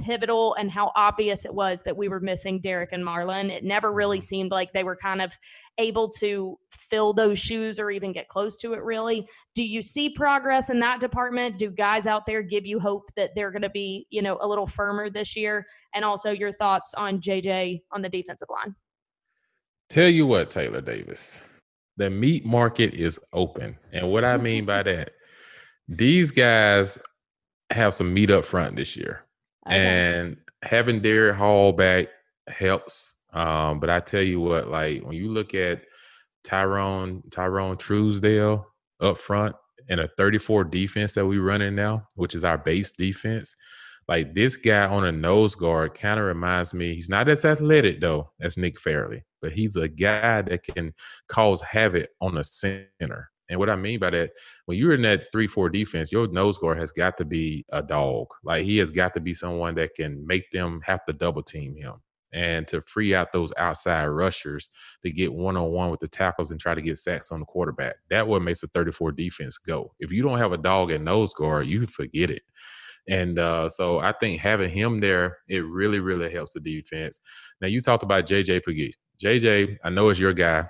pivotal 0.01 0.55
and 0.55 0.71
how 0.71 0.91
obvious 0.95 1.45
it 1.45 1.53
was 1.53 1.81
that 1.83 1.95
we 1.95 2.07
were 2.07 2.19
missing 2.19 2.59
Derrick 2.59 2.89
and 2.91 3.03
Marlon. 3.03 3.49
It 3.49 3.63
never 3.63 3.91
really 3.91 4.17
mm-hmm. 4.17 4.23
seemed 4.23 4.51
like 4.51 4.73
they 4.73 4.83
were 4.83 4.95
kind 4.95 5.21
of 5.21 5.37
able 5.77 6.09
to 6.19 6.57
fill 6.71 7.13
those 7.13 7.39
shoes 7.39 7.79
or 7.79 7.91
even 7.91 8.11
get 8.11 8.27
close 8.27 8.57
to 8.59 8.73
it, 8.73 8.83
really. 8.83 9.27
Do 9.55 9.63
you 9.63 9.81
see 9.81 10.09
progress 10.09 10.69
in 10.69 10.79
that 10.79 10.99
department? 10.99 11.57
Do 11.57 11.69
guys 11.69 12.07
out 12.07 12.25
there 12.25 12.41
give 12.41 12.65
you 12.65 12.79
hope 12.79 13.11
that 13.15 13.31
they're 13.35 13.51
going 13.51 13.61
to 13.61 13.69
be, 13.69 14.07
you 14.09 14.21
know, 14.21 14.37
a 14.41 14.47
little 14.47 14.67
firmer 14.67 15.09
this 15.09 15.35
year? 15.35 15.65
And 15.93 16.05
also 16.05 16.31
your 16.31 16.51
thoughts 16.51 16.93
on 16.93 17.19
JJ 17.19 17.81
on 17.91 18.01
the 18.01 18.09
defensive 18.09 18.49
line? 18.49 18.75
Tell 19.89 20.07
you 20.07 20.25
what, 20.25 20.49
Taylor 20.49 20.81
Davis, 20.81 21.41
the 21.97 22.09
meat 22.09 22.45
market 22.45 22.93
is 22.93 23.19
open. 23.33 23.77
And 23.91 24.09
what 24.09 24.23
I 24.23 24.37
mean 24.37 24.65
by 24.65 24.83
that, 24.83 25.11
these 25.87 26.31
guys 26.31 26.97
have 27.71 27.93
some 27.93 28.13
meat 28.13 28.31
up 28.31 28.45
front 28.45 28.75
this 28.75 28.95
year. 28.95 29.25
And 29.67 30.37
having 30.63 31.01
Derick 31.01 31.35
Hall 31.35 31.71
back 31.71 32.07
helps. 32.47 33.15
Um, 33.33 33.79
but 33.79 33.89
I 33.89 33.99
tell 33.99 34.21
you 34.21 34.39
what, 34.39 34.67
like 34.67 35.03
when 35.03 35.15
you 35.15 35.29
look 35.29 35.53
at 35.53 35.83
Tyrone 36.43 37.21
Tyrone 37.31 37.77
Truesdell 37.77 38.65
up 38.99 39.17
front 39.17 39.55
and 39.89 39.99
a 39.99 40.09
34 40.17 40.65
defense 40.65 41.13
that 41.13 41.25
we 41.25 41.37
running 41.37 41.75
now, 41.75 42.07
which 42.15 42.35
is 42.35 42.43
our 42.43 42.57
base 42.57 42.91
defense. 42.91 43.55
Like 44.07 44.33
this 44.33 44.57
guy 44.57 44.87
on 44.87 45.05
a 45.05 45.11
nose 45.11 45.55
guard 45.55 45.93
kind 45.93 46.19
of 46.19 46.25
reminds 46.25 46.73
me. 46.73 46.93
He's 46.93 47.09
not 47.09 47.29
as 47.29 47.45
athletic 47.45 48.01
though 48.01 48.31
as 48.41 48.57
Nick 48.57 48.79
Fairley, 48.79 49.23
but 49.41 49.51
he's 49.51 49.75
a 49.75 49.87
guy 49.87 50.41
that 50.41 50.63
can 50.63 50.93
cause 51.27 51.61
havoc 51.61 52.09
on 52.19 52.35
the 52.35 52.43
center. 52.43 53.30
And 53.51 53.59
what 53.59 53.69
I 53.69 53.75
mean 53.75 53.99
by 53.99 54.11
that, 54.11 54.31
when 54.65 54.77
you're 54.77 54.93
in 54.93 55.01
that 55.01 55.29
three 55.33 55.45
four 55.45 55.69
defense, 55.69 56.09
your 56.09 56.27
nose 56.29 56.57
guard 56.57 56.79
has 56.79 56.93
got 56.93 57.17
to 57.17 57.25
be 57.25 57.65
a 57.69 57.83
dog. 57.83 58.27
Like 58.45 58.63
he 58.63 58.77
has 58.77 58.89
got 58.89 59.13
to 59.15 59.19
be 59.19 59.33
someone 59.33 59.75
that 59.75 59.93
can 59.93 60.25
make 60.25 60.49
them 60.51 60.79
have 60.85 61.03
to 61.05 61.13
double 61.13 61.43
team 61.43 61.75
him 61.75 61.95
and 62.31 62.65
to 62.69 62.81
free 62.83 63.13
out 63.13 63.33
those 63.33 63.51
outside 63.57 64.05
rushers 64.05 64.69
to 65.03 65.11
get 65.11 65.33
one 65.33 65.57
on 65.57 65.69
one 65.71 65.91
with 65.91 65.99
the 65.99 66.07
tackles 66.07 66.51
and 66.51 66.61
try 66.61 66.73
to 66.73 66.81
get 66.81 66.97
sacks 66.97 67.29
on 67.29 67.41
the 67.41 67.45
quarterback. 67.45 67.95
That 68.09 68.25
what 68.25 68.41
makes 68.41 68.63
a 68.63 68.67
34 68.67 69.11
defense 69.11 69.57
go. 69.57 69.93
If 69.99 70.13
you 70.13 70.23
don't 70.23 70.39
have 70.39 70.53
a 70.53 70.57
dog 70.57 70.89
at 70.91 71.01
nose 71.01 71.33
guard, 71.33 71.67
you 71.67 71.85
forget 71.87 72.31
it. 72.31 72.43
And 73.09 73.37
uh, 73.37 73.67
so 73.67 73.99
I 73.99 74.13
think 74.13 74.39
having 74.39 74.69
him 74.69 75.01
there, 75.01 75.39
it 75.49 75.65
really, 75.65 75.99
really 75.99 76.31
helps 76.31 76.53
the 76.53 76.61
defense. 76.61 77.19
Now 77.59 77.67
you 77.67 77.81
talked 77.81 78.03
about 78.03 78.27
JJ 78.27 78.61
Pegues. 78.65 78.93
JJ, 79.21 79.77
I 79.83 79.89
know 79.89 80.09
is 80.09 80.19
your 80.19 80.33
guy 80.33 80.67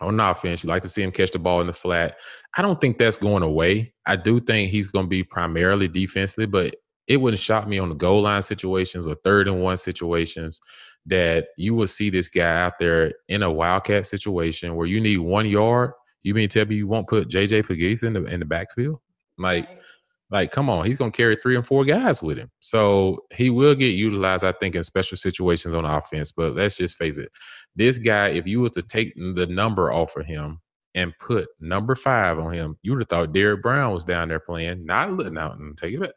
on 0.00 0.20
offense. 0.20 0.62
You 0.62 0.68
like 0.68 0.82
to 0.82 0.88
see 0.88 1.02
him 1.02 1.12
catch 1.12 1.30
the 1.30 1.38
ball 1.38 1.60
in 1.60 1.66
the 1.66 1.72
flat. 1.72 2.16
I 2.56 2.62
don't 2.62 2.80
think 2.80 2.98
that's 2.98 3.16
going 3.16 3.42
away. 3.42 3.92
I 4.06 4.16
do 4.16 4.40
think 4.40 4.70
he's 4.70 4.86
going 4.86 5.06
to 5.06 5.10
be 5.10 5.22
primarily 5.22 5.88
defensively, 5.88 6.46
but 6.46 6.76
it 7.06 7.18
wouldn't 7.18 7.40
shock 7.40 7.66
me 7.66 7.78
on 7.78 7.88
the 7.88 7.94
goal 7.94 8.22
line 8.22 8.42
situations 8.42 9.06
or 9.06 9.16
third 9.16 9.48
and 9.48 9.62
one 9.62 9.76
situations 9.76 10.60
that 11.06 11.48
you 11.56 11.74
will 11.74 11.88
see 11.88 12.10
this 12.10 12.28
guy 12.28 12.62
out 12.62 12.74
there 12.78 13.12
in 13.28 13.42
a 13.42 13.50
wildcat 13.50 14.06
situation 14.06 14.76
where 14.76 14.86
you 14.86 15.00
need 15.00 15.18
one 15.18 15.46
yard. 15.46 15.92
You 16.22 16.34
mean 16.34 16.48
tell 16.48 16.66
me 16.66 16.76
you 16.76 16.86
won't 16.86 17.08
put 17.08 17.28
JJ 17.28 17.64
Pegues 17.64 18.02
in 18.02 18.12
the 18.12 18.24
in 18.24 18.40
the 18.40 18.46
backfield? 18.46 19.00
Like. 19.38 19.68
Like, 20.32 20.52
come 20.52 20.70
on, 20.70 20.86
he's 20.86 20.96
going 20.96 21.10
to 21.10 21.16
carry 21.16 21.34
three 21.34 21.56
and 21.56 21.66
four 21.66 21.84
guys 21.84 22.22
with 22.22 22.38
him. 22.38 22.52
So 22.60 23.18
he 23.32 23.50
will 23.50 23.74
get 23.74 23.88
utilized, 23.88 24.44
I 24.44 24.52
think, 24.52 24.76
in 24.76 24.84
special 24.84 25.16
situations 25.16 25.74
on 25.74 25.84
offense. 25.84 26.30
But 26.30 26.54
let's 26.54 26.76
just 26.76 26.94
face 26.94 27.18
it. 27.18 27.32
This 27.76 27.98
guy, 27.98 28.28
if 28.28 28.46
you 28.46 28.60
was 28.60 28.72
to 28.72 28.82
take 28.82 29.14
the 29.14 29.46
number 29.46 29.92
off 29.92 30.16
of 30.16 30.26
him 30.26 30.60
and 30.94 31.12
put 31.20 31.48
number 31.60 31.94
five 31.94 32.38
on 32.38 32.52
him, 32.52 32.76
you 32.82 32.92
would 32.92 33.00
have 33.00 33.08
thought 33.08 33.32
Derrick 33.32 33.62
Brown 33.62 33.92
was 33.92 34.04
down 34.04 34.28
there 34.28 34.40
playing. 34.40 34.84
Not 34.84 35.12
looking 35.12 35.38
out 35.38 35.58
and 35.58 35.76
take 35.76 35.94
it. 35.94 36.12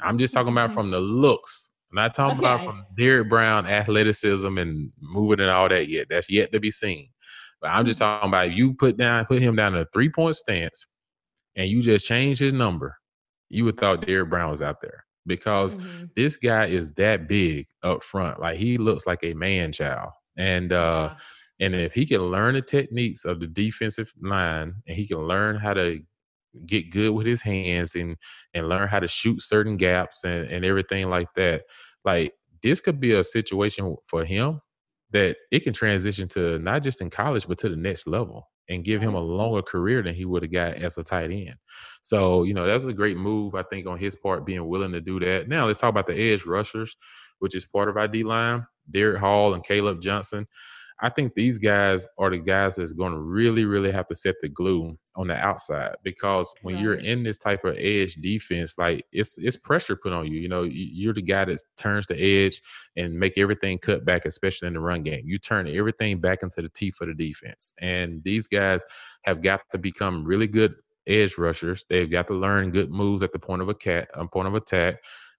I'm 0.00 0.18
just 0.18 0.34
talking 0.34 0.52
about 0.52 0.72
from 0.72 0.90
the 0.90 1.00
looks. 1.00 1.70
I'm 1.92 1.96
not 1.96 2.14
talking 2.14 2.38
okay. 2.38 2.46
about 2.46 2.64
from 2.64 2.84
Derrick 2.96 3.28
Brown 3.28 3.66
athleticism 3.66 4.58
and 4.58 4.90
moving 5.00 5.40
and 5.40 5.50
all 5.50 5.68
that 5.68 5.88
yet. 5.88 6.08
That's 6.10 6.28
yet 6.28 6.52
to 6.52 6.60
be 6.60 6.70
seen. 6.70 7.08
But 7.60 7.70
I'm 7.70 7.86
just 7.86 8.00
mm-hmm. 8.00 8.20
talking 8.20 8.28
about 8.28 8.48
if 8.48 8.56
you 8.56 8.74
put 8.74 8.96
down, 8.96 9.24
put 9.24 9.40
him 9.40 9.56
down 9.56 9.74
in 9.74 9.80
a 9.80 9.86
three 9.92 10.10
point 10.10 10.36
stance, 10.36 10.86
and 11.54 11.70
you 11.70 11.80
just 11.80 12.06
change 12.06 12.40
his 12.40 12.52
number 12.52 12.96
you 13.48 13.64
would 13.64 13.78
thought 13.78 14.06
Derrick 14.06 14.30
Brown 14.30 14.50
was 14.50 14.62
out 14.62 14.80
there 14.80 15.04
because 15.26 15.74
mm-hmm. 15.74 16.06
this 16.14 16.36
guy 16.36 16.66
is 16.66 16.92
that 16.92 17.28
big 17.28 17.66
up 17.82 18.02
front. 18.02 18.40
Like 18.40 18.56
he 18.56 18.78
looks 18.78 19.06
like 19.06 19.20
a 19.22 19.34
man 19.34 19.72
child. 19.72 20.10
And 20.36 20.72
uh 20.72 21.14
and 21.60 21.74
if 21.74 21.94
he 21.94 22.06
can 22.06 22.20
learn 22.20 22.54
the 22.54 22.62
techniques 22.62 23.24
of 23.24 23.40
the 23.40 23.46
defensive 23.46 24.12
line 24.20 24.76
and 24.86 24.96
he 24.96 25.06
can 25.06 25.18
learn 25.18 25.56
how 25.56 25.74
to 25.74 26.00
get 26.66 26.90
good 26.90 27.10
with 27.10 27.26
his 27.26 27.42
hands 27.42 27.94
and 27.94 28.16
and 28.54 28.68
learn 28.68 28.88
how 28.88 29.00
to 29.00 29.08
shoot 29.08 29.42
certain 29.42 29.76
gaps 29.76 30.24
and, 30.24 30.48
and 30.50 30.64
everything 30.64 31.10
like 31.10 31.28
that, 31.34 31.62
like 32.04 32.34
this 32.62 32.80
could 32.80 33.00
be 33.00 33.12
a 33.12 33.24
situation 33.24 33.96
for 34.08 34.24
him 34.24 34.60
that 35.10 35.36
it 35.52 35.60
can 35.60 35.72
transition 35.72 36.28
to 36.28 36.58
not 36.58 36.82
just 36.82 37.00
in 37.00 37.10
college 37.10 37.46
but 37.46 37.58
to 37.58 37.68
the 37.68 37.76
next 37.76 38.06
level 38.06 38.48
and 38.68 38.84
give 38.84 39.00
him 39.00 39.14
a 39.14 39.20
longer 39.20 39.62
career 39.62 40.02
than 40.02 40.14
he 40.14 40.24
would 40.24 40.42
have 40.42 40.52
got 40.52 40.74
as 40.74 40.98
a 40.98 41.02
tight 41.04 41.30
end. 41.30 41.54
So, 42.02 42.42
you 42.42 42.52
know, 42.54 42.66
that's 42.66 42.84
a 42.84 42.92
great 42.92 43.16
move, 43.16 43.54
I 43.54 43.62
think, 43.62 43.86
on 43.86 43.98
his 43.98 44.16
part, 44.16 44.44
being 44.44 44.66
willing 44.66 44.92
to 44.92 45.00
do 45.00 45.20
that. 45.20 45.48
Now, 45.48 45.66
let's 45.66 45.80
talk 45.80 45.90
about 45.90 46.08
the 46.08 46.18
edge 46.18 46.44
rushers, 46.44 46.96
which 47.38 47.54
is 47.54 47.64
part 47.64 47.88
of 47.88 47.96
our 47.96 48.08
D 48.08 48.24
line, 48.24 48.66
Derick 48.90 49.18
Hall 49.18 49.54
and 49.54 49.64
Caleb 49.64 50.00
Johnson. 50.00 50.46
I 50.98 51.10
think 51.10 51.34
these 51.34 51.58
guys 51.58 52.08
are 52.16 52.30
the 52.30 52.38
guys 52.38 52.76
that's 52.76 52.92
going 52.92 53.12
to 53.12 53.20
really, 53.20 53.66
really 53.66 53.90
have 53.90 54.06
to 54.06 54.14
set 54.14 54.36
the 54.40 54.48
glue 54.48 54.96
on 55.14 55.26
the 55.26 55.36
outside 55.36 55.94
because 56.02 56.54
when 56.62 56.76
right. 56.76 56.82
you're 56.82 56.94
in 56.94 57.22
this 57.22 57.36
type 57.36 57.64
of 57.64 57.76
edge 57.78 58.14
defense, 58.14 58.76
like 58.78 59.04
it's 59.12 59.36
it's 59.36 59.58
pressure 59.58 59.96
put 59.96 60.14
on 60.14 60.26
you. 60.26 60.40
You 60.40 60.48
know, 60.48 60.62
you're 60.62 61.12
the 61.12 61.20
guy 61.20 61.44
that 61.44 61.62
turns 61.76 62.06
the 62.06 62.18
edge 62.18 62.62
and 62.96 63.18
make 63.18 63.36
everything 63.36 63.78
cut 63.78 64.06
back, 64.06 64.24
especially 64.24 64.68
in 64.68 64.74
the 64.74 64.80
run 64.80 65.02
game. 65.02 65.24
You 65.26 65.38
turn 65.38 65.68
everything 65.68 66.18
back 66.18 66.42
into 66.42 66.62
the 66.62 66.70
teeth 66.70 66.98
of 67.02 67.08
the 67.08 67.14
defense, 67.14 67.74
and 67.78 68.22
these 68.24 68.46
guys 68.46 68.82
have 69.22 69.42
got 69.42 69.60
to 69.72 69.78
become 69.78 70.24
really 70.24 70.46
good 70.46 70.76
edge 71.06 71.36
rushers. 71.36 71.84
They've 71.90 72.10
got 72.10 72.26
to 72.28 72.34
learn 72.34 72.70
good 72.70 72.90
moves 72.90 73.22
at 73.22 73.32
the 73.32 73.38
point 73.38 73.60
of 73.60 73.68
a 73.68 73.74
cat, 73.74 74.08
um, 74.14 74.28
point 74.28 74.48
of 74.48 74.54
attack 74.54 74.96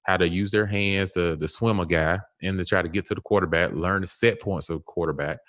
how 0.07 0.15
to 0.17 0.27
use 0.27 0.51
their 0.51 0.65
hands 0.65 1.11
to, 1.11 1.35
to 1.37 1.47
swim 1.47 1.79
a 1.81 1.85
guy 1.85 2.19
and 2.41 2.57
to 2.57 2.65
try 2.65 2.81
to 2.81 2.87
get 2.87 3.05
to 3.05 3.13
the 3.13 3.21
quarterback, 3.21 3.73
learn 3.73 4.01
the 4.01 4.07
set 4.07 4.41
points 4.41 4.69
of 4.69 4.85
quarterback. 4.85 5.39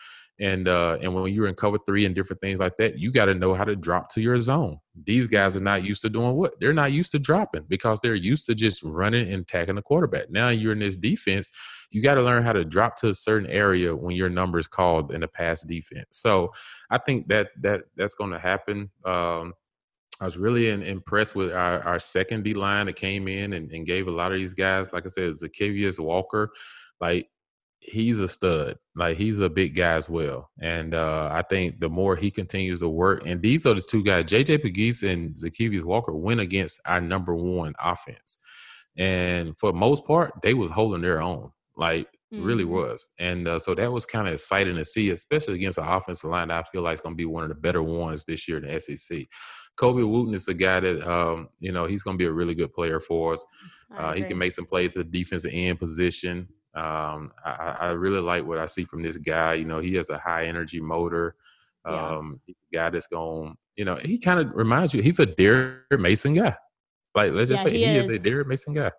And 0.41 0.69
uh, 0.69 0.99
and 1.03 1.13
when 1.15 1.33
you're 1.33 1.49
in 1.49 1.57
cover 1.57 1.79
three 1.85 2.07
and 2.07 2.15
different 2.15 2.41
things 2.41 2.61
like 2.61 2.77
that, 2.77 2.97
you 2.97 3.11
got 3.11 3.25
to 3.25 3.35
know 3.35 3.55
how 3.55 3.65
to 3.65 3.75
drop 3.75 4.09
to 4.11 4.21
your 4.21 4.41
zone. 4.41 4.79
These 5.05 5.27
guys 5.27 5.57
are 5.57 5.61
not 5.61 5.83
used 5.83 6.01
to 6.03 6.09
doing 6.09 6.37
what? 6.37 6.55
They're 6.61 6.73
not 6.73 6.93
used 6.93 7.11
to 7.13 7.19
dropping 7.19 7.65
because 7.67 7.99
they're 7.99 8.15
used 8.15 8.47
to 8.47 8.55
just 8.55 8.85
running 8.85 9.33
and 9.33 9.43
attacking 9.43 9.75
the 9.75 9.83
quarterback. 9.83 10.31
Now 10.31 10.51
you're 10.51 10.73
in 10.73 10.79
this 10.79 10.97
defense, 10.97 11.51
you 11.91 12.03
got 12.03 12.15
to 12.15 12.23
learn 12.23 12.45
how 12.45 12.53
to 12.53 12.65
drop 12.65 12.95
to 12.99 13.09
a 13.09 13.15
certain 13.15 13.51
area 13.51 13.97
when 13.97 14.15
your 14.15 14.29
number 14.29 14.61
is 14.61 14.69
called 14.69 15.13
in 15.13 15.25
a 15.25 15.29
pass 15.29 15.63
defense. 15.63 16.07
So 16.11 16.53
I 16.89 16.99
think 16.99 17.27
that 17.29 17.49
that 17.63 17.83
that's 17.97 18.15
going 18.15 18.31
to 18.31 18.39
happen. 18.39 18.91
Um, 19.05 19.55
I 20.21 20.25
was 20.25 20.37
really 20.37 20.69
in, 20.69 20.83
impressed 20.83 21.35
with 21.35 21.53
our, 21.53 21.81
our 21.83 21.99
second 21.99 22.45
D 22.45 22.55
line 22.55 22.87
that 22.87 22.97
came 22.97 23.29
in 23.29 23.53
and, 23.53 23.71
and, 23.71 23.87
gave 23.87 24.09
a 24.09 24.13
lot 24.13 24.33
of 24.33 24.39
these 24.39 24.55
guys, 24.55 24.93
like 24.93 25.05
I 25.07 25.09
said, 25.09 25.35
Zykeivous 25.35 25.99
Walker, 25.99 26.51
like 27.01 27.29
he's 27.81 28.21
a 28.21 28.29
stud. 28.29 28.77
Like 28.97 29.17
he's 29.17 29.39
a 29.39 29.49
big 29.49 29.75
guy 29.75 29.93
as 29.93 30.09
well. 30.09 30.51
And 30.61 30.95
uh, 30.95 31.31
I 31.33 31.43
think 31.43 31.81
the 31.81 31.89
more 31.89 32.17
he 32.17 32.31
continues 32.31 32.81
to 32.81 32.89
work, 32.89 33.23
and 33.27 33.41
these 33.41 33.65
are 33.67 33.75
the 33.75 33.81
two 33.81 34.03
guys, 34.03 34.25
JJ 34.25 34.63
Pegues 34.65 35.03
and 35.03 35.35
Zykeivous 35.35 35.85
Walker, 35.85 36.15
went 36.15 36.41
against 36.41 36.81
our 36.85 37.01
number 37.01 37.35
one 37.35 37.75
offense. 37.81 38.37
And 38.97 39.57
for 39.57 39.73
most 39.73 40.05
part, 40.05 40.33
they 40.43 40.55
was 40.55 40.71
holding 40.71 41.03
their 41.03 41.23
own. 41.23 41.51
Like 41.77 42.09
Mm-hmm. 42.33 42.45
really 42.45 42.65
was. 42.67 43.09
And 43.19 43.49
uh, 43.49 43.59
so 43.59 43.75
that 43.75 43.91
was 43.91 44.05
kind 44.05 44.29
of 44.29 44.35
exciting 44.35 44.77
to 44.77 44.85
see, 44.85 45.09
especially 45.09 45.55
against 45.55 45.79
an 45.79 45.87
offensive 45.87 46.29
line 46.29 46.49
that 46.49 46.59
I 46.59 46.63
feel 46.65 46.83
like 46.83 46.93
is 46.93 47.01
going 47.01 47.15
to 47.15 47.17
be 47.17 47.25
one 47.25 47.43
of 47.43 47.49
the 47.49 47.55
better 47.55 47.83
ones 47.83 48.27
this 48.27 48.47
year 48.47 48.59
in 48.59 48.71
the 48.71 48.79
SEC. 48.79 49.21
Colby 49.79 50.03
Wooden 50.03 50.35
is 50.35 50.49
a 50.49 50.55
guy 50.55 50.81
that, 50.81 51.09
um, 51.09 51.49
you 51.61 51.73
know, 51.73 51.87
he's 51.87 52.03
going 52.03 52.15
to 52.17 52.19
be 52.19 52.27
a 52.27 52.33
really 52.33 52.55
good 52.55 52.73
player 52.73 53.01
for 53.01 53.35
us. 53.35 53.45
Uh, 53.97 54.13
he 54.13 54.23
can 54.25 54.37
make 54.37 54.53
some 54.53 54.67
plays 54.67 54.97
at 54.97 55.11
the 55.11 55.19
defensive 55.19 55.53
end 55.55 55.79
position. 55.79 56.49
Um, 56.75 57.33
I, 57.45 57.77
I, 57.81 57.87
really 57.93 58.21
like 58.21 58.45
what 58.45 58.59
I 58.59 58.67
see 58.67 58.85
from 58.85 59.03
this 59.03 59.17
guy. 59.17 59.55
You 59.55 59.65
know, 59.65 59.79
he 59.79 59.95
has 59.95 60.11
a 60.11 60.19
high 60.19 60.47
energy 60.47 60.81
motor. 60.81 61.35
Um, 61.85 62.41
yeah. 62.47 62.55
guy 62.73 62.91
that's 62.91 63.07
going, 63.07 63.57
you 63.77 63.85
know, 63.85 63.97
he 63.97 64.19
kind 64.19 64.41
of 64.41 64.51
reminds 64.55 64.93
you, 64.93 65.01
he's 65.01 65.19
a 65.19 65.27
Derek 65.27 65.99
Mason 65.99 66.35
guy. 66.35 66.55
Like, 67.15 67.33
let's 67.33 67.49
just 67.49 67.61
yeah, 67.61 67.65
say 67.65 67.71
he, 67.71 67.85
he 67.87 67.97
is. 67.97 68.09
is 68.09 68.13
a 68.13 68.19
Derek 68.19 68.47
Mason 68.47 68.75
guy 68.75 68.91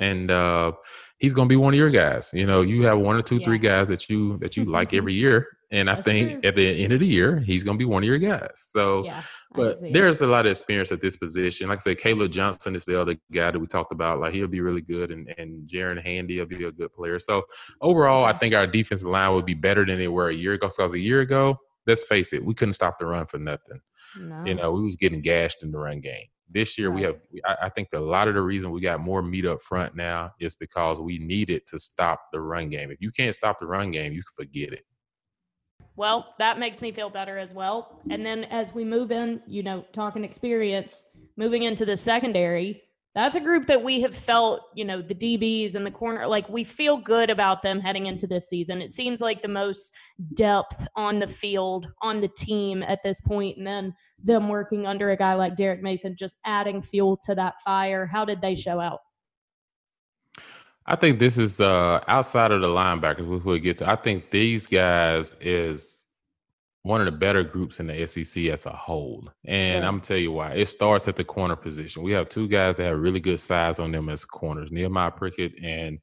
and 0.00 0.30
uh, 0.30 0.72
he's 1.18 1.32
going 1.32 1.46
to 1.46 1.52
be 1.52 1.56
one 1.56 1.74
of 1.74 1.78
your 1.78 1.90
guys. 1.90 2.30
You 2.32 2.46
know, 2.46 2.62
you 2.62 2.86
have 2.86 2.98
one 2.98 3.16
or 3.16 3.20
two, 3.20 3.36
yeah. 3.36 3.44
three 3.44 3.58
guys 3.58 3.88
that 3.88 4.08
you 4.08 4.38
that 4.38 4.56
you 4.56 4.64
like 4.64 4.94
every 4.94 5.14
year, 5.24 5.46
and 5.72 5.88
I 5.88 5.94
That's 5.94 6.04
think 6.04 6.40
true. 6.40 6.48
at 6.48 6.56
the 6.56 6.82
end 6.82 6.92
of 6.92 7.00
the 7.00 7.06
year, 7.06 7.38
he's 7.38 7.62
going 7.62 7.76
to 7.76 7.78
be 7.78 7.84
one 7.84 8.02
of 8.02 8.06
your 8.06 8.18
guys. 8.18 8.50
So, 8.70 9.04
yeah, 9.04 9.22
but 9.54 9.78
there's 9.92 10.20
a 10.20 10.26
lot 10.26 10.46
of 10.46 10.50
experience 10.50 10.90
at 10.90 11.00
this 11.00 11.16
position. 11.16 11.68
Like 11.68 11.78
I 11.78 11.82
said, 11.82 11.98
Caleb 11.98 12.32
Johnson 12.32 12.74
is 12.74 12.84
the 12.84 13.00
other 13.00 13.16
guy 13.32 13.52
that 13.52 13.58
we 13.58 13.66
talked 13.66 13.92
about. 13.92 14.20
Like 14.20 14.34
he'll 14.34 14.48
be 14.48 14.60
really 14.60 14.80
good, 14.80 15.12
and 15.12 15.32
and 15.38 15.68
Jaren 15.68 16.02
Handy 16.02 16.38
will 16.38 16.46
be 16.46 16.64
a 16.64 16.72
good 16.72 16.92
player. 16.92 17.18
So 17.20 17.44
overall, 17.80 18.24
I 18.24 18.36
think 18.36 18.54
our 18.54 18.66
defensive 18.66 19.08
line 19.08 19.32
will 19.32 19.42
be 19.42 19.54
better 19.54 19.86
than 19.86 19.98
they 19.98 20.08
were 20.08 20.28
a 20.28 20.34
year 20.34 20.54
ago. 20.54 20.68
Because 20.68 20.92
a 20.92 20.98
year 20.98 21.20
ago, 21.20 21.58
let's 21.86 22.02
face 22.02 22.32
it, 22.32 22.44
we 22.44 22.54
couldn't 22.54 22.74
stop 22.74 22.98
the 22.98 23.06
run 23.06 23.26
for 23.26 23.38
nothing. 23.38 23.80
No. 24.18 24.44
You 24.44 24.54
know, 24.54 24.72
we 24.72 24.82
was 24.82 24.96
getting 24.96 25.20
gashed 25.20 25.62
in 25.62 25.70
the 25.70 25.78
run 25.78 26.00
game. 26.00 26.26
This 26.52 26.76
year, 26.76 26.88
right. 26.88 26.96
we 26.96 27.02
have. 27.02 27.16
I, 27.44 27.66
I 27.66 27.68
think 27.68 27.90
a 27.94 28.00
lot 28.00 28.26
of 28.26 28.34
the 28.34 28.42
reason 28.42 28.72
we 28.72 28.80
got 28.80 28.98
more 28.98 29.22
meat 29.22 29.46
up 29.46 29.62
front 29.62 29.94
now 29.94 30.32
is 30.40 30.56
because 30.56 31.00
we 31.00 31.18
needed 31.18 31.64
to 31.66 31.78
stop 31.78 32.22
the 32.32 32.40
run 32.40 32.70
game. 32.70 32.90
If 32.90 33.00
you 33.00 33.12
can't 33.12 33.36
stop 33.36 33.60
the 33.60 33.66
run 33.66 33.92
game, 33.92 34.12
you 34.12 34.22
can 34.22 34.46
forget 34.46 34.72
it. 34.72 34.84
Well, 36.00 36.34
that 36.38 36.58
makes 36.58 36.80
me 36.80 36.92
feel 36.92 37.10
better 37.10 37.36
as 37.36 37.52
well. 37.52 38.00
And 38.08 38.24
then 38.24 38.44
as 38.44 38.74
we 38.74 38.86
move 38.86 39.12
in, 39.12 39.42
you 39.46 39.62
know, 39.62 39.84
talking 39.92 40.24
experience, 40.24 41.04
moving 41.36 41.62
into 41.64 41.84
the 41.84 41.94
secondary, 41.94 42.80
that's 43.14 43.36
a 43.36 43.40
group 43.40 43.66
that 43.66 43.84
we 43.84 44.00
have 44.00 44.16
felt, 44.16 44.62
you 44.74 44.86
know, 44.86 45.02
the 45.02 45.14
DBs 45.14 45.74
and 45.74 45.84
the 45.84 45.90
corner, 45.90 46.26
like 46.26 46.48
we 46.48 46.64
feel 46.64 46.96
good 46.96 47.28
about 47.28 47.60
them 47.60 47.80
heading 47.80 48.06
into 48.06 48.26
this 48.26 48.48
season. 48.48 48.80
It 48.80 48.92
seems 48.92 49.20
like 49.20 49.42
the 49.42 49.48
most 49.48 49.92
depth 50.32 50.88
on 50.96 51.18
the 51.18 51.28
field, 51.28 51.88
on 52.00 52.22
the 52.22 52.30
team 52.34 52.82
at 52.82 53.00
this 53.04 53.20
point, 53.20 53.58
and 53.58 53.66
then 53.66 53.92
them 54.24 54.48
working 54.48 54.86
under 54.86 55.10
a 55.10 55.18
guy 55.18 55.34
like 55.34 55.54
Derek 55.54 55.82
Mason, 55.82 56.16
just 56.18 56.38
adding 56.46 56.80
fuel 56.80 57.18
to 57.26 57.34
that 57.34 57.60
fire. 57.62 58.06
How 58.06 58.24
did 58.24 58.40
they 58.40 58.54
show 58.54 58.80
out? 58.80 59.00
I 60.90 60.96
think 60.96 61.20
this 61.20 61.38
is 61.38 61.60
uh 61.60 62.02
outside 62.08 62.50
of 62.50 62.62
the 62.62 62.66
linebackers, 62.66 63.24
which 63.24 63.44
we'll 63.44 63.58
get 63.58 63.78
to. 63.78 63.88
I 63.88 63.94
think 63.94 64.30
these 64.32 64.66
guys 64.66 65.36
is 65.40 66.04
one 66.82 67.00
of 67.00 67.04
the 67.04 67.12
better 67.12 67.44
groups 67.44 67.78
in 67.78 67.86
the 67.86 68.06
SEC 68.08 68.46
as 68.46 68.66
a 68.66 68.70
whole. 68.70 69.28
And 69.44 69.82
yeah. 69.82 69.88
I'm 69.88 69.94
gonna 69.94 70.02
tell 70.02 70.16
you 70.16 70.32
why. 70.32 70.54
It 70.54 70.66
starts 70.66 71.06
at 71.06 71.14
the 71.14 71.22
corner 71.22 71.54
position. 71.54 72.02
We 72.02 72.10
have 72.10 72.28
two 72.28 72.48
guys 72.48 72.76
that 72.76 72.86
have 72.86 72.98
really 72.98 73.20
good 73.20 73.38
size 73.38 73.78
on 73.78 73.92
them 73.92 74.08
as 74.08 74.24
corners, 74.24 74.72
Nehemiah 74.72 75.12
Pritchett 75.12 75.52
and 75.62 76.00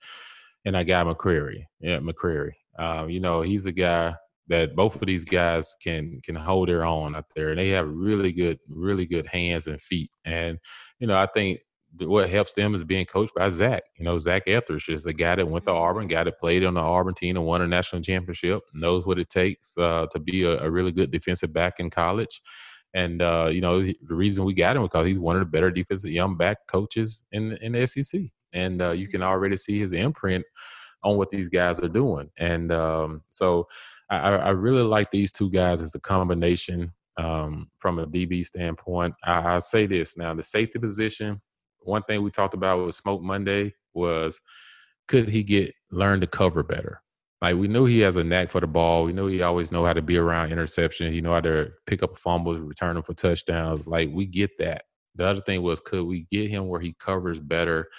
and 0.63 0.77
I 0.77 0.85
got 0.85 1.05
McCreary. 1.05 1.65
Yeah, 1.81 1.99
McCreary. 1.99 2.53
Um, 2.79 3.09
you 3.09 3.19
know, 3.19 3.41
he's 3.41 3.65
a 3.65 3.73
guy 3.73 4.15
that 4.47 4.73
both 4.73 4.95
of 4.95 5.05
these 5.05 5.25
guys 5.25 5.75
can 5.83 6.21
can 6.23 6.35
hold 6.35 6.69
their 6.69 6.85
own 6.85 7.13
out 7.13 7.25
there, 7.35 7.49
and 7.49 7.59
they 7.59 7.69
have 7.69 7.89
really 7.89 8.31
good, 8.31 8.57
really 8.69 9.05
good 9.05 9.27
hands 9.27 9.67
and 9.67 9.81
feet. 9.81 10.11
And 10.23 10.59
you 10.99 11.07
know, 11.07 11.17
I 11.17 11.25
think 11.25 11.59
what 12.01 12.29
helps 12.29 12.53
them 12.53 12.75
is 12.75 12.83
being 12.83 13.05
coached 13.05 13.33
by 13.35 13.49
Zach. 13.49 13.83
You 13.97 14.05
know, 14.05 14.17
Zach 14.17 14.43
Etheridge 14.47 14.89
is 14.89 15.03
the 15.03 15.13
guy 15.13 15.35
that 15.35 15.47
went 15.47 15.65
to 15.65 15.71
mm-hmm. 15.71 15.81
Auburn, 15.81 16.07
guy 16.07 16.23
that 16.23 16.39
played 16.39 16.63
on 16.63 16.73
the 16.73 16.81
Auburn 16.81 17.13
team 17.13 17.37
and 17.37 17.45
won 17.45 17.61
a 17.61 17.67
national 17.67 18.01
championship, 18.01 18.63
knows 18.73 19.05
what 19.05 19.19
it 19.19 19.29
takes 19.29 19.77
uh, 19.77 20.07
to 20.11 20.19
be 20.19 20.43
a, 20.43 20.59
a, 20.59 20.69
really 20.69 20.91
good 20.91 21.11
defensive 21.11 21.53
back 21.53 21.79
in 21.79 21.89
college. 21.89 22.41
And 22.93 23.21
uh, 23.21 23.49
you 23.51 23.61
know, 23.61 23.81
the 23.81 23.95
reason 24.09 24.45
we 24.45 24.53
got 24.53 24.75
him 24.75 24.83
because 24.83 25.07
he's 25.07 25.19
one 25.19 25.35
of 25.35 25.41
the 25.41 25.45
better 25.45 25.71
defensive 25.71 26.11
young 26.11 26.37
back 26.37 26.57
coaches 26.67 27.23
in 27.31 27.53
in 27.61 27.73
the 27.73 27.85
SEC, 27.85 28.21
and 28.53 28.81
uh, 28.81 28.91
you 28.91 29.07
can 29.07 29.21
mm-hmm. 29.21 29.29
already 29.29 29.55
see 29.55 29.79
his 29.79 29.93
imprint 29.93 30.45
on 31.03 31.17
what 31.17 31.29
these 31.29 31.49
guys 31.49 31.79
are 31.79 31.89
doing. 31.89 32.29
And 32.37 32.71
um, 32.71 33.21
so, 33.29 33.67
I, 34.09 34.17
I 34.17 34.49
really 34.49 34.81
like 34.81 35.11
these 35.11 35.31
two 35.31 35.49
guys 35.51 35.81
as 35.81 35.93
a 35.93 35.99
combination 35.99 36.93
um, 37.17 37.69
from 37.77 37.99
a 37.99 38.07
DB 38.07 38.45
standpoint. 38.45 39.15
I, 39.23 39.55
I 39.55 39.59
say 39.59 39.85
this 39.85 40.17
now: 40.17 40.33
the 40.33 40.43
safety 40.43 40.79
position 40.79 41.41
one 41.87 42.03
thing 42.03 42.21
we 42.23 42.31
talked 42.31 42.53
about 42.53 42.85
with 42.85 42.95
Smoke 42.95 43.21
Monday 43.21 43.73
was 43.93 44.39
could 45.07 45.29
he 45.29 45.43
get 45.43 45.73
learn 45.91 46.21
to 46.21 46.27
cover 46.27 46.63
better? 46.63 47.01
Like 47.41 47.55
we 47.55 47.67
knew 47.67 47.85
he 47.85 47.99
has 48.01 48.15
a 48.15 48.23
knack 48.23 48.49
for 48.51 48.61
the 48.61 48.67
ball. 48.67 49.03
We 49.03 49.13
knew 49.13 49.27
he 49.27 49.41
always 49.41 49.71
know 49.71 49.85
how 49.85 49.93
to 49.93 50.01
be 50.01 50.17
around 50.17 50.51
interception. 50.51 51.13
He 51.13 51.21
know 51.21 51.33
how 51.33 51.41
to 51.41 51.71
pick 51.85 52.01
up 52.03 52.17
fumbles, 52.17 52.59
return 52.59 52.95
them 52.95 53.03
for 53.03 53.13
touchdowns. 53.13 53.87
Like 53.87 54.09
we 54.11 54.25
get 54.25 54.57
that. 54.59 54.83
The 55.15 55.25
other 55.25 55.41
thing 55.41 55.61
was 55.61 55.79
could 55.79 56.05
we 56.05 56.27
get 56.31 56.49
him 56.49 56.67
where 56.67 56.81
he 56.81 56.95
covers 56.99 57.39
better 57.39 57.89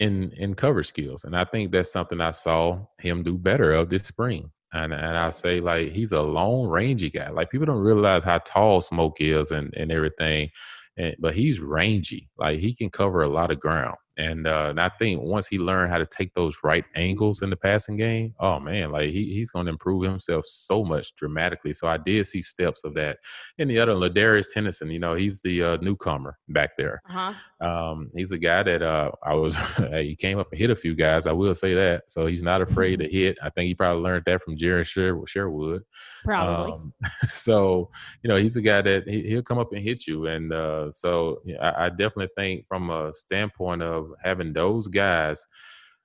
in 0.00 0.30
in 0.32 0.54
cover 0.54 0.82
skills? 0.82 1.24
And 1.24 1.36
I 1.36 1.44
think 1.44 1.72
that's 1.72 1.92
something 1.92 2.20
I 2.20 2.30
saw 2.30 2.86
him 2.98 3.22
do 3.22 3.36
better 3.36 3.72
of 3.72 3.90
this 3.90 4.04
spring. 4.04 4.50
And 4.72 4.92
and 4.92 5.16
I 5.18 5.30
say 5.30 5.60
like 5.60 5.90
he's 5.92 6.12
a 6.12 6.22
long 6.22 6.68
rangy 6.68 7.10
guy. 7.10 7.30
Like 7.30 7.50
people 7.50 7.66
don't 7.66 7.82
realize 7.82 8.24
how 8.24 8.38
tall 8.38 8.80
Smoke 8.82 9.20
is 9.20 9.50
and 9.50 9.74
and 9.76 9.92
everything 9.92 10.50
and, 10.96 11.14
but 11.18 11.34
he's 11.34 11.60
rangy. 11.60 12.28
Like 12.38 12.58
he 12.58 12.74
can 12.74 12.90
cover 12.90 13.22
a 13.22 13.28
lot 13.28 13.50
of 13.50 13.60
ground. 13.60 13.96
And, 14.16 14.46
uh, 14.46 14.66
and 14.68 14.80
I 14.80 14.90
think 14.90 15.22
once 15.22 15.48
he 15.48 15.58
learned 15.58 15.90
how 15.90 15.98
to 15.98 16.06
take 16.06 16.34
those 16.34 16.58
right 16.62 16.84
angles 16.94 17.42
in 17.42 17.50
the 17.50 17.56
passing 17.56 17.96
game, 17.96 18.32
oh 18.38 18.60
man, 18.60 18.92
like 18.92 19.10
he, 19.10 19.34
he's 19.34 19.50
going 19.50 19.66
to 19.66 19.72
improve 19.72 20.04
himself 20.04 20.44
so 20.46 20.84
much 20.84 21.16
dramatically. 21.16 21.72
So 21.72 21.88
I 21.88 21.96
did 21.96 22.24
see 22.26 22.40
steps 22.40 22.84
of 22.84 22.94
that. 22.94 23.18
And 23.58 23.68
the 23.68 23.80
other, 23.80 23.94
Ladarius 23.94 24.46
Tennison, 24.54 24.92
you 24.92 25.00
know, 25.00 25.14
he's 25.14 25.40
the 25.40 25.62
uh, 25.64 25.76
newcomer 25.80 26.38
back 26.48 26.76
there. 26.76 27.02
Uh-huh. 27.08 27.32
Um, 27.64 28.10
he's 28.14 28.32
a 28.32 28.38
guy 28.38 28.62
that 28.62 28.82
uh, 28.82 29.10
I 29.22 29.34
was, 29.34 29.56
he 29.94 30.16
came 30.16 30.38
up 30.38 30.48
and 30.52 30.60
hit 30.60 30.70
a 30.70 30.76
few 30.76 30.94
guys. 30.94 31.26
I 31.26 31.32
will 31.32 31.54
say 31.54 31.74
that. 31.74 32.10
So 32.10 32.26
he's 32.26 32.42
not 32.42 32.60
afraid 32.60 32.98
to 32.98 33.08
hit. 33.08 33.38
I 33.42 33.48
think 33.50 33.68
he 33.68 33.74
probably 33.74 34.02
learned 34.02 34.24
that 34.26 34.42
from 34.42 34.56
Jerry 34.56 34.84
Sher- 34.84 35.18
Sherwood. 35.26 35.82
Probably. 36.24 36.72
Um, 36.72 36.92
so, 37.26 37.88
you 38.22 38.28
know, 38.28 38.36
he's 38.36 38.56
a 38.56 38.62
guy 38.62 38.82
that 38.82 39.08
he, 39.08 39.34
will 39.34 39.42
come 39.42 39.58
up 39.58 39.72
and 39.72 39.82
hit 39.82 40.06
you. 40.06 40.26
And 40.26 40.52
uh, 40.52 40.90
so 40.90 41.40
I, 41.60 41.86
I 41.86 41.88
definitely 41.88 42.30
think 42.36 42.66
from 42.68 42.90
a 42.90 43.14
standpoint 43.14 43.82
of, 43.82 44.10
having 44.22 44.52
those 44.52 44.88
guys, 44.88 45.46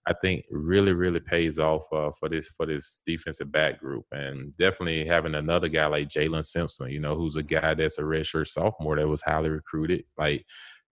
I 0.06 0.14
think 0.14 0.46
really 0.50 0.94
really 0.94 1.20
pays 1.20 1.60
off 1.60 1.84
uh, 1.94 2.10
for 2.20 2.30
this 2.30 2.50
for 2.50 2.66
this 2.66 3.02
defensive 3.06 3.52
back 3.52 3.80
group, 3.80 4.06
and 4.12 4.58
definitely 4.58 5.06
having 5.06 5.36
another 5.36 5.68
guy 5.68 5.86
like 5.86 6.08
Jaylin 6.08 6.46
Simpson, 6.46 6.90
you 6.90 7.00
know, 7.00 7.16
who's 7.16 7.36
a 7.36 7.44
guy 7.44 7.76
that's 7.76 8.00
a 8.00 8.02
redshirt 8.02 8.48
sophomore 8.48 8.98
that 8.98 9.08
was 9.08 9.22
highly 9.22 9.50
recruited. 9.50 10.06
Like 10.18 10.46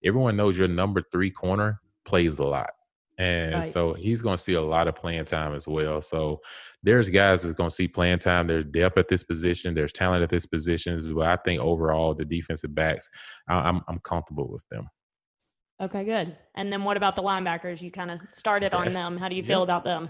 everyone 0.03 0.35
knows, 0.37 0.57
your 0.57 0.67
number 0.67 1.01
three 1.11 1.31
corner 1.31 1.81
plays 2.05 2.39
a 2.39 2.43
lot. 2.45 2.71
And 3.19 3.55
Right. 3.55 3.65
so 3.65 3.93
he's 3.93 4.21
going 4.21 4.37
to 4.37 4.43
see 4.43 4.53
a 4.53 4.61
lot 4.61 4.87
of 4.87 4.95
playing 4.95 5.25
time 5.25 5.55
as 5.55 5.67
well. 5.67 6.01
So 6.01 6.39
there's 6.83 7.09
guys 7.09 7.41
that's 7.41 7.55
going 7.55 7.69
to 7.71 7.75
see 7.75 7.87
playing 7.87 8.19
time. 8.19 8.45
There's 8.45 8.65
depth 8.65 8.95
at 8.99 9.07
this 9.07 9.23
position. 9.23 9.73
There's 9.73 9.91
talent 9.91 10.21
at 10.21 10.29
this 10.29 10.45
position. 10.45 11.01
But 11.15 11.25
I 11.25 11.35
think 11.37 11.59
overall, 11.59 12.13
the 12.13 12.25
defensive 12.25 12.75
backs, 12.75 13.09
I'm 13.47 13.81
I'm 13.87 13.99
comfortable 13.99 14.47
with 14.51 14.67
them. 14.69 14.87
Okay, 15.81 16.03
good. 16.05 16.35
And 16.55 16.71
then 16.71 16.83
what 16.83 16.97
about 16.97 17.15
the 17.15 17.23
linebackers? 17.23 17.81
You 17.81 17.91
kind 17.91 18.11
of 18.11 18.19
started 18.33 18.73
on 18.75 18.85
That's- 18.85 18.93
them. 19.01 19.17
How 19.17 19.29
do 19.29 19.35
you 19.35 19.43
feel 19.43 19.63
about 19.63 19.83
them? 19.83 20.09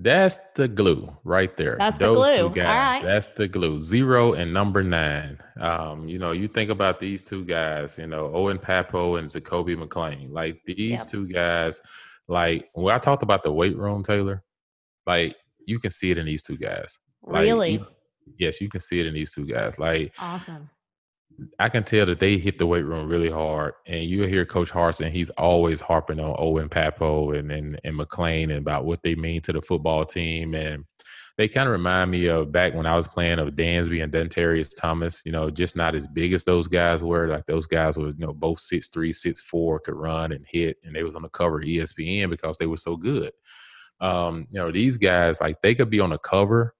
That's 0.00 0.38
the 0.54 0.68
glue 0.68 1.16
right 1.24 1.56
there. 1.56 1.74
That's 1.76 1.96
the 1.98 2.14
glue. 2.14 2.50
guys. 2.50 2.94
right. 2.94 3.02
That's 3.04 3.26
the 3.28 3.48
glue. 3.48 3.80
Zero 3.80 4.32
and 4.34 4.54
number 4.54 4.84
nine. 4.84 5.40
Um, 5.60 6.08
you 6.08 6.20
know, 6.20 6.30
you 6.30 6.46
think 6.46 6.70
about 6.70 7.00
these 7.00 7.24
two 7.24 7.44
guys, 7.44 7.98
you 7.98 8.06
know, 8.06 8.30
Owen 8.32 8.58
Pappoe 8.60 9.16
and 9.16 9.28
Zakoby 9.28 9.76
McClain. 9.76 10.30
Like 10.32 10.60
these 10.64 11.00
Yep. 11.00 11.06
two 11.08 11.26
guys, 11.26 11.80
like 12.28 12.68
when 12.74 12.94
I 12.94 12.98
talked 12.98 13.24
about 13.24 13.42
the 13.42 13.52
weight 13.52 13.76
room, 13.76 14.04
Taylor, 14.04 14.44
like 15.04 15.34
you 15.66 15.80
can 15.80 15.90
see 15.90 16.12
it 16.12 16.18
in 16.18 16.26
these 16.26 16.44
two 16.44 16.56
guys. 16.56 16.98
Like, 17.24 17.42
Really? 17.42 17.72
you- 17.72 17.86
yes, 18.38 18.60
you 18.60 18.68
can 18.68 18.80
see 18.80 19.00
it 19.00 19.06
in 19.06 19.14
these 19.14 19.34
two 19.34 19.46
guys. 19.46 19.80
Like 19.80 20.12
awesome. 20.20 20.70
I 21.58 21.68
can 21.68 21.84
tell 21.84 22.06
that 22.06 22.20
they 22.20 22.38
hit 22.38 22.58
the 22.58 22.66
weight 22.66 22.84
room 22.84 23.08
really 23.08 23.30
hard. 23.30 23.74
And 23.86 24.04
you 24.04 24.22
hear 24.24 24.44
Coach 24.44 24.70
Harsin, 24.70 25.10
he's 25.10 25.30
always 25.30 25.80
harping 25.80 26.20
on 26.20 26.34
Owen 26.38 26.68
Pappoe 26.68 27.32
and, 27.32 27.52
and, 27.52 27.80
and 27.84 27.96
McClain 27.98 28.44
and 28.44 28.58
about 28.58 28.84
what 28.84 29.02
they 29.02 29.14
mean 29.14 29.40
to 29.42 29.52
the 29.52 29.62
football 29.62 30.04
team. 30.04 30.54
And 30.54 30.84
they 31.38 31.46
kind 31.46 31.68
of 31.68 31.72
remind 31.72 32.10
me 32.10 32.26
of 32.26 32.50
back 32.50 32.74
when 32.74 32.86
I 32.86 32.96
was 32.96 33.06
playing 33.06 33.38
of 33.38 33.50
Dansby 33.50 34.02
and 34.02 34.12
Dontarrious 34.12 34.70
Thomas, 34.76 35.22
you 35.24 35.30
know, 35.30 35.50
just 35.50 35.76
not 35.76 35.94
as 35.94 36.06
big 36.08 36.32
as 36.32 36.44
those 36.44 36.66
guys 36.66 37.04
were. 37.04 37.28
Like 37.28 37.46
those 37.46 37.66
guys 37.66 37.96
were, 37.96 38.08
you 38.08 38.26
know, 38.26 38.32
both 38.32 38.58
six 38.58 38.88
three, 38.88 39.12
six 39.12 39.40
four, 39.40 39.78
could 39.78 39.94
run 39.94 40.32
and 40.32 40.44
hit, 40.48 40.78
and 40.82 40.96
they 40.96 41.04
was 41.04 41.14
on 41.14 41.22
the 41.22 41.28
cover 41.28 41.62
ESPN 41.62 42.28
because 42.28 42.56
they 42.56 42.66
were 42.66 42.76
so 42.76 42.96
good. 42.96 43.30
Um, 44.00 44.48
you 44.50 44.58
know, 44.58 44.72
these 44.72 44.96
guys, 44.96 45.40
like 45.40 45.62
they 45.62 45.76
could 45.76 45.90
be 45.90 46.00
on 46.00 46.10
the 46.10 46.18
cover 46.18 46.74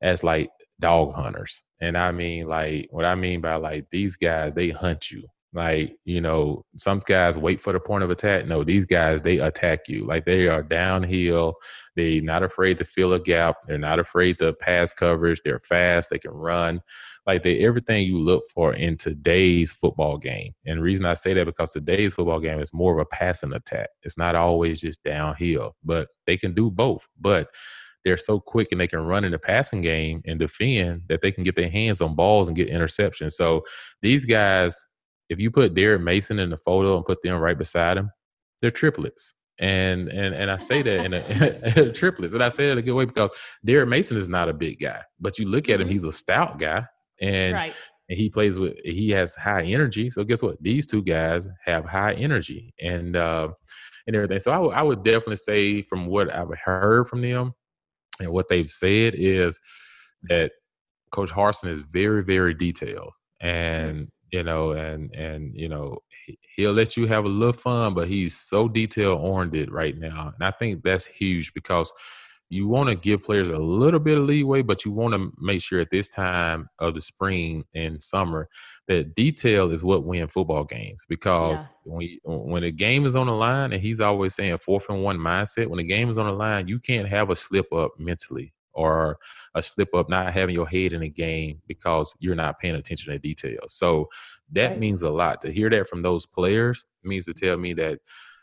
as 0.00 0.24
like 0.24 0.50
dog 0.80 1.14
hunters. 1.14 1.62
And 1.80 1.96
I 1.96 2.12
mean, 2.12 2.46
like, 2.46 2.88
what 2.90 3.04
I 3.04 3.14
mean 3.14 3.40
by 3.40 3.56
like 3.56 3.88
these 3.90 4.16
guys, 4.16 4.54
they 4.54 4.70
hunt 4.70 5.10
you. 5.10 5.24
Like, 5.52 5.96
you 6.04 6.20
know, 6.20 6.64
some 6.76 7.00
guys 7.04 7.36
wait 7.36 7.60
for 7.60 7.72
the 7.72 7.80
point 7.80 8.04
of 8.04 8.10
attack. 8.10 8.46
No, 8.46 8.62
these 8.62 8.84
guys, 8.84 9.22
they 9.22 9.38
attack 9.38 9.88
you. 9.88 10.04
Like 10.04 10.24
they 10.24 10.46
are 10.46 10.62
downhill. 10.62 11.54
They're 11.96 12.22
not 12.22 12.44
afraid 12.44 12.78
to 12.78 12.84
fill 12.84 13.12
a 13.14 13.18
gap. 13.18 13.56
They're 13.66 13.76
not 13.76 13.98
afraid 13.98 14.38
to 14.38 14.52
pass 14.52 14.92
coverage. 14.92 15.40
They're 15.44 15.58
fast. 15.58 16.10
They 16.10 16.20
can 16.20 16.30
run. 16.30 16.80
Like 17.26 17.42
they 17.42 17.58
everything 17.60 18.06
you 18.06 18.18
look 18.18 18.44
for 18.54 18.72
in 18.74 18.96
today's 18.96 19.72
football 19.72 20.18
game. 20.18 20.52
And 20.66 20.78
the 20.78 20.82
reason 20.82 21.04
I 21.04 21.14
say 21.14 21.34
that 21.34 21.46
because 21.46 21.72
today's 21.72 22.14
football 22.14 22.40
game 22.40 22.60
is 22.60 22.72
more 22.72 22.92
of 22.92 23.00
a 23.00 23.06
passing 23.06 23.52
attack. 23.52 23.88
It's 24.04 24.16
not 24.16 24.36
always 24.36 24.80
just 24.80 25.02
downhill, 25.02 25.74
but 25.84 26.08
they 26.26 26.36
can 26.36 26.54
do 26.54 26.70
both. 26.70 27.08
But 27.20 27.48
they're 28.04 28.16
so 28.16 28.40
quick 28.40 28.68
and 28.72 28.80
they 28.80 28.86
can 28.86 29.00
run 29.06 29.24
in 29.24 29.32
the 29.32 29.38
passing 29.38 29.80
game 29.80 30.22
and 30.26 30.38
defend 30.38 31.02
that 31.08 31.20
they 31.20 31.30
can 31.32 31.44
get 31.44 31.56
their 31.56 31.68
hands 31.70 32.00
on 32.00 32.14
balls 32.14 32.48
and 32.48 32.56
get 32.56 32.70
interceptions. 32.70 33.32
So 33.32 33.62
these 34.02 34.24
guys, 34.24 34.76
if 35.28 35.38
you 35.38 35.50
put 35.50 35.74
Derek 35.74 36.00
Mason 36.02 36.38
in 36.38 36.50
the 36.50 36.56
photo 36.56 36.96
and 36.96 37.04
put 37.04 37.22
them 37.22 37.38
right 37.38 37.58
beside 37.58 37.96
him, 37.98 38.10
they're 38.60 38.70
triplets. 38.70 39.34
And 39.58 40.08
and 40.08 40.34
and 40.34 40.50
I 40.50 40.56
say 40.56 40.82
that 40.82 41.04
in 41.04 41.12
a 41.12 41.92
triplets, 41.92 42.32
and 42.32 42.42
I 42.42 42.48
say 42.48 42.66
that 42.66 42.72
in 42.72 42.78
a 42.78 42.82
good 42.82 42.94
way 42.94 43.04
because 43.04 43.30
Derek 43.64 43.88
Mason 43.90 44.16
is 44.16 44.30
not 44.30 44.48
a 44.48 44.54
big 44.54 44.80
guy, 44.80 45.02
but 45.20 45.38
you 45.38 45.46
look 45.46 45.68
at 45.68 45.80
him, 45.82 45.88
Mhm. 45.88 45.92
he's 45.92 46.04
a 46.04 46.12
stout 46.12 46.58
guy, 46.58 46.86
and 47.20 47.52
right. 47.54 47.74
and 48.08 48.16
he 48.18 48.30
plays 48.30 48.58
with 48.58 48.78
he 48.84 49.10
has 49.10 49.34
high 49.34 49.62
energy. 49.62 50.08
So 50.08 50.24
guess 50.24 50.40
what? 50.40 50.56
These 50.62 50.86
two 50.86 51.02
guys 51.02 51.46
have 51.66 51.84
high 51.84 52.14
energy 52.14 52.72
and 52.80 53.14
uh, 53.14 53.48
and 54.06 54.16
everything. 54.16 54.40
So 54.40 54.50
I 54.50 54.78
I 54.80 54.82
would 54.82 55.04
definitely 55.04 55.36
say 55.36 55.82
from 55.82 56.06
what 56.06 56.34
I've 56.34 56.48
heard 56.64 57.06
from 57.08 57.20
them 57.20 57.52
and 58.20 58.32
what 58.32 58.48
they've 58.48 58.70
said 58.70 59.14
is 59.16 59.58
that 60.24 60.52
Coach 61.12 61.30
Harsin 61.30 61.68
is 61.68 61.80
very 61.80 62.22
very 62.22 62.54
detailed. 62.54 63.12
And 63.40 64.08
you 64.32 64.44
know 64.44 64.72
and 64.72 65.14
and 65.14 65.52
you 65.54 65.68
know 65.68 65.98
he- 66.26 66.38
he'll 66.56 66.72
let 66.72 66.96
you 66.96 67.06
have 67.06 67.24
a 67.24 67.28
little 67.28 67.52
fun 67.52 67.94
but 67.94 68.06
he's 68.08 68.36
so 68.36 68.68
detail 68.68 69.14
oriented 69.14 69.70
right 69.72 69.96
now. 69.98 70.32
And 70.34 70.46
i 70.46 70.50
think 70.52 70.82
that's 70.84 71.06
huge 71.06 71.52
because 71.54 71.90
you 72.50 72.66
want 72.66 72.88
to 72.88 72.94
give 72.96 73.22
players 73.22 73.48
a 73.48 73.58
little 73.58 74.00
bit 74.00 74.18
of 74.18 74.24
leeway 74.24 74.60
but 74.62 74.84
you 74.84 74.90
want 74.90 75.14
to 75.14 75.32
make 75.40 75.62
sure 75.62 75.80
at 75.80 75.90
this 75.90 76.08
time 76.08 76.68
of 76.80 76.94
the 76.94 77.00
spring 77.00 77.64
and 77.74 78.02
summer 78.02 78.48
that 78.88 79.14
detail 79.14 79.70
is 79.70 79.84
what 79.84 80.04
win 80.04 80.26
football 80.28 80.64
games 80.64 81.06
because 81.08 81.66
when 81.84 82.02
you, 82.08 82.18
when 82.24 82.64
a 82.64 82.70
game 82.70 83.06
is 83.06 83.14
on 83.14 83.26
the 83.28 83.32
line 83.34 83.72
and 83.72 83.80
he's 83.80 84.00
always 84.00 84.34
saying 84.34 84.58
fourth 84.58 84.88
and 84.90 85.02
one 85.02 85.18
mindset 85.18 85.68
when 85.68 85.78
the 85.78 85.84
game 85.84 86.10
is 86.10 86.18
on 86.18 86.26
the 86.26 86.32
line 86.32 86.68
you 86.68 86.78
can't 86.78 87.08
have 87.08 87.30
a 87.30 87.36
slip 87.36 87.72
up 87.72 87.92
mentally 87.98 88.52
or 88.72 89.18
a 89.54 89.62
slip 89.62 89.94
up 89.94 90.08
not 90.08 90.32
having 90.32 90.54
your 90.54 90.68
head 90.68 90.92
in 90.92 91.00
the 91.00 91.08
game 91.08 91.60
because 91.66 92.14
you're 92.20 92.36
not 92.36 92.58
paying 92.60 92.76
attention 92.76 93.12
to 93.12 93.18
details. 93.18 93.74
So 93.74 94.08
that 94.52 94.70
Right. 94.70 94.78
means 94.78 95.02
a 95.02 95.10
lot. 95.10 95.40
To 95.42 95.52
hear 95.52 95.68
that 95.70 95.88
from 95.88 96.02
those 96.02 96.24
players 96.24 96.86
means 97.02 97.24
to 97.26 97.34
tell 97.34 97.56
me 97.56 97.72
that, 97.74 97.98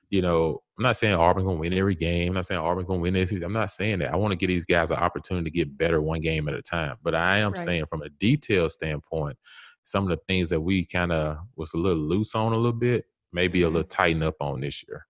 you 0.09 0.21
know, 0.21 0.61
I'm 0.77 0.83
not 0.83 0.97
saying 0.97 1.15
Auburn's 1.15 1.45
gonna 1.47 1.59
win 1.59 1.73
every 1.73 1.95
game. 1.95 2.29
I'm 2.29 2.33
not 2.35 2.45
saying 2.45 2.61
Auburn's 2.61 2.87
gonna 2.87 2.99
win 3.01 3.13
this. 3.13 3.31
I'm 3.31 3.53
not 3.53 3.71
saying 3.71 3.99
that. 3.99 4.13
I 4.13 4.15
want 4.15 4.31
to 4.31 4.35
give 4.37 4.47
these 4.49 4.65
guys 4.65 4.91
an 4.91 4.97
opportunity 4.97 5.49
to 5.49 5.55
get 5.55 5.77
better 5.77 6.01
one 6.01 6.19
game 6.21 6.47
at 6.47 6.55
a 6.55 6.61
time. 6.61 6.97
But 7.03 7.15
I 7.15 7.39
am 7.39 7.53
Right. 7.53 7.57
saying 7.57 7.85
from 7.87 8.01
a 8.03 8.09
detail 8.09 8.69
standpoint, 8.69 9.37
some 9.83 10.03
of 10.03 10.09
the 10.09 10.21
things 10.27 10.49
that 10.49 10.61
we 10.61 10.85
kind 10.85 11.11
of 11.11 11.37
was 11.55 11.73
a 11.73 11.77
little 11.77 12.01
loose 12.01 12.35
on 12.35 12.53
a 12.53 12.57
little 12.57 12.73
bit, 12.73 13.05
maybe 13.33 13.63
a 13.63 13.67
Mhm. 13.67 13.73
little 13.73 13.83
tighten 13.87 14.23
up 14.23 14.35
on 14.41 14.61
this 14.61 14.83
year. 14.87 15.07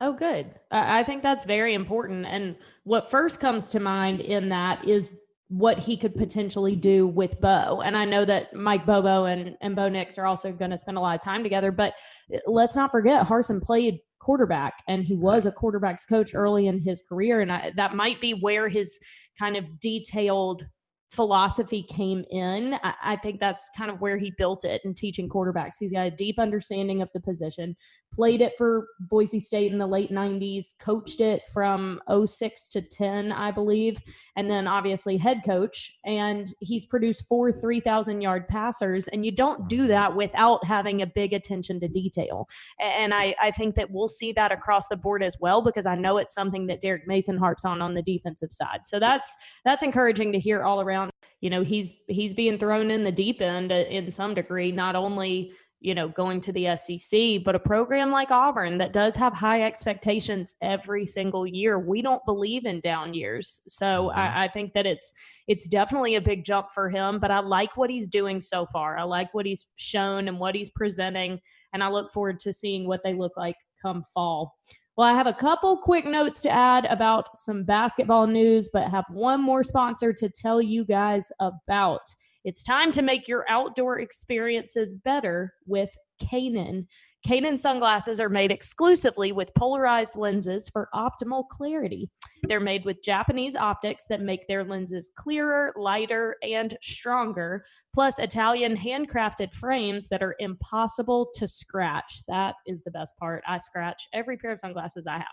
Oh, 0.00 0.12
good. 0.12 0.54
I 0.70 1.00
I 1.00 1.04
think 1.04 1.22
that's 1.22 1.44
very 1.46 1.74
important. 1.74 2.26
And 2.26 2.56
what 2.84 3.10
first 3.10 3.40
comes 3.40 3.70
to 3.70 3.80
mind 3.80 4.20
in 4.20 4.48
that 4.50 4.84
is 4.86 5.12
what 5.48 5.78
he 5.78 5.96
could 5.96 6.14
potentially 6.14 6.74
do 6.74 7.06
with 7.06 7.40
Bo. 7.40 7.82
And 7.84 7.96
I 7.96 8.04
know 8.04 8.24
that 8.24 8.54
Mike 8.54 8.86
Bobo 8.86 9.24
and, 9.24 9.56
and 9.60 9.76
Bo 9.76 9.88
Nix 9.88 10.18
are 10.18 10.26
also 10.26 10.52
going 10.52 10.70
to 10.70 10.78
spend 10.78 10.96
a 10.96 11.00
lot 11.00 11.14
of 11.14 11.20
time 11.20 11.42
together, 11.42 11.70
but 11.70 11.94
uh, 12.34 12.38
let's 12.46 12.74
not 12.74 12.90
forget 12.90 13.26
Harsin 13.26 13.62
played 13.62 13.98
quarterback 14.20 14.82
and 14.88 15.04
he 15.04 15.14
was 15.14 15.44
a 15.44 15.52
quarterback's 15.52 16.06
coach 16.06 16.34
early 16.34 16.66
in 16.66 16.80
his 16.80 17.02
career. 17.06 17.40
And 17.40 17.52
I, 17.52 17.72
that 17.76 17.94
might 17.94 18.20
be 18.20 18.32
where 18.32 18.68
his 18.68 18.98
kind 19.38 19.56
of 19.56 19.80
detailed 19.80 20.64
philosophy 21.10 21.82
came 21.82 22.24
in. 22.30 22.74
I, 22.82 22.94
I 23.02 23.16
think 23.16 23.38
that's 23.38 23.70
kind 23.76 23.90
of 23.90 24.00
where 24.00 24.16
he 24.16 24.32
built 24.36 24.64
it 24.64 24.80
in 24.84 24.94
teaching 24.94 25.28
quarterbacks. 25.28 25.74
He's 25.78 25.92
got 25.92 26.06
a 26.06 26.10
deep 26.10 26.38
understanding 26.38 27.02
of 27.02 27.10
the 27.12 27.20
position 27.20 27.76
played 28.14 28.40
it 28.40 28.52
for 28.56 28.86
Boise 29.00 29.40
State 29.40 29.72
in 29.72 29.78
the 29.78 29.86
late 29.86 30.10
90s, 30.10 30.74
coached 30.80 31.20
it 31.20 31.42
from 31.52 32.00
06 32.24 32.68
to 32.68 32.80
10, 32.80 33.32
I 33.32 33.50
believe, 33.50 33.98
and 34.36 34.48
then 34.50 34.68
obviously 34.68 35.16
head 35.16 35.42
coach. 35.44 35.92
And 36.04 36.46
he's 36.60 36.86
produced 36.86 37.26
four 37.28 37.50
3,000 37.50 38.20
yard 38.20 38.48
passers. 38.48 39.08
And 39.08 39.24
you 39.24 39.32
don't 39.32 39.68
do 39.68 39.86
that 39.88 40.14
without 40.14 40.64
having 40.64 41.02
a 41.02 41.06
big 41.06 41.32
attention 41.32 41.80
to 41.80 41.88
detail. 41.88 42.46
And 42.80 43.12
I, 43.12 43.34
I 43.40 43.50
think 43.50 43.74
that 43.74 43.90
we'll 43.90 44.08
see 44.08 44.32
that 44.32 44.52
across 44.52 44.88
the 44.88 44.96
board 44.96 45.22
as 45.22 45.36
well, 45.40 45.62
because 45.62 45.86
I 45.86 45.96
know 45.96 46.18
it's 46.18 46.34
something 46.34 46.66
that 46.66 46.80
Derek 46.80 47.06
Mason 47.06 47.36
harps 47.36 47.64
on 47.64 47.82
on 47.82 47.94
the 47.94 48.02
defensive 48.02 48.52
side. 48.52 48.80
So 48.84 48.98
that's 48.98 49.36
that's 49.64 49.82
encouraging 49.82 50.32
to 50.32 50.38
hear 50.38 50.62
all 50.62 50.80
around. 50.80 51.10
You 51.40 51.50
know, 51.50 51.62
he's 51.62 51.92
he's 52.08 52.34
being 52.34 52.58
thrown 52.58 52.90
in 52.90 53.02
the 53.02 53.12
deep 53.12 53.42
end 53.42 53.72
uh, 53.72 53.74
in 53.74 54.10
some 54.10 54.34
degree, 54.34 54.72
not 54.72 54.96
only 54.96 55.52
you 55.84 55.94
know, 55.94 56.08
going 56.08 56.40
to 56.40 56.52
the 56.52 56.74
SEC, 56.76 57.44
but 57.44 57.54
a 57.54 57.58
program 57.58 58.10
like 58.10 58.30
Auburn 58.30 58.78
that 58.78 58.94
does 58.94 59.14
have 59.16 59.34
high 59.34 59.62
expectations 59.62 60.54
every 60.62 61.04
single 61.04 61.46
year. 61.46 61.78
We 61.78 62.00
don't 62.00 62.24
believe 62.24 62.64
in 62.64 62.80
down 62.80 63.12
years. 63.12 63.60
So 63.68 64.08
Mhm. 64.08 64.16
I, 64.16 64.44
I 64.44 64.48
think 64.48 64.72
that 64.72 64.86
it's 64.86 65.12
it's 65.46 65.68
definitely 65.68 66.14
a 66.14 66.22
big 66.22 66.42
jump 66.44 66.70
for 66.70 66.88
him. 66.88 67.18
But 67.18 67.30
I 67.30 67.40
like 67.40 67.76
what 67.76 67.90
he's 67.90 68.08
doing 68.08 68.40
so 68.40 68.64
far. 68.64 68.96
I 68.96 69.02
like 69.02 69.34
what 69.34 69.44
he's 69.44 69.66
shown 69.76 70.26
and 70.26 70.40
what 70.40 70.54
he's 70.54 70.70
presenting. 70.70 71.38
And 71.74 71.84
I 71.84 71.88
look 71.88 72.10
forward 72.12 72.40
to 72.40 72.52
seeing 72.52 72.86
what 72.88 73.02
they 73.04 73.12
look 73.12 73.36
like 73.36 73.56
come 73.82 74.02
fall. 74.02 74.56
Well, 74.96 75.06
I 75.08 75.12
have 75.12 75.26
a 75.26 75.32
couple 75.34 75.76
quick 75.76 76.06
notes 76.06 76.40
to 76.42 76.50
add 76.50 76.86
about 76.86 77.36
some 77.36 77.64
basketball 77.64 78.26
news, 78.26 78.70
but 78.72 78.88
have 78.90 79.04
one 79.10 79.42
more 79.42 79.62
sponsor 79.64 80.12
to 80.14 80.30
tell 80.30 80.62
you 80.62 80.84
guys 80.86 81.30
about. 81.40 82.02
It's 82.44 82.62
time 82.62 82.92
to 82.92 83.02
make 83.02 83.26
your 83.26 83.44
outdoor 83.48 83.98
experiences 83.98 84.94
better 84.94 85.54
with 85.66 85.90
Kaenon. 86.22 86.86
Kaenon 87.26 87.58
sunglasses 87.58 88.20
are 88.20 88.28
made 88.28 88.50
exclusively 88.50 89.32
with 89.32 89.54
polarized 89.54 90.14
lenses 90.14 90.68
for 90.68 90.90
optimal 90.94 91.48
clarity. 91.48 92.10
They're 92.42 92.60
made 92.60 92.84
with 92.84 93.02
Japanese 93.02 93.56
optics 93.56 94.04
that 94.10 94.20
make 94.20 94.46
their 94.46 94.62
lenses 94.62 95.10
clearer, 95.16 95.72
lighter, 95.74 96.36
and 96.42 96.76
stronger, 96.82 97.64
plus 97.94 98.18
Italian 98.18 98.76
handcrafted 98.76 99.54
frames 99.54 100.08
that 100.08 100.22
are 100.22 100.36
impossible 100.38 101.30
to 101.36 101.48
scratch. 101.48 102.20
That 102.28 102.56
is 102.66 102.82
the 102.82 102.90
best 102.90 103.16
part. 103.16 103.42
I 103.48 103.56
scratch 103.56 104.06
every 104.12 104.36
pair 104.36 104.52
of 104.52 104.60
sunglasses 104.60 105.06
I 105.06 105.14
have. 105.14 105.32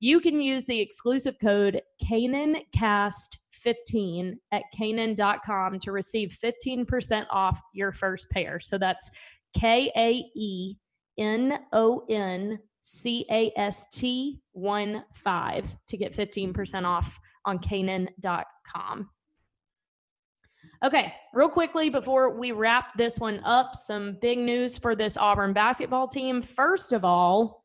You 0.00 0.18
can 0.18 0.40
use 0.40 0.64
the 0.64 0.80
exclusive 0.80 1.36
code 1.40 1.82
KaenonCast15 2.10 4.34
at 4.50 4.64
Kaenon.com 4.76 5.78
to 5.78 5.92
receive 5.92 6.30
15% 6.30 7.26
off 7.30 7.60
your 7.72 7.92
first 7.92 8.28
pair. 8.30 8.58
So 8.58 8.76
that's 8.76 9.08
K 9.56 9.92
A 9.96 10.24
E 10.34 10.74
N 11.18 11.58
O 11.72 12.04
N 12.08 12.58
C 12.80 13.26
A 13.30 13.52
S 13.56 13.86
T 13.88 14.40
1 14.52 15.04
5 15.12 15.76
to 15.88 15.96
get 15.96 16.12
15% 16.12 16.84
off 16.84 17.18
on 17.44 17.58
Kaenon.com. 17.58 19.10
Okay, 20.84 21.12
real 21.34 21.48
quickly 21.48 21.90
before 21.90 22.38
we 22.38 22.52
wrap 22.52 22.96
this 22.96 23.18
one 23.18 23.40
up, 23.44 23.74
some 23.74 24.16
big 24.20 24.38
news 24.38 24.78
for 24.78 24.94
this 24.94 25.16
Auburn 25.16 25.52
basketball 25.52 26.06
team. 26.06 26.40
First 26.40 26.92
of 26.92 27.04
all, 27.04 27.57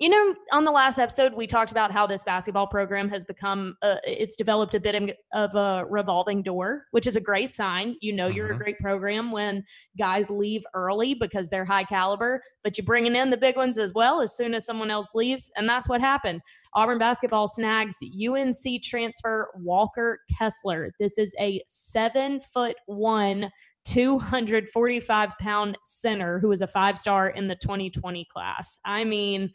you 0.00 0.08
know, 0.08 0.34
on 0.50 0.64
the 0.64 0.72
last 0.72 0.98
episode, 0.98 1.34
we 1.34 1.46
talked 1.46 1.70
about 1.70 1.92
how 1.92 2.04
this 2.04 2.24
basketball 2.24 2.66
program 2.66 3.08
has 3.10 3.24
become, 3.24 3.76
uh, 3.80 3.96
it's 4.02 4.34
developed 4.34 4.74
a 4.74 4.80
bit 4.80 5.16
of 5.32 5.54
a 5.54 5.84
revolving 5.88 6.42
door, 6.42 6.86
which 6.90 7.06
is 7.06 7.14
a 7.14 7.20
great 7.20 7.54
sign. 7.54 7.94
You 8.00 8.12
know, 8.12 8.26
you're 8.26 8.48
mm-hmm. 8.48 8.60
a 8.60 8.64
great 8.64 8.78
program 8.80 9.30
when 9.30 9.64
guys 9.96 10.30
leave 10.30 10.64
early 10.74 11.14
because 11.14 11.48
they're 11.48 11.64
high 11.64 11.84
caliber, 11.84 12.42
but 12.64 12.76
you're 12.76 12.84
bringing 12.84 13.14
in 13.14 13.30
the 13.30 13.36
big 13.36 13.56
ones 13.56 13.78
as 13.78 13.94
well 13.94 14.20
as 14.20 14.36
soon 14.36 14.52
as 14.54 14.66
someone 14.66 14.90
else 14.90 15.14
leaves. 15.14 15.52
And 15.56 15.68
that's 15.68 15.88
what 15.88 16.00
happened. 16.00 16.40
Auburn 16.74 16.98
basketball 16.98 17.46
snags 17.46 17.98
UNC 18.02 18.82
transfer 18.82 19.48
Walker 19.54 20.18
Kessler. 20.36 20.90
This 20.98 21.18
is 21.18 21.36
a 21.38 21.62
seven 21.68 22.40
foot 22.40 22.74
one 22.86 23.52
245 23.84 25.30
pound 25.38 25.78
center 25.84 26.38
who 26.40 26.50
is 26.50 26.62
a 26.62 26.66
five 26.66 26.98
star 26.98 27.28
in 27.28 27.48
the 27.48 27.54
2020 27.54 28.26
class. 28.32 28.78
I 28.84 29.04
mean, 29.04 29.50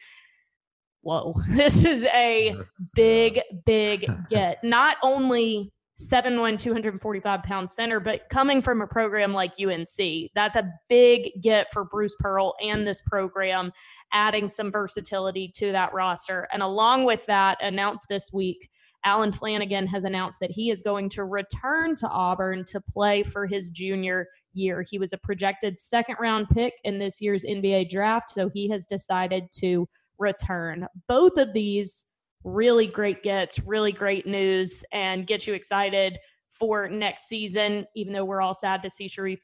whoa, 1.01 1.33
this 1.49 1.85
is 1.85 2.03
a 2.05 2.55
big, 2.95 3.39
big 3.65 4.09
get. 4.29 4.63
Not 4.63 4.97
only 5.03 5.71
7'1, 5.99 6.57
245 6.57 7.43
pound 7.43 7.69
center, 7.69 7.99
but 7.99 8.29
coming 8.29 8.61
from 8.61 8.81
a 8.81 8.87
program 8.87 9.33
like 9.33 9.51
UNC, 9.59 10.31
that's 10.33 10.55
a 10.55 10.71
big 10.87 11.29
get 11.41 11.71
for 11.73 11.83
Bruce 11.83 12.15
Pearl 12.19 12.55
and 12.63 12.87
this 12.87 13.01
program, 13.01 13.71
adding 14.13 14.47
some 14.47 14.71
versatility 14.71 15.51
to 15.55 15.73
that 15.73 15.93
roster. 15.93 16.47
And 16.53 16.63
along 16.63 17.03
with 17.03 17.25
that, 17.25 17.57
announced 17.61 18.07
this 18.07 18.31
week, 18.31 18.69
Allen 19.03 19.31
Flanigan 19.31 19.87
has 19.87 20.05
announced 20.05 20.39
that 20.39 20.51
he 20.51 20.69
is 20.69 20.81
going 20.81 21.09
to 21.09 21.25
return 21.25 21.95
to 21.95 22.07
Auburn 22.07 22.63
to 22.65 22.81
play 22.81 23.23
for 23.23 23.45
his 23.45 23.69
junior 23.69 24.27
year. 24.53 24.85
He 24.89 24.97
was 24.99 25.13
a 25.13 25.17
projected 25.17 25.79
second 25.79 26.15
round 26.19 26.47
pick 26.49 26.73
in 26.83 26.99
this 26.99 27.21
year's 27.21 27.43
NBA 27.43 27.89
draft, 27.89 28.29
so 28.29 28.49
he 28.49 28.69
has 28.69 28.85
decided 28.87 29.51
to 29.57 29.87
return. 30.17 30.87
Both 31.07 31.37
of 31.37 31.53
these 31.53 32.05
really 32.43 32.87
great 32.87 33.23
gets, 33.23 33.59
really 33.59 33.91
great 33.91 34.25
news, 34.25 34.83
and 34.91 35.27
get 35.27 35.47
you 35.47 35.53
excited 35.53 36.17
for 36.49 36.87
next 36.87 37.27
season. 37.27 37.85
Even 37.95 38.13
though 38.13 38.25
we're 38.25 38.41
all 38.41 38.53
sad 38.53 38.81
to 38.83 38.89
see 38.89 39.07
Sharife 39.07 39.41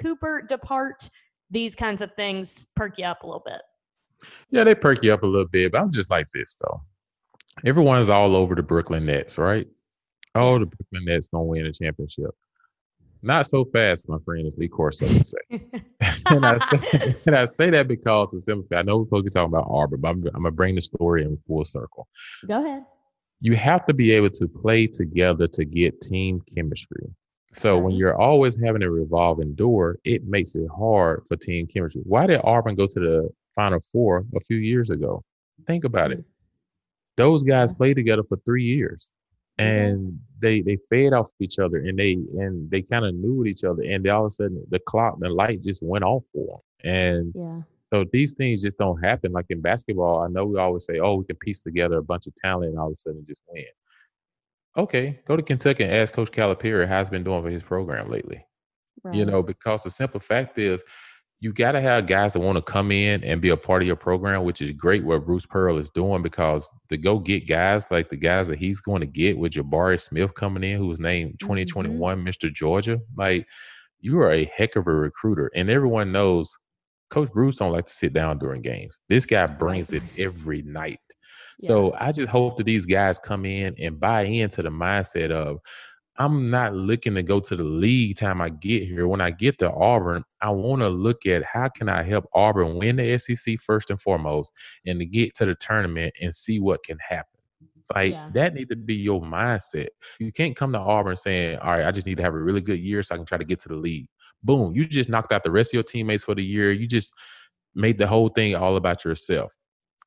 Cooper 0.00 0.42
depart, 0.48 1.08
these 1.50 1.74
kinds 1.74 2.02
of 2.02 2.12
things 2.12 2.66
perk 2.76 2.98
you 2.98 3.04
up 3.04 3.22
a 3.22 3.26
little 3.26 3.42
bit. 3.44 3.60
Yeah, 4.50 4.64
they 4.64 4.74
perk 4.74 5.02
you 5.02 5.12
up 5.12 5.22
a 5.22 5.26
little 5.26 5.48
bit, 5.48 5.72
but 5.72 5.80
I'm 5.80 5.90
just 5.90 6.10
like 6.10 6.26
this 6.32 6.56
though. 6.60 6.80
Everyone 7.64 8.00
is 8.00 8.10
all 8.10 8.36
over 8.36 8.54
the 8.54 8.62
Brooklyn 8.62 9.06
Nets, 9.06 9.38
right? 9.38 9.66
Oh, 10.34 10.58
the 10.58 10.66
Brooklyn 10.66 11.04
Nets 11.04 11.28
gonna 11.28 11.44
win 11.44 11.66
a 11.66 11.72
championship. 11.72 12.34
Not 13.22 13.46
so 13.46 13.64
fast, 13.64 14.08
my 14.08 14.18
friend, 14.24 14.46
as 14.46 14.56
Lee 14.58 14.68
Corso 14.68 15.06
would 15.06 15.26
say. 15.26 15.38
and, 16.30 16.46
I 16.46 16.58
say 16.58 17.14
and 17.26 17.36
I 17.36 17.46
say 17.46 17.70
that 17.70 17.88
because 17.88 18.34
it's 18.34 18.44
simple. 18.44 18.76
I 18.76 18.82
know 18.82 18.98
we're 18.98 19.04
supposed 19.04 19.26
to 19.26 19.30
be 19.30 19.30
talking 19.30 19.54
about 19.54 19.68
Auburn, 19.68 20.00
but 20.00 20.08
I'm, 20.08 20.16
I'm 20.34 20.42
going 20.42 20.44
to 20.44 20.50
bring 20.50 20.74
the 20.74 20.80
story 20.80 21.22
in 21.24 21.38
full 21.46 21.64
circle. 21.64 22.06
Go 22.46 22.64
ahead. 22.64 22.84
You 23.40 23.54
have 23.56 23.84
to 23.86 23.94
be 23.94 24.12
able 24.12 24.30
to 24.30 24.48
play 24.48 24.86
together 24.86 25.46
to 25.46 25.64
get 25.64 26.00
team 26.00 26.42
chemistry. 26.54 27.06
So 27.52 27.78
when 27.78 27.94
you're 27.94 28.16
always 28.16 28.58
having 28.62 28.82
a 28.82 28.90
revolving 28.90 29.54
door, 29.54 29.98
it 30.04 30.26
makes 30.26 30.54
it 30.54 30.66
hard 30.76 31.22
for 31.26 31.36
team 31.36 31.66
chemistry. 31.66 32.02
Why 32.04 32.26
did 32.26 32.40
Auburn 32.44 32.74
go 32.74 32.86
to 32.86 33.00
the 33.00 33.30
Final 33.54 33.80
Four 33.92 34.26
a 34.34 34.40
few 34.40 34.58
years 34.58 34.90
ago? 34.90 35.22
Think 35.66 35.84
about 35.84 36.12
it. 36.12 36.22
Those 37.16 37.42
guys 37.42 37.72
played 37.72 37.94
together 37.94 38.24
for 38.24 38.36
three 38.44 38.64
years. 38.64 39.12
Mm-hmm. 39.58 39.84
and 39.84 40.20
they 40.40 40.60
they 40.60 40.78
fed 40.88 41.12
off 41.12 41.30
each 41.40 41.58
other 41.58 41.78
and 41.78 41.98
they 41.98 42.12
and 42.12 42.70
they 42.70 42.82
kind 42.82 43.04
of 43.04 43.14
knew 43.14 43.34
with 43.34 43.46
each 43.46 43.64
other 43.64 43.82
and 43.82 44.04
they 44.04 44.10
all 44.10 44.24
of 44.24 44.26
a 44.26 44.30
sudden 44.30 44.64
the 44.70 44.78
clock 44.80 45.18
the 45.20 45.28
light 45.28 45.62
just 45.62 45.82
went 45.82 46.04
off 46.04 46.22
for 46.32 46.46
them 46.46 46.92
and 46.92 47.32
yeah. 47.34 47.60
so 47.92 48.04
these 48.12 48.34
things 48.34 48.62
just 48.62 48.78
don't 48.78 49.02
happen 49.02 49.32
like 49.32 49.46
in 49.50 49.60
basketball 49.60 50.22
i 50.22 50.28
know 50.28 50.44
we 50.44 50.58
always 50.58 50.84
say 50.84 50.98
oh 50.98 51.16
we 51.16 51.24
can 51.24 51.36
piece 51.36 51.60
together 51.60 51.98
a 51.98 52.02
bunch 52.02 52.26
of 52.26 52.34
talent 52.34 52.70
and 52.70 52.78
all 52.78 52.86
of 52.86 52.92
a 52.92 52.96
sudden 52.96 53.24
just 53.26 53.42
win 53.48 53.64
okay 54.76 55.18
go 55.26 55.36
to 55.36 55.42
kentucky 55.42 55.84
and 55.84 55.92
ask 55.92 56.12
coach 56.12 56.30
calipari 56.30 56.86
how 56.86 56.98
he's 56.98 57.10
been 57.10 57.24
doing 57.24 57.42
for 57.42 57.50
his 57.50 57.62
program 57.62 58.08
lately 58.10 58.44
right. 59.02 59.14
you 59.14 59.24
know 59.24 59.42
because 59.42 59.82
the 59.82 59.90
simple 59.90 60.20
fact 60.20 60.58
is 60.58 60.82
you 61.40 61.52
got 61.52 61.72
to 61.72 61.80
have 61.80 62.06
guys 62.06 62.32
that 62.32 62.40
want 62.40 62.56
to 62.56 62.62
come 62.62 62.90
in 62.90 63.22
and 63.22 63.42
be 63.42 63.50
a 63.50 63.56
part 63.56 63.82
of 63.82 63.86
your 63.86 63.96
program, 63.96 64.44
which 64.44 64.62
is 64.62 64.72
great 64.72 65.04
what 65.04 65.26
Bruce 65.26 65.44
Pearl 65.44 65.76
is 65.76 65.90
doing 65.90 66.22
because 66.22 66.70
to 66.88 66.96
go 66.96 67.18
get 67.18 67.46
guys 67.46 67.90
like 67.90 68.08
the 68.08 68.16
guys 68.16 68.48
that 68.48 68.58
he's 68.58 68.80
going 68.80 69.00
to 69.00 69.06
get 69.06 69.36
with 69.36 69.52
Jabari 69.52 70.00
Smith 70.00 70.34
coming 70.34 70.64
in, 70.64 70.78
who 70.78 70.86
was 70.86 70.98
named 70.98 71.38
2021 71.40 72.16
mm-hmm. 72.16 72.26
Mr. 72.26 72.52
Georgia, 72.52 73.00
like 73.16 73.46
you 74.00 74.18
are 74.20 74.30
a 74.30 74.50
heck 74.56 74.76
of 74.76 74.86
a 74.86 74.94
recruiter. 74.94 75.50
And 75.54 75.68
everyone 75.68 76.10
knows 76.10 76.56
Coach 77.10 77.30
Bruce 77.32 77.56
don't 77.56 77.72
like 77.72 77.84
to 77.84 77.92
sit 77.92 78.12
down 78.12 78.38
during 78.38 78.62
games. 78.62 78.98
This 79.08 79.26
guy 79.26 79.46
brings 79.46 79.92
it 79.92 80.02
every 80.18 80.62
night. 80.62 81.00
Yeah. 81.58 81.66
So 81.66 81.94
I 81.98 82.12
just 82.12 82.30
hope 82.30 82.56
that 82.56 82.64
these 82.64 82.86
guys 82.86 83.18
come 83.18 83.44
in 83.44 83.74
and 83.78 84.00
buy 84.00 84.22
into 84.22 84.62
the 84.62 84.70
mindset 84.70 85.30
of 85.30 85.58
I'm 86.18 86.50
not 86.50 86.74
looking 86.74 87.14
to 87.14 87.22
go 87.22 87.40
to 87.40 87.56
the 87.56 87.64
league 87.64 88.16
time 88.16 88.40
I 88.40 88.48
get 88.48 88.84
here. 88.84 89.06
When 89.06 89.20
I 89.20 89.30
get 89.30 89.58
to 89.58 89.70
Auburn, 89.70 90.24
I 90.40 90.50
want 90.50 90.82
to 90.82 90.88
look 90.88 91.26
at 91.26 91.44
how 91.44 91.68
can 91.68 91.88
I 91.88 92.02
help 92.02 92.26
Auburn 92.34 92.78
win 92.78 92.96
the 92.96 93.18
SEC 93.18 93.58
first 93.60 93.90
and 93.90 94.00
foremost, 94.00 94.52
and 94.86 94.98
to 95.00 95.06
get 95.06 95.34
to 95.36 95.46
the 95.46 95.54
tournament 95.54 96.14
and 96.20 96.34
see 96.34 96.58
what 96.60 96.82
can 96.82 96.98
happen. 97.06 97.40
Like 97.94 98.12
yeah. 98.12 98.30
that 98.34 98.54
need 98.54 98.68
to 98.70 98.76
be 98.76 98.94
your 98.94 99.20
mindset. 99.20 99.88
You 100.18 100.32
can't 100.32 100.56
come 100.56 100.72
to 100.72 100.78
Auburn 100.78 101.16
saying, 101.16 101.58
"All 101.58 101.70
right, 101.70 101.86
I 101.86 101.90
just 101.92 102.06
need 102.06 102.16
to 102.16 102.22
have 102.22 102.34
a 102.34 102.42
really 102.42 102.60
good 102.60 102.80
year 102.80 103.02
so 103.02 103.14
I 103.14 103.18
can 103.18 103.26
try 103.26 103.38
to 103.38 103.44
get 103.44 103.60
to 103.60 103.68
the 103.68 103.76
league." 103.76 104.08
Boom, 104.42 104.74
you 104.74 104.84
just 104.84 105.08
knocked 105.08 105.32
out 105.32 105.44
the 105.44 105.50
rest 105.50 105.70
of 105.70 105.74
your 105.74 105.82
teammates 105.84 106.24
for 106.24 106.34
the 106.34 106.44
year. 106.44 106.72
You 106.72 106.86
just 106.86 107.12
made 107.74 107.98
the 107.98 108.06
whole 108.06 108.28
thing 108.28 108.54
all 108.56 108.76
about 108.76 109.04
yourself 109.04 109.52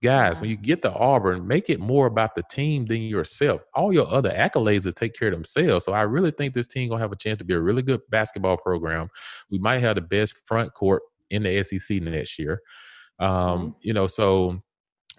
guys, 0.02 0.39
when 0.39 0.50
you 0.50 0.56
get 0.56 0.82
to 0.84 0.93
Auburn, 0.93 1.45
make 1.47 1.70
it 1.70 1.80
more 1.80 2.08
about 2.08 2.36
the 2.36 2.43
team 2.43 2.86
than 2.86 3.02
yourself. 3.02 3.62
All 3.74 3.93
your 3.93 4.10
other 4.10 4.32
accolades 4.32 4.86
will 4.86 4.91
take 4.93 5.14
care 5.14 5.30
of 5.30 5.34
themselves. 5.34 5.86
So 5.86 5.93
I 5.93 6.02
really 6.02 6.32
think 6.32 6.54
this 6.54 6.68
team 6.68 6.89
gonna 6.89 7.02
have 7.02 7.12
a 7.12 7.18
chance 7.18 7.38
to 7.39 7.43
be 7.43 7.54
a 7.54 7.60
really 7.60 7.82
good 7.82 8.02
basketball 8.10 8.58
program. 8.58 9.10
We 9.50 9.60
might 9.60 9.82
have 9.82 9.95
the 9.95 10.02
best 10.02 10.47
front 10.47 10.74
court 10.74 11.04
in 11.30 11.43
the 11.43 11.64
SEC 11.64 12.02
next 12.02 12.39
year. 12.39 12.62
Um, 13.20 13.30
mm-hmm. 13.30 13.70
You 13.82 13.93
know, 13.93 14.08
so 14.08 14.62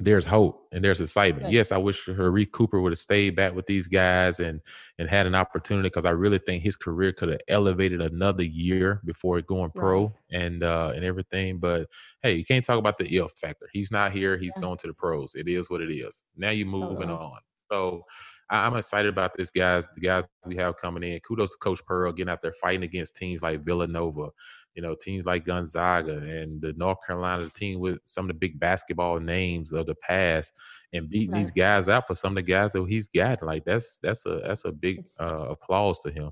there's 0.00 0.24
hope 0.24 0.66
and 0.72 0.82
there's 0.82 1.00
excitement. 1.00 1.52
Yes, 1.52 1.72
I 1.72 1.76
wish 1.76 2.06
Sharife 2.06 2.50
Cooper 2.52 2.80
would 2.80 2.92
have 2.92 2.98
stayed 2.98 3.36
back 3.36 3.54
with 3.54 3.66
these 3.66 3.86
guys 3.86 4.40
and 4.40 4.60
and 4.98 5.08
had 5.08 5.26
an 5.26 5.34
opportunity 5.34 5.88
because 5.88 6.06
I 6.06 6.10
really 6.10 6.38
think 6.38 6.62
his 6.62 6.76
career 6.76 7.12
could 7.12 7.28
have 7.28 7.40
elevated 7.48 8.00
another 8.00 8.42
year 8.42 9.02
before 9.04 9.40
going 9.42 9.70
pro 9.72 10.04
right. 10.04 10.12
and 10.32 10.62
uh 10.62 10.92
and 10.94 11.04
everything. 11.04 11.58
But 11.58 11.88
hey, 12.22 12.34
you 12.34 12.44
can't 12.44 12.64
talk 12.64 12.78
about 12.78 12.96
the 12.96 13.14
if 13.14 13.32
factor. 13.32 13.68
He's 13.72 13.92
not 13.92 14.12
here. 14.12 14.38
He's 14.38 14.52
yeah. 14.56 14.62
going 14.62 14.78
to 14.78 14.86
the 14.86 14.94
pros. 14.94 15.34
It 15.34 15.48
is 15.48 15.68
what 15.68 15.82
it 15.82 15.92
is. 15.92 16.22
Now 16.34 16.50
you're 16.50 16.66
moving 16.66 17.08
totally. 17.08 17.18
on. 17.18 17.38
So 17.70 18.04
I'm 18.50 18.76
excited 18.76 19.08
about 19.08 19.34
this 19.36 19.50
guys, 19.50 19.86
the 19.94 20.00
guys 20.00 20.26
we 20.44 20.56
have 20.56 20.76
coming 20.76 21.04
in. 21.04 21.20
Kudos 21.20 21.50
to 21.50 21.56
Coach 21.58 21.84
Pearl 21.86 22.12
getting 22.12 22.32
out 22.32 22.42
there 22.42 22.52
fighting 22.52 22.82
against 22.82 23.14
teams 23.16 23.42
like 23.42 23.64
Villanova, 23.64 24.30
you 24.74 24.82
know, 24.82 24.94
teams 24.94 25.26
like 25.26 25.44
Gonzaga 25.44 26.16
and 26.18 26.60
the 26.60 26.72
North 26.74 26.98
Carolina 27.06 27.48
team 27.48 27.80
with 27.80 27.98
some 28.04 28.24
of 28.24 28.28
the 28.28 28.34
big 28.34 28.58
basketball 28.58 29.18
names 29.18 29.72
of 29.72 29.86
the 29.86 29.94
past 29.94 30.52
and 30.92 31.08
beating 31.08 31.34
these 31.34 31.50
guys 31.50 31.88
out 31.88 32.06
for 32.06 32.14
some 32.14 32.32
of 32.32 32.36
the 32.36 32.42
guys 32.42 32.72
that 32.72 32.86
he's 32.88 33.08
got. 33.08 33.42
Like 33.42 33.64
that's 33.64 33.98
that's 34.02 34.24
a 34.26 34.40
that's 34.46 34.64
a 34.64 34.72
big 34.72 35.04
uh, 35.18 35.46
applause 35.50 36.00
to 36.00 36.10
him. 36.10 36.30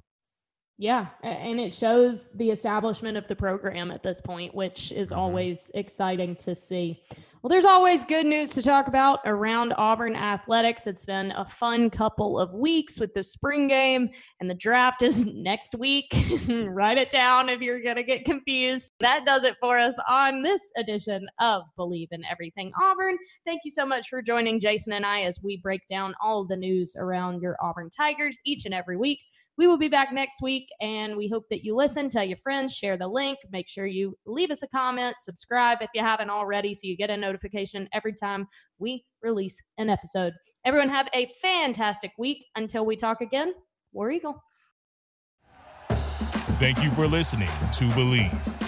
Yeah, 0.81 1.09
and 1.25 1.59
it 1.59 1.75
shows 1.75 2.29
the 2.29 2.51
establishment 2.51 3.17
of 3.17 3.27
the 3.27 3.35
program 3.35 3.91
at 3.91 4.05
this 4.05 4.21
point, 4.21 4.55
which 4.55 4.93
is 4.93 5.11
mm-hmm. 5.11 5.19
always 5.19 5.73
exciting 5.75 6.37
to 6.37 6.55
see. 6.55 7.03
Well, 7.43 7.49
there's 7.49 7.65
always 7.65 8.05
good 8.05 8.27
news 8.27 8.51
to 8.55 8.63
talk 8.63 8.89
about 8.89 9.21
around 9.25 9.73
Auburn 9.77 10.17
athletics. 10.17 10.89
It's 10.89 11.05
been 11.05 11.33
a 11.33 11.45
fun 11.45 11.89
couple 11.89 12.39
of 12.39 12.53
weeks 12.53 12.99
with 12.99 13.15
the 13.15 13.23
spring 13.25 13.69
game, 13.69 14.11
and 14.41 14.49
the 14.49 14.55
draft 14.55 15.03
is 15.03 15.27
next 15.35 15.77
week. 15.79 16.13
Write 16.49 16.99
it 16.99 17.11
down 17.11 17.49
if 17.49 17.61
you're 17.61 17.83
going 17.83 17.97
to 17.97 18.05
get 18.05 18.25
confused. 18.25 18.93
That 19.01 19.25
does 19.25 19.45
it 19.45 19.57
for 19.61 19.79
us 19.79 19.99
on 20.09 20.43
this 20.43 20.63
edition 20.77 21.27
of 21.41 21.63
Bleav 21.77 22.09
in 22.13 22.25
Everything 22.25 22.73
Auburn. 22.81 23.19
Thank 23.45 23.61
you 23.65 23.71
so 23.73 23.87
much 23.87 24.09
for 24.09 24.23
joining 24.23 24.61
Jason 24.61 24.93
and 24.93 25.07
I 25.07 25.23
as 25.23 25.41
we 25.43 25.57
break 25.57 25.87
down 25.89 26.15
all 26.23 26.45
the 26.45 26.57
news 26.57 26.95
around 26.99 27.41
your 27.41 27.57
Auburn 27.61 27.91
Tigers 27.91 28.39
each 28.45 28.65
and 28.65 28.75
every 28.75 28.97
week. 28.97 29.25
We 29.59 29.67
will 29.67 29.77
be 29.77 29.89
back 29.89 30.13
next 30.13 30.41
week, 30.41 30.69
and 30.81 31.17
we 31.17 31.29
hope 31.29 31.49
that 31.51 31.65
you 31.65 31.75
listen, 31.75 32.09
tell 32.09 32.23
your 32.23 32.37
friends, 32.37 32.73
share 32.75 32.97
the 32.97 33.09
link. 33.09 33.39
Make 33.51 33.69
sure 33.69 33.87
you 33.87 34.17
leave 34.25 34.53
us 34.53 34.63
a 34.63 34.69
comment, 34.69 35.17
subscribe 35.19 35.79
if 35.81 35.91
you 35.95 36.01
haven't 36.01 36.31
already, 36.31 36.75
so 36.75 36.83
you 36.85 36.97
get 36.97 37.11
a 37.11 37.17
notification 37.17 37.89
every 37.93 38.15
time 38.15 38.47
we 38.79 39.05
release 39.21 39.61
an 39.77 39.91
episode. 39.91 40.33
Everyone, 40.65 40.89
have 40.89 41.09
a 41.13 41.27
fantastic 41.43 42.13
week. 42.17 42.45
Until 42.55 42.87
we 42.87 42.95
talk 42.95 43.21
again, 43.21 43.53
War 43.93 44.13
Eagle. 44.13 44.41
Thank 46.61 46.83
you 46.83 46.91
for 46.91 47.07
listening 47.09 47.49
to 47.49 47.89
Bleav. 47.91 48.68